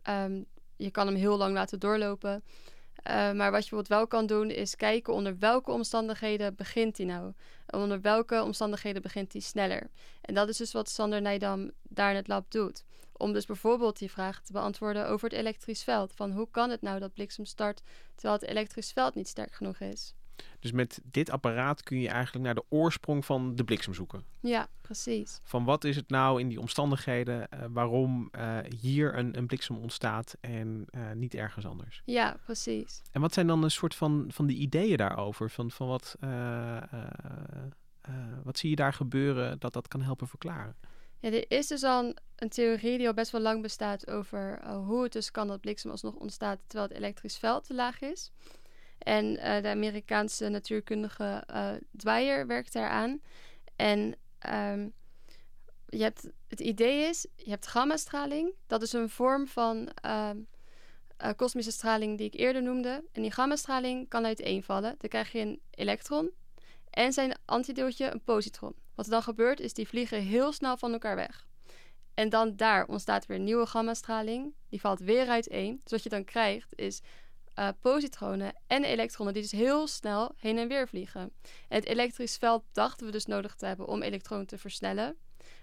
ehm, 0.02 0.42
je 0.76 0.90
kan 0.90 1.07
hem 1.07 1.16
heel 1.16 1.37
lang 1.37 1.55
laten 1.55 1.81
doorlopen. 1.81 2.42
Eh, 3.02 3.32
maar 3.32 3.50
wat 3.50 3.64
je 3.64 3.70
bijvoorbeeld 3.70 3.88
wel 3.88 4.06
kan 4.06 4.26
doen, 4.26 4.50
is 4.50 4.76
kijken 4.76 5.12
onder 5.12 5.38
welke 5.38 5.70
omstandigheden 5.70 6.54
begint 6.54 6.96
hij 6.96 7.06
nou. 7.06 7.32
Onder 7.66 8.00
welke 8.00 8.42
omstandigheden 8.42 9.02
begint 9.02 9.32
hij 9.32 9.42
sneller. 9.42 9.90
En 10.20 10.35
dat 10.35 10.48
is 10.48 10.56
dus 10.56 10.72
wat 10.72 10.88
Sander 10.88 11.20
Nijdam 11.22 11.70
daar 11.82 12.11
in 12.11 12.16
het 12.16 12.28
lab 12.28 12.50
doet. 12.50 12.85
Om 13.12 13.32
dus 13.32 13.46
bijvoorbeeld 13.46 13.98
die 13.98 14.11
vraag 14.11 14.42
te 14.42 14.52
beantwoorden 14.52 15.09
over 15.09 15.28
het 15.28 15.38
elektrisch 15.38 15.82
veld. 15.82 16.12
Van 16.12 16.32
hoe 16.32 16.48
kan 16.50 16.70
het 16.70 16.82
nou 16.82 16.98
dat 16.98 17.12
bliksem 17.12 17.44
start 17.44 17.82
terwijl 18.14 18.40
het 18.40 18.48
elektrisch 18.48 18.92
veld 18.92 19.14
niet 19.14 19.28
sterk 19.28 19.52
genoeg 19.52 19.80
is? 19.80 20.14
Dus 20.61 20.72
met 20.72 21.01
dit 21.05 21.31
apparaat 21.31 21.83
kun 21.83 22.01
je 22.01 22.09
eigenlijk 22.09 22.44
naar 22.44 22.55
de 22.55 22.64
oorsprong 22.68 23.25
van 23.25 23.55
de 23.55 23.64
bliksem 23.64 23.94
zoeken. 23.94 24.25
Ja, 24.40 24.68
precies. 24.81 25.40
Van 25.42 25.64
wat 25.64 25.85
is 25.85 25.96
het 25.96 26.09
nou 26.09 26.40
in 26.40 26.49
die 26.49 26.61
omstandigheden 26.61 27.49
eh, 27.49 27.64
waarom 27.70 28.29
eh, 28.31 28.59
hier 28.81 29.18
een, 29.18 29.37
een 29.37 29.46
bliksem 29.46 29.77
ontstaat 29.77 30.37
en 30.40 30.87
eh, 30.90 31.01
niet 31.14 31.35
ergens 31.35 31.66
anders? 31.66 32.03
Ja, 32.05 32.37
precies. 32.44 33.03
En 33.12 33.20
wat 33.20 33.33
zijn 33.33 33.46
dan 33.46 33.62
een 33.62 33.70
soort 33.70 33.94
van, 33.94 34.25
van 34.29 34.46
die 34.46 34.57
ideeën 34.57 34.96
daarover? 34.96 35.51
Van, 35.51 35.70
van 35.70 35.87
wat, 35.87 36.16
wat 38.44 38.59
zie 38.59 38.70
je 38.70 38.77
daar 38.77 38.92
gebeuren 38.92 39.59
dat 39.59 39.72
dat 39.72 39.88
kan 39.88 40.03
helpen 40.03 40.29
verklaren? 40.29 40.77
Ja, 41.20 41.31
er 41.31 41.44
is 41.49 41.66
dus 41.66 41.83
al 41.83 42.05
een, 42.05 42.16
een 42.37 42.49
theorie 42.49 42.99
die 42.99 43.07
al 43.07 43.14
best 43.14 43.33
wel 43.33 43.40
lang 43.40 43.62
bestaat 43.62 44.11
over 44.11 44.68
hoe 44.75 45.03
het 45.03 45.12
dus 45.12 45.31
kan 45.31 45.49
dat 45.49 45.61
bliksem 45.61 45.90
alsnog 45.90 46.14
ontstaat 46.14 46.59
terwijl 46.66 46.88
het 46.88 46.99
elektrisch 46.99 47.38
veld 47.38 47.64
te 47.64 47.75
laag 47.75 48.01
is. 48.01 48.33
En 48.98 49.37
eh, 49.37 49.62
de 49.62 49.68
Amerikaanse 49.68 50.48
natuurkundige 50.48 51.42
eh 51.46 51.72
Dwyer 51.96 52.46
werkt 52.46 52.72
daaraan. 52.72 53.20
En 53.76 54.14
ehm, 54.38 54.88
je 55.88 56.02
hebt, 56.02 56.28
het 56.48 56.61
idee 56.61 57.09
is, 57.09 57.26
je 57.37 57.50
hebt 57.50 57.66
gammastraling. 57.66 58.52
Dat 58.66 58.82
is 58.82 58.92
een 58.92 59.09
vorm 59.09 59.46
van 59.46 59.88
ehm, 59.94 60.38
eh, 61.16 61.30
kosmische 61.37 61.70
straling 61.70 62.18
die 62.18 62.26
ik 62.26 62.35
eerder 62.35 62.62
noemde. 62.62 63.04
En 63.12 63.22
die 63.22 63.32
gammastraling 63.32 64.09
kan 64.09 64.24
uiteenvallen. 64.24 64.94
Dan 64.98 65.11
krijg 65.11 65.32
je 65.32 65.38
een 65.38 65.61
elektron 65.70 66.30
en 66.90 67.12
zijn 67.12 67.38
antideeltje 67.44 68.11
een 68.11 68.22
positron. 68.24 68.74
Wat 68.94 69.04
er 69.04 69.11
dan 69.11 69.22
gebeurt 69.22 69.61
is, 69.61 69.74
die 69.74 69.88
vliegen 69.88 70.22
heel 70.22 70.52
snel 70.52 70.76
van 70.76 70.92
elkaar 70.92 71.16
weg. 71.16 71.46
En 72.14 72.28
dan 72.28 72.56
daar 72.56 72.87
ontstaat 72.87 73.26
weer 73.26 73.38
nieuwe 73.38 73.66
gammastraling. 73.66 74.54
Die 74.68 74.80
valt 74.80 74.98
weer 74.98 75.28
uiteen. 75.28 75.80
Dus 75.82 75.92
wat 75.92 76.02
je 76.02 76.09
dan 76.09 76.24
krijgt 76.24 76.78
is 76.78 77.02
eh, 77.56 77.68
positronen 77.80 78.52
en 78.66 78.84
elektronen 78.84 79.32
die 79.32 79.42
dus 79.42 79.52
heel 79.52 79.86
snel 79.86 80.34
heen 80.36 80.58
en 80.58 80.68
weer 80.68 80.88
vliegen. 80.88 81.20
En 81.68 81.76
het 81.78 81.84
elektrisch 81.86 82.36
veld 82.36 82.62
dachten 82.72 83.06
we 83.06 83.12
dus 83.12 83.26
nodig 83.26 83.54
te 83.54 83.66
hebben 83.66 83.86
om 83.86 84.02
elektronen 84.02 84.46
te 84.46 84.58
versnellen. 84.58 85.16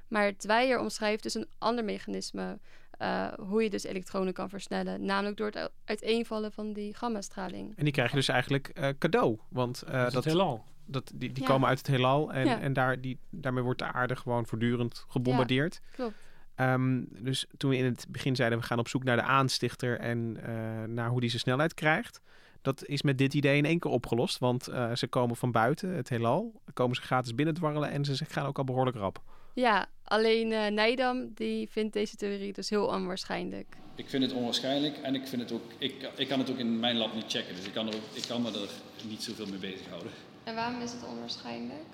Maar 0.08 0.36
Dwyer 0.36 0.79
omschrijft 0.79 1.23
dus 1.23 1.34
een 1.34 1.47
ander 1.58 1.84
mechanisme 1.84 2.60
eh, 2.97 3.34
hoe 3.34 3.63
je 3.63 3.69
dus 3.69 3.84
elektronen 3.84 4.34
kan 4.34 4.49
versnellen. 4.49 5.06
Namelijk 5.06 5.38
door 5.38 5.51
het 5.51 5.71
uiteenvallen 5.86 6.51
van 6.51 6.73
die 6.73 6.95
gammastraling. 6.95 7.77
En 7.77 7.84
die 7.84 7.93
krijg 7.93 8.10
je 8.10 8.15
dus 8.15 8.27
eigenlijk 8.27 8.67
eh, 8.67 8.89
cadeau. 8.99 9.38
Want 9.49 9.82
eh, 9.82 9.91
dat 9.93 10.08
is 10.08 10.13
dat, 10.13 10.23
het 10.23 10.34
heelal. 10.34 10.63
dat, 10.86 11.12
die, 11.15 11.32
die 11.32 11.43
Ja. 11.43 11.49
komen 11.49 11.69
uit 11.69 11.77
het 11.77 11.88
heelal. 11.88 12.34
En, 12.34 12.45
Ja. 12.45 12.60
en 12.60 12.73
daar, 12.73 13.01
die, 13.01 13.19
daarmee 13.29 13.63
wordt 13.63 13.79
de 13.79 13.86
aarde 13.91 14.15
gewoon 14.15 14.45
voortdurend 14.45 15.06
gebombardeerd. 15.08 15.82
Klopt. 15.91 16.15
Ehm, 16.56 17.04
dus 17.10 17.46
toen 17.58 17.70
we 17.70 17.78
in 17.78 17.86
het 17.86 18.06
begin 18.10 18.36
zeiden, 18.36 18.60
we 18.60 18.66
gaan 18.66 18.80
op 18.80 18.88
zoek 18.88 19.04
naar 19.04 19.16
de 19.16 19.22
aanstichter 19.22 20.00
en 20.00 20.38
eh, 20.44 20.54
naar 20.88 21.10
hoe 21.10 21.20
die 21.20 21.30
zijn 21.30 21.42
snelheid 21.42 21.74
krijgt. 21.74 22.22
Dat 22.62 22.86
is 22.86 23.02
met 23.02 23.18
dit 23.18 23.34
idee 23.34 23.58
in 23.58 23.66
één 23.66 23.80
keer 23.80 23.92
opgelost. 23.92 24.38
Want 24.39 24.68
eh, 24.68 24.96
ze 24.96 25.08
komen 25.08 25.36
van 25.36 25.52
buiten, 25.52 25.89
het 25.89 26.10
heelal. 26.10 26.62
Komen 26.74 26.96
ze 26.96 27.02
gratis 27.02 27.36
binnendwarrelen 27.36 27.89
en 27.92 28.06
ze 28.06 28.26
gaan 28.26 28.46
ook 28.46 28.58
al 28.58 28.63
behoorlijk 28.63 28.98
rap. 28.98 29.22
Ja, 29.54 29.86
alleen 30.04 30.52
eh 30.52 30.72
Nijdam 30.72 31.32
die 31.34 31.70
vindt 31.70 31.94
deze 31.94 32.16
theorie 32.16 32.54
dus 32.54 32.70
heel 32.70 32.86
onwaarschijnlijk. 32.86 33.68
Ik 33.96 34.10
vind 34.10 34.24
het 34.24 34.34
onwaarschijnlijk 34.34 34.98
en 34.98 35.16
ik, 35.16 35.28
vind 35.28 35.42
het 35.42 35.52
ook, 35.52 35.63
ik, 35.78 36.10
ik 36.16 36.28
kan 36.28 36.39
het 36.39 36.52
ook 36.52 36.58
in 36.58 36.80
mijn 36.80 36.98
lab 36.98 37.13
niet 37.13 37.32
checken. 37.32 37.56
Dus 37.56 37.66
ik 37.66 37.74
kan, 37.74 37.88
er 37.88 37.96
ook, 37.96 38.02
ik 38.13 38.26
kan 38.28 38.42
me 38.42 38.48
er 38.48 38.70
niet 39.08 39.24
zoveel 39.24 39.48
mee 39.48 39.60
bezighouden. 39.60 40.12
En 40.44 40.56
waarom 40.56 40.82
is 40.82 40.92
het 40.92 41.06
onwaarschijnlijk? 41.08 41.86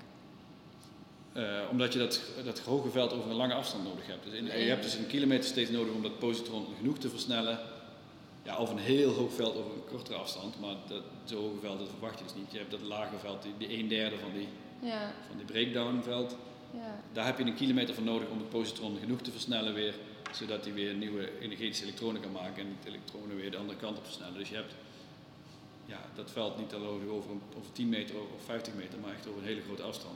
Eh, 1.32 1.60
omdat 1.70 1.92
je 1.92 1.98
dat, 1.98 2.20
dat 2.44 2.58
hoge 2.60 2.90
veld 2.90 3.12
over 3.12 3.30
een 3.30 3.36
lange 3.36 3.54
afstand 3.54 3.84
nodig 3.84 4.06
hebt. 4.06 4.24
Dus 4.24 4.32
in, 4.34 4.44
je 4.44 4.50
hebt 4.50 4.82
dus 4.82 4.94
een 4.94 5.06
kilometer 5.06 5.44
steeds 5.44 5.70
nodig 5.70 5.94
om 5.94 6.02
dat 6.02 6.18
positron 6.18 6.66
genoeg 6.76 6.98
te 6.98 7.08
versnellen. 7.10 7.58
Ja, 8.42 8.56
of 8.58 8.70
een 8.70 8.78
heel 8.78 9.12
hoog 9.12 9.32
veld 9.34 9.56
over 9.56 9.72
een 9.72 9.84
kortere 9.90 10.18
afstand. 10.18 10.60
Maar 10.60 10.74
dat, 10.88 11.02
zo'n 11.24 11.38
hoge 11.42 11.60
veld 11.60 11.78
dat 11.78 11.88
verwacht 11.88 12.18
je 12.18 12.24
dus 12.24 12.34
niet. 12.34 12.52
Je 12.52 12.58
hebt 12.58 12.70
dat 12.70 12.80
lage 12.82 13.18
veld, 13.18 13.42
die, 13.42 13.52
die 13.68 13.78
een 13.78 13.88
derde 13.88 14.16
van 14.18 14.32
die, 14.32 14.48
Ja, 14.90 15.12
van 15.26 15.36
die 15.36 15.46
breakdown 15.46 16.00
veld. 16.02 16.36
ja. 16.74 17.00
Daar 17.12 17.26
heb 17.26 17.38
je 17.38 17.44
een 17.44 17.54
kilometer 17.54 17.94
voor 17.94 18.04
nodig 18.04 18.28
om 18.28 18.38
het 18.38 18.48
positron 18.48 18.98
genoeg 19.00 19.20
te 19.20 19.30
versnellen 19.30 19.74
weer. 19.74 19.94
Zodat 20.32 20.64
hij 20.64 20.74
weer 20.74 20.94
nieuwe 20.94 21.38
energetische 21.40 21.84
elektronen 21.84 22.20
kan 22.20 22.32
maken 22.32 22.62
en 22.66 22.76
de 22.82 22.88
elektronen 22.88 23.36
weer 23.36 23.50
de 23.50 23.56
andere 23.56 23.78
kant 23.78 23.98
op 23.98 24.04
versnellen. 24.04 24.38
Dus 24.38 24.48
je 24.48 24.54
hebt 24.54 24.74
ja, 25.86 26.00
dat 26.14 26.30
veld 26.30 26.58
niet 26.58 26.74
alleen 26.74 27.10
over, 27.10 27.30
een- 27.30 27.42
over 27.58 27.72
10 27.72 27.88
meter 27.88 28.14
of 28.34 28.44
50 28.44 28.74
meter, 28.74 28.98
maar 28.98 29.12
echt 29.12 29.26
over 29.28 29.40
een 29.40 29.46
hele 29.48 29.60
grote 29.60 29.82
afstand. 29.82 30.14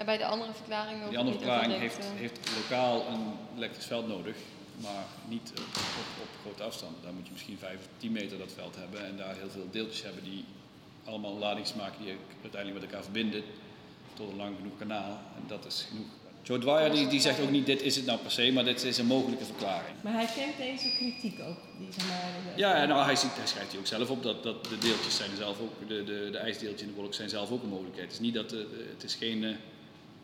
En 0.00 0.06
bij 0.06 0.16
de 0.18 0.24
andere 0.24 0.52
verklaring 0.52 1.08
Die 1.08 1.18
andere 1.18 1.36
verklaring 1.36 1.78
heeft, 1.78 1.98
heeft 2.14 2.38
lokaal 2.56 3.06
een 3.06 3.24
elektrisch 3.56 3.84
veld 3.86 4.08
nodig, 4.08 4.36
maar 4.76 5.04
niet 5.28 5.50
op, 5.54 5.58
op, 5.76 6.22
op 6.22 6.28
grote 6.42 6.62
afstand. 6.62 6.96
Daar 7.02 7.12
moet 7.12 7.26
je 7.26 7.32
misschien 7.32 7.58
5 7.58 7.74
of 7.76 7.88
10 7.96 8.12
meter 8.12 8.38
dat 8.38 8.52
veld 8.54 8.76
hebben 8.76 9.06
en 9.06 9.16
daar 9.16 9.34
heel 9.36 9.50
veel 9.50 9.68
deeltjes 9.70 10.02
hebben 10.02 10.24
die 10.24 10.44
allemaal 11.04 11.38
ladings 11.38 11.74
maken 11.74 12.04
die 12.04 12.16
uiteindelijk 12.42 12.80
met 12.80 12.90
elkaar 12.90 13.04
verbinden 13.04 13.42
tot 14.14 14.30
een 14.30 14.36
lang 14.36 14.56
genoeg 14.56 14.78
kanaal. 14.78 15.10
En 15.36 15.42
dat 15.46 15.64
is 15.66 15.86
genoeg. 15.88 16.06
Joe 16.42 16.58
Dwyer 16.58 16.90
die, 16.92 17.06
die 17.06 17.20
zegt 17.20 17.40
ook 17.40 17.50
niet 17.50 17.66
dit 17.66 17.82
is 17.82 17.96
het 17.96 18.06
nou 18.06 18.18
per 18.18 18.30
se, 18.30 18.52
maar 18.52 18.64
dit 18.64 18.82
is 18.84 18.98
een 18.98 19.06
mogelijke 19.06 19.44
verklaring. 19.44 19.94
Maar 20.00 20.12
hij 20.12 20.28
kent 20.36 20.56
deze 20.56 20.96
kritiek 20.96 21.40
ook. 21.40 21.58
Die, 21.78 21.88
zeg 21.92 22.06
maar, 22.08 22.54
de- 22.54 22.60
Ja, 22.60 22.74
en 22.74 22.88
nou, 22.88 23.04
hij, 23.04 23.16
ziet, 23.16 23.34
hij 23.36 23.46
schrijft 23.46 23.70
hier 23.70 23.80
ook 23.80 23.86
zelf 23.86 24.10
op 24.10 24.22
dat, 24.22 24.42
dat 24.42 24.64
de 24.64 24.78
deeltjes 24.78 25.16
zijn 25.16 25.30
zelf 25.36 25.60
ook, 25.60 25.88
de, 25.88 26.04
de, 26.04 26.28
de 26.32 26.38
ijsdeeltjes 26.38 26.82
in 26.88 26.94
de 26.94 27.00
wolk 27.00 27.14
zijn 27.14 27.28
zelf 27.28 27.50
ook 27.50 27.62
een 27.62 27.68
mogelijkheid. 27.68 28.06
Het 28.06 28.20
is 28.20 28.26
niet 28.26 28.34
dat, 28.34 28.52
eh, 28.52 28.58
het 28.92 29.02
is 29.02 29.14
geen, 29.14 29.44
eh, 29.44 29.50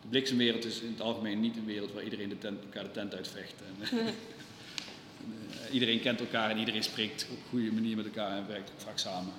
de 0.06 0.12
bliksemwereld 0.12 0.64
is 0.64 0.80
in 0.80 0.90
het 0.90 1.00
algemeen 1.00 1.40
niet 1.40 1.56
een 1.56 1.64
wereld 1.64 1.92
waar 1.92 2.02
iedereen 2.02 2.28
de 2.28 2.38
tent, 2.38 2.64
elkaar 2.64 2.84
de 2.84 2.90
tent 2.90 3.14
uitvecht. 3.14 3.54
En, 3.60 3.98
eh, 3.98 5.74
iedereen 5.74 6.00
kent 6.00 6.20
elkaar 6.20 6.50
en 6.50 6.58
iedereen 6.58 6.82
spreekt 6.82 7.26
op 7.30 7.36
een 7.36 7.48
goede 7.48 7.72
manier 7.72 7.96
met 7.96 8.04
elkaar 8.04 8.36
en 8.36 8.46
werkt 8.46 8.72
vaak 8.76 8.98
samen. 8.98 9.32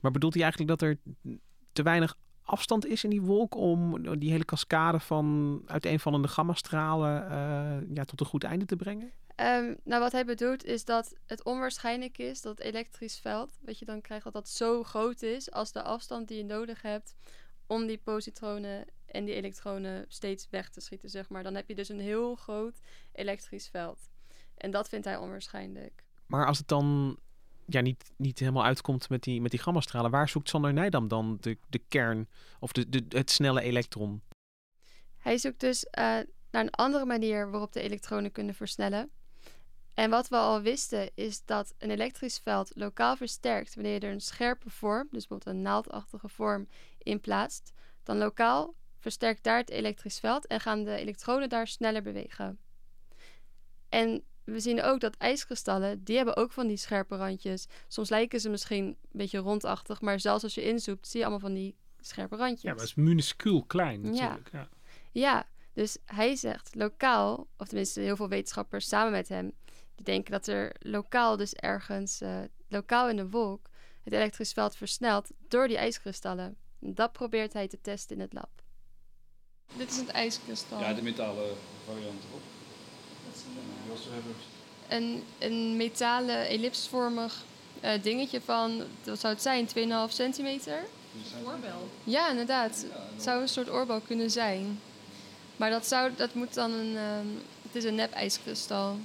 Maar 0.00 0.10
bedoelt 0.10 0.34
hij 0.34 0.42
eigenlijk 0.42 0.70
dat 0.70 0.88
er 0.88 0.98
te 1.72 1.82
weinig 1.82 2.16
afstand 2.42 2.86
is 2.86 3.04
in 3.04 3.10
die 3.10 3.22
wolk 3.22 3.54
om 3.54 4.02
die 4.18 4.30
hele 4.30 4.44
cascade 4.44 5.00
van 5.00 5.60
uiteenvallende 5.66 6.28
gammastralen 6.28 7.30
eh, 7.30 7.94
ja, 7.94 8.04
tot 8.04 8.20
een 8.20 8.26
goed 8.26 8.44
einde 8.44 8.64
te 8.64 8.76
brengen? 8.76 9.12
Ehm, 9.34 9.74
nou, 9.84 10.02
wat 10.02 10.12
hij 10.12 10.24
bedoelt 10.24 10.64
is 10.64 10.84
dat 10.84 11.14
het 11.26 11.44
onwaarschijnlijk 11.44 12.18
is 12.18 12.42
dat 12.42 12.58
het 12.58 12.66
elektrisch 12.66 13.18
veld, 13.18 13.58
wat 13.60 13.78
je 13.78 13.84
dan 13.84 14.00
krijgt, 14.00 14.24
dat 14.24 14.32
dat 14.32 14.48
zo 14.48 14.82
groot 14.82 15.22
is 15.22 15.50
als 15.50 15.72
de 15.72 15.82
afstand 15.82 16.28
die 16.28 16.36
je 16.36 16.44
nodig 16.44 16.82
hebt 16.82 17.14
om 17.68 17.86
die 17.86 17.98
positronen 17.98 18.84
en 19.06 19.24
die 19.24 19.34
elektronen 19.34 20.04
steeds 20.08 20.46
weg 20.50 20.70
te 20.70 20.80
schieten, 20.80 21.10
zeg 21.10 21.28
maar. 21.28 21.42
Dan 21.42 21.54
heb 21.54 21.68
je 21.68 21.74
dus 21.74 21.88
een 21.88 22.00
heel 22.00 22.34
groot 22.34 22.80
elektrisch 23.12 23.68
veld. 23.68 24.10
En 24.56 24.70
dat 24.70 24.88
vindt 24.88 25.06
hij 25.06 25.16
onwaarschijnlijk. 25.16 26.04
Maar 26.26 26.46
als 26.46 26.58
het 26.58 26.68
dan 26.68 27.18
ja, 27.66 27.80
niet, 27.80 28.12
niet 28.16 28.38
helemaal 28.38 28.64
uitkomt 28.64 29.08
met 29.08 29.22
die, 29.22 29.40
met 29.40 29.50
die 29.50 29.60
gammastralen, 29.60 30.10
waar 30.10 30.28
zoekt 30.28 30.48
Sander 30.48 30.72
Nijdam 30.72 31.08
dan 31.08 31.38
de, 31.40 31.58
de 31.68 31.80
kern 31.88 32.28
of 32.60 32.72
de, 32.72 32.88
de, 32.88 33.04
het 33.08 33.30
snelle 33.30 33.60
elektron? 33.60 34.22
Hij 35.18 35.38
zoekt 35.38 35.60
dus 35.60 35.84
uh, 35.84 35.92
naar 36.50 36.62
een 36.62 36.70
andere 36.70 37.04
manier 37.04 37.50
waarop 37.50 37.72
de 37.72 37.80
elektronen 37.80 38.32
kunnen 38.32 38.54
versnellen. 38.54 39.10
En 39.94 40.10
wat 40.10 40.28
we 40.28 40.36
al 40.36 40.60
wisten 40.60 41.10
is 41.14 41.44
dat 41.44 41.74
een 41.78 41.90
elektrisch 41.90 42.38
veld 42.38 42.70
lokaal 42.74 43.16
versterkt 43.16 43.74
wanneer 43.74 43.92
je 43.92 44.00
er 44.00 44.12
een 44.12 44.20
scherpe 44.20 44.70
vorm, 44.70 45.08
dus 45.10 45.26
bijvoorbeeld 45.26 45.56
een 45.56 45.62
naaldachtige 45.62 46.28
vorm, 46.28 46.68
in 47.08 47.20
plaatst. 47.20 47.72
Dan 48.02 48.18
lokaal 48.18 48.74
versterkt 48.98 49.42
daar 49.42 49.58
het 49.58 49.70
elektrisch 49.70 50.18
veld 50.18 50.46
en 50.46 50.60
gaan 50.60 50.84
de 50.84 50.94
elektronen 50.94 51.48
daar 51.48 51.66
sneller 51.66 52.02
bewegen. 52.02 52.58
En 53.88 54.22
we 54.44 54.60
zien 54.60 54.82
ook 54.82 55.00
dat 55.00 55.16
ijskristallen, 55.16 56.04
die 56.04 56.16
hebben 56.16 56.36
ook 56.36 56.52
van 56.52 56.66
die 56.66 56.76
scherpe 56.76 57.16
randjes. 57.16 57.66
Soms 57.88 58.08
lijken 58.08 58.40
ze 58.40 58.48
misschien 58.48 58.84
een 58.84 58.96
beetje 59.10 59.38
rondachtig, 59.38 60.00
maar 60.00 60.20
zelfs 60.20 60.42
als 60.42 60.54
je 60.54 60.62
inzoekt, 60.62 61.08
zie 61.08 61.20
je 61.20 61.26
allemaal 61.26 61.48
van 61.48 61.54
die 61.54 61.76
scherpe 62.00 62.36
randjes. 62.36 62.62
Ja, 62.62 62.70
maar 62.70 62.80
het 62.80 62.88
is 62.88 62.94
minuscuul 62.94 63.62
klein 63.62 64.00
natuurlijk. 64.00 64.48
Ja. 64.52 64.58
ja. 64.58 64.68
ja, 65.12 65.48
dus 65.72 65.98
hij 66.04 66.36
zegt 66.36 66.74
lokaal, 66.74 67.46
of 67.56 67.66
tenminste 67.66 68.00
heel 68.00 68.16
veel 68.16 68.28
wetenschappers 68.28 68.88
samen 68.88 69.12
met 69.12 69.28
hem, 69.28 69.52
die 69.94 70.04
denken 70.04 70.32
dat 70.32 70.46
er 70.46 70.76
lokaal 70.78 71.36
dus 71.36 71.54
ergens, 71.54 72.22
uh, 72.22 72.38
lokaal 72.68 73.08
in 73.08 73.16
de 73.16 73.28
wolk, 73.28 73.68
het 74.02 74.12
elektrisch 74.12 74.52
veld 74.52 74.76
versnelt 74.76 75.30
door 75.48 75.68
die 75.68 75.76
ijskristallen. 75.76 76.56
Dat 76.78 77.12
probeert 77.12 77.52
hij 77.52 77.68
te 77.68 77.80
testen 77.80 78.16
in 78.16 78.22
het 78.22 78.32
lab. 78.32 78.50
Dit 79.76 79.90
is 79.90 79.96
het 79.96 80.08
ijskristal. 80.08 80.80
Ja, 80.80 80.92
de 80.92 81.02
metalen 81.02 81.56
variant 81.84 82.24
erop. 82.28 82.42
Een, 84.88 85.24
een 85.38 85.76
metalen 85.76 86.48
ellipsvormig 86.48 87.44
uh, 87.84 87.90
dingetje 88.02 88.40
van, 88.40 88.82
wat 89.04 89.20
zou 89.20 89.32
het 89.32 89.42
zijn, 89.42 89.68
2,5 90.08 90.14
centimeter? 90.14 90.84
Een 91.14 91.46
oorbel. 91.46 91.88
Ja, 92.04 92.30
inderdaad. 92.30 92.84
Het 93.14 93.22
zou 93.22 93.40
een 93.40 93.48
soort 93.48 93.70
oorbel 93.70 94.00
kunnen 94.00 94.30
zijn. 94.30 94.80
Maar 95.56 95.70
dat, 95.70 95.86
zou, 95.86 96.10
dat 96.16 96.34
moet 96.34 96.54
dan 96.54 96.72
een, 96.72 96.96
um, 96.96 97.42
het 97.62 97.74
is 97.74 97.84
een 97.84 97.94
nep 97.94 98.12
ijskristal. 98.12 98.98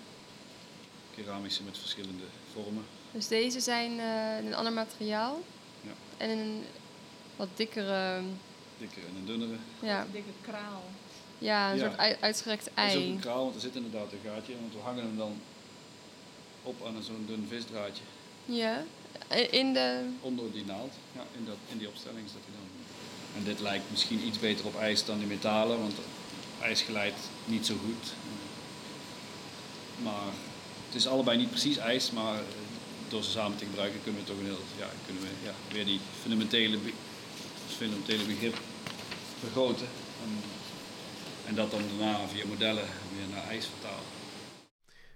Keramische 1.16 1.64
met 1.64 1.78
verschillende 1.78 2.24
vormen. 2.54 2.84
Dus 3.12 3.28
deze 3.28 3.60
zijn 3.60 3.92
uh, 3.92 4.38
in 4.38 4.46
een 4.46 4.54
ander 4.54 4.74
materiaal. 4.74 5.42
Ja. 5.82 5.92
En 6.18 6.30
een 6.30 6.64
wat 7.36 7.48
dikkere... 7.56 8.22
Dikkere 8.78 9.06
en 9.06 9.16
een 9.16 9.26
dunnere. 9.26 9.56
Ja. 9.80 10.02
Een 10.02 10.12
dikke 10.12 10.30
kraal. 10.42 10.84
Ja, 11.38 11.72
een 11.72 11.78
Ja. 11.78 11.84
soort 11.86 11.98
ui- 12.00 12.18
uitgerekt 12.20 12.70
Het 12.74 12.90
is 12.90 12.96
ook 12.96 13.02
ei. 13.02 13.12
een 13.12 13.20
kraal, 13.20 13.44
want 13.44 13.56
er 13.56 13.62
zit 13.62 13.76
inderdaad 13.76 14.12
een 14.12 14.32
gaatje. 14.32 14.54
Want 14.62 14.74
we 14.74 14.80
hangen 14.80 15.04
hem 15.04 15.18
dan 15.18 15.34
op 16.64 16.86
aan 16.86 17.04
zo'n 17.04 17.24
dun 17.28 17.46
visdraadje. 17.50 18.04
Ja. 18.46 18.84
In 19.52 19.74
de... 19.74 20.10
Onder 20.22 20.52
die 20.52 20.66
naald. 20.66 20.94
Ja, 21.12 21.22
in, 21.38 21.46
dat, 21.46 21.56
in 21.70 21.78
die 21.78 21.88
opstelling 21.88 22.28
staat 22.30 22.42
hij 22.46 22.54
dan. 22.60 22.70
En 23.38 23.44
dit 23.44 23.60
lijkt 23.60 23.84
misschien 23.90 24.26
iets 24.28 24.40
beter 24.40 24.66
op 24.66 24.80
ijs 24.80 25.06
dan 25.06 25.18
die 25.18 25.28
metalen, 25.28 25.80
want 25.80 25.94
ijs 26.62 26.82
glijdt 26.82 27.20
niet 27.46 27.66
zo 27.66 27.76
goed. 27.86 28.14
Maar 30.04 30.32
het 30.86 30.96
is 30.96 31.08
allebei 31.08 31.38
niet 31.38 31.50
precies 31.50 31.78
ijs, 31.78 32.12
maar 32.12 32.40
door 33.10 33.24
ze 33.24 33.30
samen 33.32 33.58
te 33.58 33.66
gebruiken 33.66 34.04
kunnen 34.04 34.22
we 34.22 34.28
toch 34.28 34.38
een 34.38 34.46
heel, 34.46 34.64
ja, 34.78 34.88
kunnen 35.06 35.24
we 35.24 35.30
ja, 35.44 35.54
weer 35.72 35.86
die 35.86 36.00
fundamentele, 36.22 36.78
be- 37.78 37.86
fundamentele 37.86 38.26
begrip 38.26 38.56
vergroten. 39.40 39.88
En, 40.24 40.30
en 41.48 41.56
dat 41.56 41.72
dan 41.72 41.82
daarna 41.88 42.28
via 42.28 42.46
modellen 42.46 42.84
weer 43.16 43.28
naar 43.36 43.48
ijs 43.48 43.68
vertalen. 43.68 44.04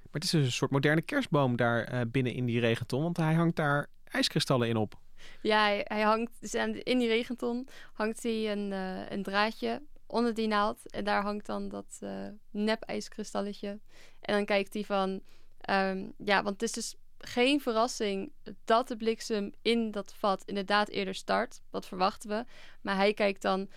Maar 0.01 0.11
het 0.11 0.23
is 0.23 0.29
dus 0.29 0.45
een 0.45 0.51
soort 0.51 0.71
moderne 0.71 1.01
kerstboom 1.01 1.55
daar 1.55 1.83
eh, 1.83 2.01
binnen 2.07 2.33
in 2.33 2.45
die 2.45 2.59
regenton, 2.59 3.01
want 3.01 3.17
hij 3.17 3.33
hangt 3.33 3.55
daar 3.55 3.89
ijskristallen 4.03 4.67
in 4.67 4.75
op. 4.77 4.99
Ja, 5.41 5.61
hij, 5.61 5.81
hij 5.83 6.01
hangt... 6.01 6.31
Dus 6.39 6.53
in 6.83 6.99
die 6.99 7.07
regenton 7.07 7.67
hangt 7.93 8.23
hij 8.23 8.51
een, 8.51 8.73
eh, 8.73 9.09
een 9.09 9.23
draadje 9.23 9.81
onder 10.07 10.33
die 10.33 10.47
naald. 10.47 10.91
En 10.91 11.03
daar 11.03 11.21
hangt 11.21 11.45
dan 11.45 11.69
dat 11.69 11.97
eh 11.99 12.27
nep 12.51 12.83
ijskristalletje. 12.83 13.79
En 14.19 14.33
dan 14.33 14.45
kijkt 14.45 14.73
hij 14.73 14.83
van... 14.83 15.21
ehm, 15.59 16.05
ja, 16.17 16.43
want 16.43 16.61
het 16.61 16.61
is 16.61 16.71
dus 16.71 16.95
geen 17.19 17.61
verrassing 17.61 18.31
dat 18.65 18.87
de 18.87 18.95
bliksem 18.97 19.51
in 19.61 19.91
dat 19.91 20.13
vat 20.13 20.43
inderdaad 20.45 20.89
eerder 20.89 21.15
start. 21.15 21.61
Dat 21.69 21.85
verwachten 21.85 22.29
we. 22.29 22.45
Maar 22.81 22.95
hij 22.95 23.13
kijkt 23.13 23.41
dan 23.41 23.69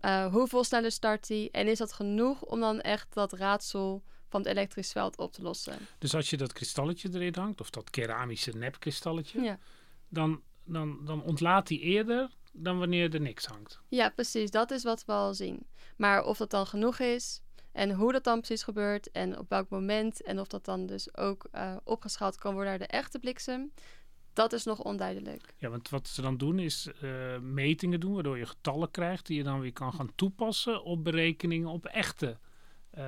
eh, 0.00 0.26
hoeveel 0.32 0.64
sneller 0.64 0.90
start 0.92 1.28
hij. 1.28 1.48
En 1.52 1.66
is 1.68 1.78
dat 1.78 1.92
genoeg 1.92 2.42
om 2.42 2.60
dan 2.60 2.80
echt 2.80 3.14
dat 3.14 3.32
raadsel 3.32 4.02
van 4.28 4.40
het 4.40 4.50
elektrisch 4.50 4.92
veld 4.92 5.18
op 5.18 5.32
te 5.32 5.42
lossen. 5.42 5.78
Dus 5.98 6.14
als 6.14 6.30
je 6.30 6.36
dat 6.36 6.52
kristalletje 6.52 7.08
erin 7.12 7.34
hangt, 7.34 7.60
of 7.60 7.70
dat 7.70 7.90
keramische 7.90 8.50
nepkristalletje, 8.56 9.40
Ja. 9.40 9.58
dan, 10.08 10.42
dan, 10.64 11.04
dan 11.04 11.22
ontlaat 11.22 11.68
hij 11.68 11.78
eerder 11.78 12.30
dan 12.52 12.78
wanneer 12.78 13.14
er 13.14 13.20
niks 13.20 13.44
hangt. 13.46 13.80
Ja, 13.88 14.08
precies. 14.08 14.50
Dat 14.50 14.70
is 14.70 14.82
wat 14.82 15.04
we 15.04 15.12
al 15.12 15.34
zien. 15.34 15.66
Maar 15.96 16.24
of 16.24 16.36
dat 16.36 16.50
dan 16.50 16.66
genoeg 16.66 16.98
is 16.98 17.40
en 17.76 17.90
hoe 17.90 18.12
dat 18.12 18.24
dan 18.24 18.40
precies 18.40 18.62
gebeurt 18.62 19.10
en 19.10 19.38
op 19.38 19.48
welk 19.48 19.68
moment 19.68 20.22
en 20.22 20.40
of 20.40 20.46
dat 20.46 20.64
dan 20.64 20.86
dus 20.86 21.16
ook 21.16 21.46
eh, 21.50 21.76
opgeschaald 21.84 22.36
kan 22.36 22.52
worden 22.52 22.70
naar 22.70 22.88
de 22.88 22.94
echte 22.96 23.18
bliksem, 23.18 23.72
dat 24.32 24.52
is 24.52 24.64
nog 24.64 24.82
onduidelijk. 24.82 25.54
Ja, 25.58 25.68
want 25.68 25.88
wat 25.88 26.08
ze 26.08 26.22
dan 26.22 26.36
doen 26.36 26.58
is 26.58 26.88
eh, 27.00 27.38
metingen 27.38 28.00
doen, 28.00 28.14
waardoor 28.14 28.38
je 28.38 28.46
getallen 28.46 28.90
krijgt 28.90 29.26
die 29.26 29.36
je 29.36 29.42
dan 29.42 29.60
weer 29.60 29.72
kan 29.72 29.92
gaan 29.92 30.14
toepassen 30.14 30.84
op 30.84 31.04
berekeningen 31.04 31.68
op 31.68 31.86
echte, 31.86 32.38
eh, 32.90 33.04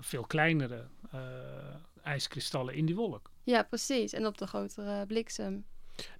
veel 0.00 0.24
kleinere 0.26 0.86
eh, 1.10 1.20
ijskristallen 2.02 2.74
in 2.74 2.86
die 2.86 2.94
wolk. 2.94 3.30
Ja, 3.44 3.62
precies. 3.62 4.12
En 4.12 4.26
op 4.26 4.38
de 4.38 4.46
grotere 4.46 5.06
bliksem. 5.06 5.64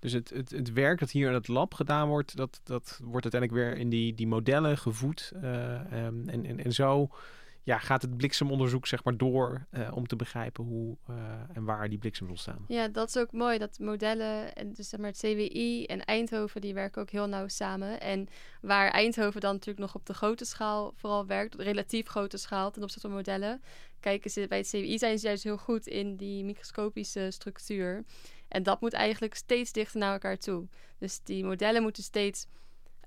Dus 0.00 0.12
het, 0.12 0.30
het, 0.30 0.50
het 0.50 0.72
werk 0.72 0.98
dat 0.98 1.10
hier 1.10 1.28
in 1.28 1.34
het 1.34 1.48
lab 1.48 1.74
gedaan 1.74 2.08
wordt, 2.08 2.36
dat, 2.36 2.60
dat 2.64 3.00
wordt 3.02 3.32
uiteindelijk 3.32 3.62
weer 3.62 3.80
in 3.80 3.88
die, 3.88 4.14
die 4.14 4.26
modellen 4.26 4.78
gevoed. 4.78 5.32
eh, 5.34 5.74
ehm, 5.74 6.28
en, 6.28 6.44
en, 6.46 6.64
en 6.64 6.72
zo 6.72 7.08
ja, 7.68 7.78
gaat 7.78 8.02
het 8.02 8.16
bliksemonderzoek 8.16 8.86
zeg 8.86 9.04
maar 9.04 9.16
door 9.16 9.66
eh, 9.70 9.90
om 9.94 10.06
te 10.06 10.16
begrijpen 10.16 10.64
hoe 10.64 10.96
eh, 11.06 11.16
en 11.52 11.64
waar 11.64 11.88
die 11.88 11.98
bliksems 11.98 12.30
ontstaan. 12.30 12.64
Ja, 12.68 12.88
dat 12.88 13.08
is 13.08 13.16
ook 13.16 13.32
mooi. 13.32 13.58
Dat 13.58 13.78
modellen, 13.78 14.54
en 14.54 14.72
dus 14.72 14.88
zeg 14.88 15.00
maar 15.00 15.08
het 15.08 15.18
CWI 15.18 15.84
en 15.84 16.04
Eindhoven, 16.04 16.60
die 16.60 16.74
werken 16.74 17.02
ook 17.02 17.10
heel 17.10 17.26
nauw 17.26 17.48
samen. 17.48 18.00
En 18.00 18.28
waar 18.60 18.90
Eindhoven 18.90 19.40
dan 19.40 19.52
natuurlijk 19.52 19.78
nog 19.78 19.94
op 19.94 20.06
de 20.06 20.14
grote 20.14 20.44
schaal 20.44 20.92
vooral 20.96 21.26
werkt, 21.26 21.54
relatief 21.54 22.06
grote 22.06 22.36
schaal 22.36 22.70
ten 22.70 22.82
opzichte 22.82 23.06
van 23.06 23.16
modellen, 23.16 23.62
kijken 24.00 24.30
ze 24.30 24.46
bij 24.48 24.58
het 24.58 24.68
CWI 24.68 24.98
zijn 24.98 25.18
ze 25.18 25.26
juist 25.26 25.44
heel 25.44 25.58
goed 25.58 25.86
in 25.86 26.16
die 26.16 26.44
microscopische 26.44 27.30
structuur. 27.30 28.04
En 28.48 28.62
dat 28.62 28.80
moet 28.80 28.92
eigenlijk 28.92 29.34
steeds 29.34 29.72
dichter 29.72 30.00
naar 30.00 30.12
elkaar 30.12 30.38
toe. 30.38 30.68
Dus 30.98 31.20
die 31.22 31.44
modellen 31.44 31.82
moeten 31.82 32.02
steeds 32.02 32.46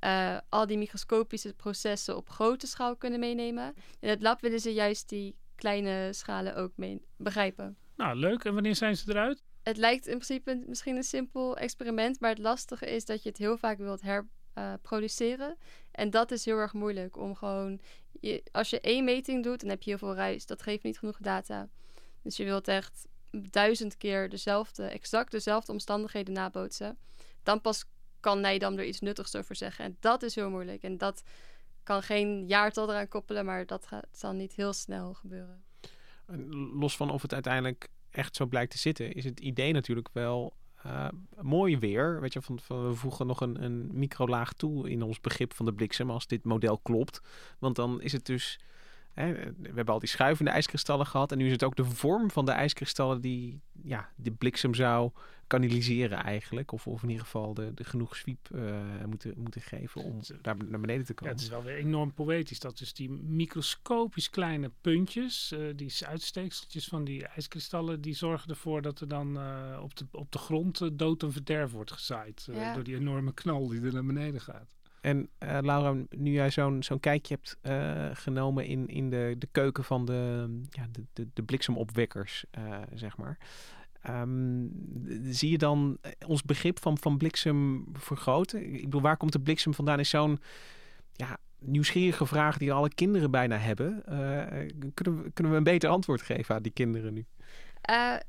eh, 0.01 0.37
al 0.49 0.67
die 0.67 0.77
microscopische 0.77 1.53
processen 1.53 2.17
op 2.17 2.29
grote 2.29 2.67
schaal 2.67 2.95
kunnen 2.95 3.19
meenemen. 3.19 3.73
In 3.99 4.09
het 4.09 4.21
lab 4.21 4.41
willen 4.41 4.59
ze 4.59 4.73
juist 4.73 5.09
die 5.09 5.35
kleine 5.55 6.13
schalen 6.13 6.55
ook 6.55 6.71
mee 6.75 7.05
begrijpen. 7.17 7.77
Nou, 7.95 8.15
leuk. 8.15 8.43
En 8.43 8.53
wanneer 8.53 8.75
zijn 8.75 8.97
ze 8.97 9.09
eruit? 9.09 9.43
Het 9.63 9.77
lijkt 9.77 10.05
in 10.05 10.13
principe 10.13 10.63
misschien 10.67 10.95
een 10.95 11.03
simpel 11.03 11.57
experiment, 11.57 12.19
maar 12.19 12.29
het 12.29 12.39
lastige 12.39 12.85
is 12.85 13.05
dat 13.05 13.23
je 13.23 13.29
het 13.29 13.37
heel 13.37 13.57
vaak 13.57 13.77
wilt 13.77 14.01
herproduceren. 14.01 15.57
en 15.91 16.09
dat 16.09 16.31
is 16.31 16.45
heel 16.45 16.57
erg 16.57 16.73
moeilijk 16.73 17.17
om 17.17 17.35
gewoon, 17.35 17.79
je, 18.19 18.43
als 18.51 18.69
je 18.69 18.79
één 18.79 19.03
meting 19.03 19.43
doet, 19.43 19.59
dan 19.59 19.69
heb 19.69 19.81
je 19.81 19.89
heel 19.89 19.99
veel 19.99 20.15
ruis. 20.15 20.45
Dat 20.45 20.61
geeft 20.61 20.83
niet 20.83 20.99
genoeg 20.99 21.17
data. 21.17 21.69
Dus 22.21 22.37
je 22.37 22.43
wilt 22.43 22.67
echt 22.67 23.07
duizend 23.31 23.97
keer 23.97 24.29
dezelfde, 24.29 24.83
exact 24.83 25.31
dezelfde 25.31 25.71
omstandigheden 25.71 26.33
nabootsen. 26.33 26.97
Dan 27.43 27.61
pas 27.61 27.85
kan 28.21 28.39
Nijdam 28.39 28.77
er 28.77 28.85
iets 28.85 28.99
nuttigs 28.99 29.35
over 29.35 29.55
zeggen. 29.55 29.85
En 29.85 29.97
dat 29.99 30.23
is 30.23 30.35
heel 30.35 30.49
moeilijk. 30.49 30.83
En 30.83 30.97
dat 30.97 31.23
kan 31.83 32.03
geen 32.03 32.47
jaartal 32.47 32.89
eraan 32.89 33.07
koppelen, 33.07 33.45
maar 33.45 33.65
dat 33.65 33.87
gaat, 33.87 34.07
zal 34.11 34.33
niet 34.33 34.53
heel 34.53 34.73
snel 34.73 35.13
gebeuren. 35.13 35.63
En 36.25 36.49
los 36.55 36.95
van 36.95 37.09
of 37.09 37.21
het 37.21 37.33
uiteindelijk 37.33 37.87
echt 38.09 38.35
zo 38.35 38.45
blijkt 38.45 38.71
te 38.71 38.77
zitten, 38.77 39.13
is 39.13 39.23
het 39.23 39.39
idee 39.39 39.73
natuurlijk 39.73 40.09
wel 40.13 40.53
eh, 40.83 41.07
mooi 41.41 41.77
weer. 41.77 42.21
Weet 42.21 42.33
je, 42.33 42.41
van, 42.41 42.59
van 42.59 42.87
we 42.87 42.95
voegen 42.95 43.27
nog 43.27 43.41
een, 43.41 43.63
een 43.63 43.89
microlaag 43.93 44.53
toe 44.53 44.89
in 44.89 45.01
ons 45.01 45.19
begrip 45.19 45.53
van 45.53 45.65
de 45.65 45.73
bliksem 45.73 46.09
als 46.09 46.27
dit 46.27 46.43
model 46.43 46.77
klopt. 46.77 47.21
Want 47.59 47.75
dan 47.75 48.01
is 48.01 48.11
het 48.11 48.25
dus. 48.25 48.59
Hè, 49.13 49.33
we 49.33 49.67
hebben 49.73 49.93
al 49.93 49.99
die 49.99 50.09
schuivende 50.09 50.51
ijskristallen 50.51 51.05
gehad. 51.05 51.31
En 51.31 51.37
nu 51.37 51.45
is 51.45 51.51
het 51.51 51.63
ook 51.63 51.75
de 51.75 51.85
vorm 51.85 52.31
van 52.31 52.45
de 52.45 52.51
ijskristallen 52.51 53.21
die 53.21 53.59
ja, 53.83 54.09
de 54.15 54.31
bliksem 54.31 54.73
zou 54.73 55.11
kanaliseren 55.47 56.17
eigenlijk. 56.23 56.71
Of, 56.71 56.87
of 56.87 57.03
in 57.03 57.09
ieder 57.09 57.23
geval 57.23 57.53
de, 57.53 57.73
de 57.73 57.83
genoeg 57.83 58.15
sweep 58.15 58.49
eh, 58.55 58.81
moeten, 59.07 59.33
moeten 59.37 59.61
geven 59.61 60.03
om 60.03 60.19
daar 60.41 60.55
naar 60.67 60.79
beneden 60.79 61.05
te 61.05 61.11
Ja, 61.11 61.17
komen. 61.17 61.33
het 61.33 61.43
is 61.43 61.49
wel 61.49 61.63
weer 61.63 61.75
enorm 61.75 62.13
poëtisch. 62.13 62.59
Dat 62.59 62.77
dus 62.77 62.93
die 62.93 63.09
microscopisch 63.55 64.29
kleine 64.29 64.71
puntjes, 64.81 65.51
eh, 65.51 65.59
die 65.75 65.93
uitsteekseltjes 66.07 66.87
van 66.87 67.03
die 67.03 67.27
ijskristallen, 67.27 68.01
die 68.01 68.13
zorgen 68.15 68.49
ervoor 68.49 68.81
dat 68.81 68.99
er 68.99 69.07
dan 69.07 69.37
eh, 69.39 69.79
op, 69.81 69.95
de, 69.97 70.05
op 70.11 70.31
de 70.31 70.37
grond 70.37 70.89
dood 70.99 71.23
en 71.23 71.31
verderf 71.31 71.71
wordt 71.71 71.91
gezaaid. 71.91 72.47
eh, 72.49 72.55
Ja. 72.55 72.73
Door 72.73 72.83
die 72.83 72.95
enorme 72.95 73.33
knal 73.33 73.67
die 73.67 73.81
er 73.81 73.93
naar 73.93 74.05
beneden 74.05 74.41
gaat. 74.41 74.75
En 75.01 75.29
uh, 75.43 75.57
Laura, 75.61 75.95
nu 76.09 76.31
jij 76.31 76.49
zo'n 76.49 76.83
zo'n 76.83 76.99
kijkje 76.99 77.33
hebt 77.35 77.57
uh, 77.61 78.09
genomen 78.13 78.65
in, 78.65 78.87
in 78.87 79.09
de, 79.09 79.35
de 79.37 79.47
keuken 79.51 79.83
van 79.83 80.05
de, 80.05 80.49
ja, 80.69 80.87
de, 80.91 81.03
de, 81.13 81.27
de 81.33 81.43
bliksemopwekkers, 81.43 82.45
uh, 82.57 82.77
zeg 82.93 83.17
maar. 83.17 83.37
Um, 84.09 84.71
zie 85.23 85.51
je 85.51 85.57
dan 85.57 85.97
ons 86.27 86.43
begrip 86.43 86.79
van, 86.79 86.97
van 86.97 87.17
bliksem 87.17 87.85
vergroten? 87.93 88.73
Ik 88.73 88.83
bedoel, 88.83 89.01
waar 89.01 89.17
komt 89.17 89.31
de 89.31 89.39
bliksem 89.39 89.73
vandaan? 89.73 89.99
Is 89.99 90.09
zo'n 90.09 90.39
ja, 91.13 91.37
nieuwsgierige 91.59 92.25
vraag 92.25 92.57
die 92.57 92.73
alle 92.73 92.93
kinderen 92.93 93.31
bijna 93.31 93.57
hebben. 93.57 94.03
kunnen, 94.93 95.33
kunnen 95.33 95.51
we 95.51 95.57
een 95.57 95.63
beter 95.63 95.89
antwoord 95.89 96.21
geven 96.21 96.55
aan 96.55 96.61
die 96.61 96.71
kinderen 96.71 97.13
nu? 97.13 97.25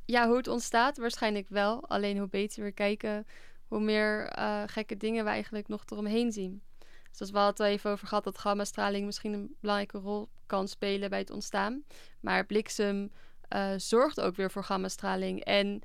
ja, 0.04 0.26
hoe 0.26 0.36
het 0.36 0.48
ontstaat 0.48 0.96
waarschijnlijk 0.96 1.48
wel. 1.48 1.88
Alleen 1.88 2.18
hoe 2.18 2.28
beter 2.28 2.64
we 2.64 2.72
kijken, 2.72 3.26
hoe 3.72 3.80
meer 3.80 4.38
uh, 4.38 4.62
gekke 4.66 4.96
dingen 4.96 5.24
we 5.24 5.30
eigenlijk 5.30 5.68
nog 5.68 5.82
eromheen 5.86 6.32
zien. 6.32 6.62
Zoals 7.10 7.32
we 7.32 7.38
het 7.38 7.60
al 7.60 7.66
even 7.66 7.90
over 7.90 8.06
gehad, 8.06 8.24
dat 8.24 8.38
gammastraling 8.38 9.06
misschien 9.06 9.32
een 9.32 9.56
belangrijke 9.60 9.98
rol 9.98 10.28
kan 10.46 10.68
spelen 10.68 11.10
bij 11.10 11.18
het 11.18 11.30
ontstaan. 11.30 11.82
Maar 12.20 12.46
bliksem 12.46 13.10
uh, 13.54 13.70
zorgt 13.76 14.20
ook 14.20 14.36
weer 14.36 14.50
voor 14.50 14.64
gammastraling. 14.64 15.44
En 15.44 15.82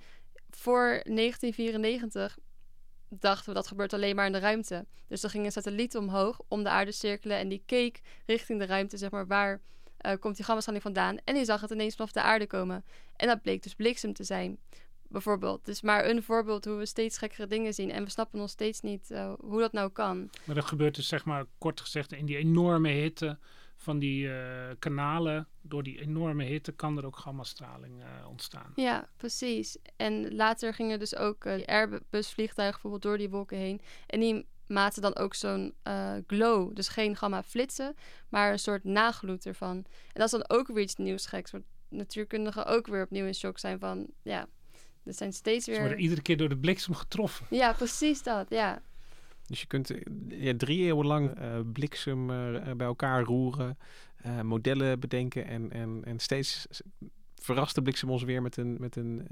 voor 0.49 1.01
1994 1.03 2.37
dachten 3.09 3.47
we 3.49 3.53
dat 3.53 3.67
gebeurt 3.67 3.93
alleen 3.93 4.15
maar 4.15 4.25
in 4.25 4.31
de 4.31 4.39
ruimte. 4.39 4.85
Dus 5.07 5.23
er 5.23 5.29
ging 5.29 5.45
een 5.45 5.51
satelliet 5.51 5.97
omhoog 5.97 6.41
om 6.47 6.63
de 6.63 6.69
aarde 6.69 6.91
cirkelen 6.91 7.37
en 7.37 7.47
die 7.47 7.63
keek 7.65 8.01
richting 8.25 8.59
de 8.59 8.65
ruimte, 8.65 8.97
zeg 8.97 9.11
maar, 9.11 9.27
waar 9.27 9.61
uh, 10.01 10.11
komt 10.19 10.35
die 10.35 10.45
gammastraling 10.45 10.83
vandaan. 10.83 11.17
En 11.23 11.33
die 11.33 11.45
zag 11.45 11.61
het 11.61 11.71
ineens 11.71 11.95
vanaf 11.95 12.11
de 12.11 12.21
aarde 12.21 12.47
komen. 12.47 12.85
En 13.15 13.27
dat 13.27 13.41
bleek 13.41 13.63
dus 13.63 13.75
bliksem 13.75 14.13
te 14.13 14.23
zijn 14.23 14.59
bijvoorbeeld. 15.09 15.65
Dus 15.65 15.81
maar 15.81 16.05
een 16.09 16.23
voorbeeld 16.23 16.65
hoe 16.65 16.75
we 16.75 16.85
steeds 16.85 17.17
gekkere 17.17 17.47
dingen 17.47 17.73
zien. 17.73 17.91
En 17.91 18.03
we 18.03 18.09
snappen 18.09 18.39
nog 18.39 18.49
steeds 18.49 18.81
niet 18.81 19.09
uh, 19.11 19.33
hoe 19.39 19.59
dat 19.59 19.71
nou 19.71 19.91
kan. 19.91 20.29
Maar 20.43 20.55
dat 20.55 20.65
gebeurt 20.65 20.95
dus 20.95 21.07
zeg 21.07 21.25
maar 21.25 21.45
kort 21.57 21.81
gezegd 21.81 22.11
in 22.13 22.25
die 22.25 22.37
enorme 22.37 22.89
hitte 22.89 23.37
van 23.75 23.99
die 23.99 24.27
uh, 24.27 24.69
kanalen. 24.79 25.47
Door 25.61 25.83
die 25.83 26.01
enorme 26.01 26.43
hitte 26.43 26.71
kan 26.71 26.97
er 26.97 27.05
ook 27.05 27.17
gammastraling 27.17 27.99
uh, 27.99 28.27
ontstaan. 28.29 28.71
Ja, 28.75 29.09
precies. 29.17 29.77
En 29.95 30.35
later 30.35 30.73
gingen 30.73 30.99
dus 30.99 31.15
ook 31.15 31.45
Airbus-vliegtuigen 31.45 32.81
bijvoorbeeld 32.81 33.01
door 33.01 33.17
die 33.17 33.29
wolken 33.29 33.57
heen. 33.57 33.81
En 34.07 34.19
die 34.19 34.47
maakten 34.67 35.01
dan 35.01 35.15
ook 35.15 35.33
zo'n 35.33 35.73
glow. 36.27 36.75
Dus 36.75 36.87
geen 36.87 37.15
gamma-flitsen, 37.15 37.95
maar 38.29 38.51
een 38.51 38.59
soort 38.59 38.83
nagloed 38.83 39.45
ervan. 39.45 39.75
En 39.77 39.85
dat 40.13 40.25
is 40.25 40.31
dan 40.31 40.49
ook 40.57 40.67
weer 40.67 40.83
iets 40.83 40.95
nieuws 40.95 41.25
geks. 41.25 41.51
Waar 41.51 41.61
natuurkundigen 41.89 42.65
ook 42.65 42.87
weer 42.87 43.03
opnieuw 43.03 43.25
in 43.25 43.35
shock 43.35 43.59
zijn 43.59 43.79
van... 43.79 44.07
ja, 44.21 44.47
er 45.07 45.13
zijn 45.13 45.33
steeds 45.33 45.65
weer... 45.65 45.75
Ze 45.75 45.81
worden 45.81 45.99
iedere 45.99 46.21
keer 46.21 46.37
door 46.37 46.49
de 46.49 46.57
bliksem 46.57 46.93
getroffen. 46.93 47.45
Ja, 47.49 47.73
precies 47.73 48.23
dat, 48.23 48.49
ja. 48.49 48.81
Dus 49.45 49.61
je 49.61 49.67
kunt 49.67 49.91
ja, 50.27 50.53
drie 50.57 50.83
eeuwen 50.83 51.05
lang 51.05 51.39
uh, 51.39 51.59
bliksem 51.73 52.29
uh, 52.29 52.71
bij 52.73 52.87
elkaar 52.87 53.23
roeren, 53.23 53.77
uh, 54.25 54.41
modellen 54.41 54.99
bedenken 54.99 55.45
en, 55.45 55.71
en, 55.71 56.01
en 56.03 56.19
steeds 56.19 56.67
verrast 57.35 57.75
de 57.75 57.81
bliksem 57.81 58.09
ons 58.09 58.23
weer 58.23 58.41
met 58.41 58.57
een, 58.57 58.75
met 58.79 58.95
een 58.95 59.27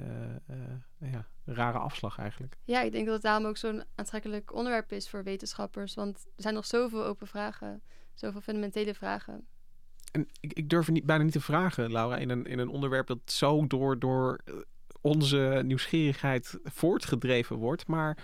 ja, 1.00 1.28
rare 1.46 1.78
afslag 1.78 2.18
eigenlijk. 2.18 2.58
Ja, 2.64 2.82
ik 2.82 2.92
denk 2.92 3.06
dat 3.06 3.14
het 3.14 3.24
daarom 3.24 3.46
ook 3.46 3.58
zo'n 3.58 3.84
aantrekkelijk 3.96 4.54
onderwerp 4.54 4.92
is 4.92 5.10
voor 5.10 5.24
wetenschappers, 5.24 5.94
want 5.94 6.26
er 6.36 6.42
zijn 6.42 6.54
nog 6.54 6.66
zoveel 6.66 7.06
open 7.06 7.28
vragen, 7.28 7.82
zoveel 8.14 8.42
fundamentele 8.42 8.94
vragen. 8.94 9.46
En 10.12 10.28
ik, 10.40 10.54
ik 10.54 10.70
durf 10.70 10.90
niet, 10.90 11.06
bijna 11.06 11.24
niet 11.24 11.34
te 11.34 11.42
vragen, 11.42 11.92
Laura, 11.92 12.18
in 12.18 12.30
een, 12.30 12.46
in 12.46 12.60
een 12.60 12.70
onderwerp 12.70 13.08
dat 13.08 13.20
zo 13.26 13.68
door, 13.68 14.00
door 14.00 14.40
onze 15.06 15.62
nieuwsgierigheid 15.66 16.60
voortgedreven 16.64 17.56
wordt. 17.56 17.88
Maar 17.88 18.18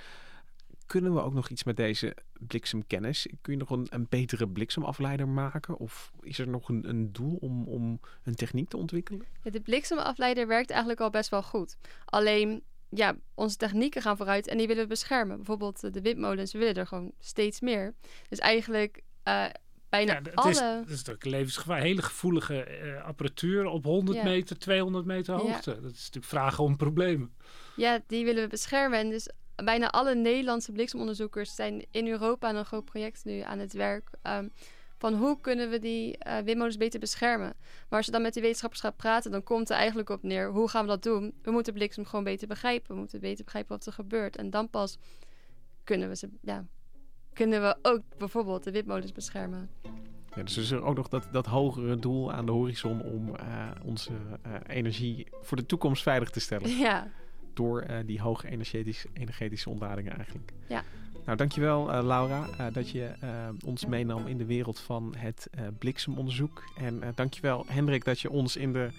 kunnen 0.86 1.14
we 1.14 1.22
ook 1.22 1.34
nog 1.34 1.50
iets 1.50 1.64
met 1.64 1.78
deze 1.78 2.16
bliksemkennis? 2.40 3.28
Kun 3.42 3.54
je 3.54 3.60
nog 3.60 3.70
een, 3.70 4.08
betere 4.10 4.48
bliksemafleider 4.48 5.28
maken? 5.28 5.78
Of 5.78 6.12
is 6.22 6.40
er 6.40 6.48
nog 6.48 6.70
een, 6.70 6.90
een 6.90 7.12
doel 7.12 7.38
om, 7.42 7.68
om 7.68 8.00
een 8.24 8.36
techniek 8.36 8.70
te 8.70 8.78
ontwikkelen? 8.78 9.26
Ja, 9.44 9.52
de 9.52 9.62
bliksemafleider 9.62 10.48
werkt 10.48 10.70
eigenlijk 10.70 11.02
al 11.02 11.10
best 11.10 11.30
wel 11.30 11.44
goed. 11.44 11.78
Alleen, 12.06 12.64
ja, 12.90 13.16
onze 13.34 13.58
technieken 13.58 14.02
gaan 14.02 14.18
vooruit 14.18 14.48
en 14.48 14.58
die 14.58 14.68
willen 14.68 14.84
we 14.84 14.90
beschermen. 14.90 15.36
Bijvoorbeeld 15.36 15.94
de 15.94 16.02
windmolens, 16.02 16.52
we 16.52 16.60
willen 16.60 16.76
er 16.76 16.88
gewoon 16.88 17.12
steeds 17.20 17.60
meer. 17.60 17.94
Dus 18.30 18.40
eigenlijk 18.40 19.04
uh, 19.28 19.46
bijna 19.92 20.14
ja, 20.14 20.32
alle... 20.34 20.50
Is, 20.50 20.60
het 20.60 20.90
is 20.90 20.98
natuurlijk 20.98 21.26
levensgevaar. 21.26 21.82
Hele 21.82 22.02
gevoelige 22.02 22.82
uh, 22.84 23.04
apparatuur 23.04 23.66
op 23.66 23.84
100 23.84 24.24
meter, 24.24 24.58
200 24.58 25.06
meter 25.06 25.34
hoogte. 25.34 25.82
Dat 25.82 25.92
is 25.92 25.98
natuurlijk 25.98 26.26
vragen 26.26 26.64
om 26.64 26.78
problemen. 26.78 27.34
Ja, 27.76 28.00
die 28.08 28.26
willen 28.26 28.44
we 28.44 28.50
beschermen. 28.50 29.00
En 29.00 29.10
dus 29.10 29.30
bijna 29.56 29.90
alle 29.90 30.16
Nederlandse 30.16 30.72
bliksemonderzoekers 30.72 31.56
zijn 31.56 31.86
in 31.92 32.08
Europa 32.08 32.48
aan 32.48 32.56
een 32.56 32.66
groot 32.66 32.86
project 32.86 33.26
nu 33.26 33.40
aan 33.40 33.60
het 33.60 33.74
werk. 33.74 34.10
Um, 34.24 34.52
van 34.98 35.14
hoe 35.14 35.42
kunnen 35.42 35.70
we 35.70 35.80
die 35.80 36.18
uh, 36.28 36.38
windmolens 36.38 36.78
beter 36.78 37.00
beschermen. 37.00 37.54
Maar 37.90 37.98
als 37.98 38.06
je 38.06 38.12
dan 38.12 38.22
met 38.22 38.34
die 38.34 38.42
wetenschappers 38.42 38.82
gaat 38.82 38.98
praten, 38.98 39.32
dan 39.32 39.44
komt 39.44 39.70
er 39.70 39.76
eigenlijk 39.76 40.10
op 40.10 40.24
neer: 40.24 40.52
hoe 40.52 40.70
gaan 40.70 40.82
we 40.82 40.90
dat 40.90 41.04
doen? 41.04 41.34
We 41.42 41.52
moeten 41.52 41.74
bliksem 41.74 42.06
gewoon 42.06 42.24
beter 42.24 42.48
begrijpen. 42.48 42.94
We 42.94 43.00
moeten 43.00 43.20
beter 43.20 43.44
begrijpen 43.44 43.76
wat 43.76 43.86
er 43.86 43.94
gebeurt. 43.94 44.36
En 44.36 44.50
dan 44.50 44.70
pas 44.70 44.98
kunnen 45.84 46.10
we 46.10 46.16
ze 46.16 46.30
ja, 46.42 46.66
kunnen 47.34 47.62
we 47.62 47.78
ook 47.82 48.02
bijvoorbeeld 48.18 48.64
de 48.64 48.72
windmolens 48.72 49.12
beschermen. 49.12 49.70
Ja, 50.36 50.44
dus 50.44 50.58
is 50.58 50.72
er 50.72 50.84
ook 50.84 50.96
nog 50.96 51.10
dat, 51.10 51.28
dat 51.32 51.46
hogere 51.46 51.96
doel 51.96 52.32
aan 52.32 52.46
de 52.46 52.52
horizon 52.52 53.02
om 53.02 53.30
uh, 53.30 53.36
onze 53.84 54.12
uh, 54.12 54.54
energie 54.68 55.28
voor 55.42 55.58
de 55.58 55.66
toekomst 55.66 56.04
veilig 56.04 56.30
te 56.30 56.40
stellen. 56.40 56.70
Ja. 56.78 57.08
Door 57.54 57.84
uh, 57.84 57.98
die 58.06 58.22
hoge 58.22 58.48
energetische, 58.48 59.08
energetische 59.14 59.70
ontladingen 59.70 60.16
eigenlijk. 60.16 60.52
Ja. 60.68 60.84
Nou, 61.26 61.38
dankjewel 61.38 62.04
Laura 62.04 62.70
dat 62.72 62.90
je 62.90 63.10
ons 63.66 63.86
meenam 63.86 64.28
in 64.28 64.38
de 64.38 64.46
wereld 64.46 64.80
van 64.80 65.14
het 65.18 65.50
bliksemonderzoek. 65.80 66.64
En 66.78 67.02
dankjewel 67.16 67.66
Hendrik 67.68 68.06
dat 68.06 68.20
je 68.20 68.30
ons 68.30 68.56
in 68.56 68.74
de 68.74 68.90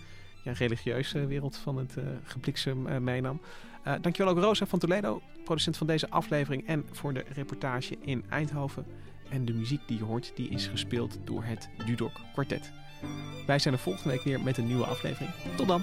ja, 0.44 0.52
religieuze 0.52 1.26
wereld 1.26 1.56
van 1.56 1.76
het 1.76 1.96
gebliksem 2.24 3.04
meenam. 3.04 3.40
Uh, 3.86 3.94
dankjewel 4.00 4.32
ook 4.32 4.38
Rosa 4.38 4.66
van 4.66 4.78
Toledo, 4.78 5.20
producent 5.44 5.76
van 5.76 5.86
deze 5.86 6.10
aflevering 6.10 6.66
en 6.66 6.84
voor 6.90 7.14
de 7.14 7.24
reportage 7.34 7.96
in 8.00 8.24
Eindhoven. 8.28 8.86
En 9.28 9.44
de 9.44 9.52
muziek 9.52 9.80
die 9.86 9.98
je 9.98 10.04
hoort, 10.04 10.32
die 10.34 10.48
is 10.48 10.66
gespeeld 10.66 11.18
door 11.24 11.44
het 11.44 11.68
Dudok 11.86 12.20
Quartet. 12.32 12.72
Wij 13.46 13.58
zijn 13.58 13.74
er 13.74 13.80
volgende 13.80 14.08
week 14.08 14.22
weer 14.22 14.40
met 14.40 14.58
een 14.58 14.66
nieuwe 14.66 14.84
aflevering. 14.84 15.30
Tot 15.56 15.66
dan! 15.66 15.82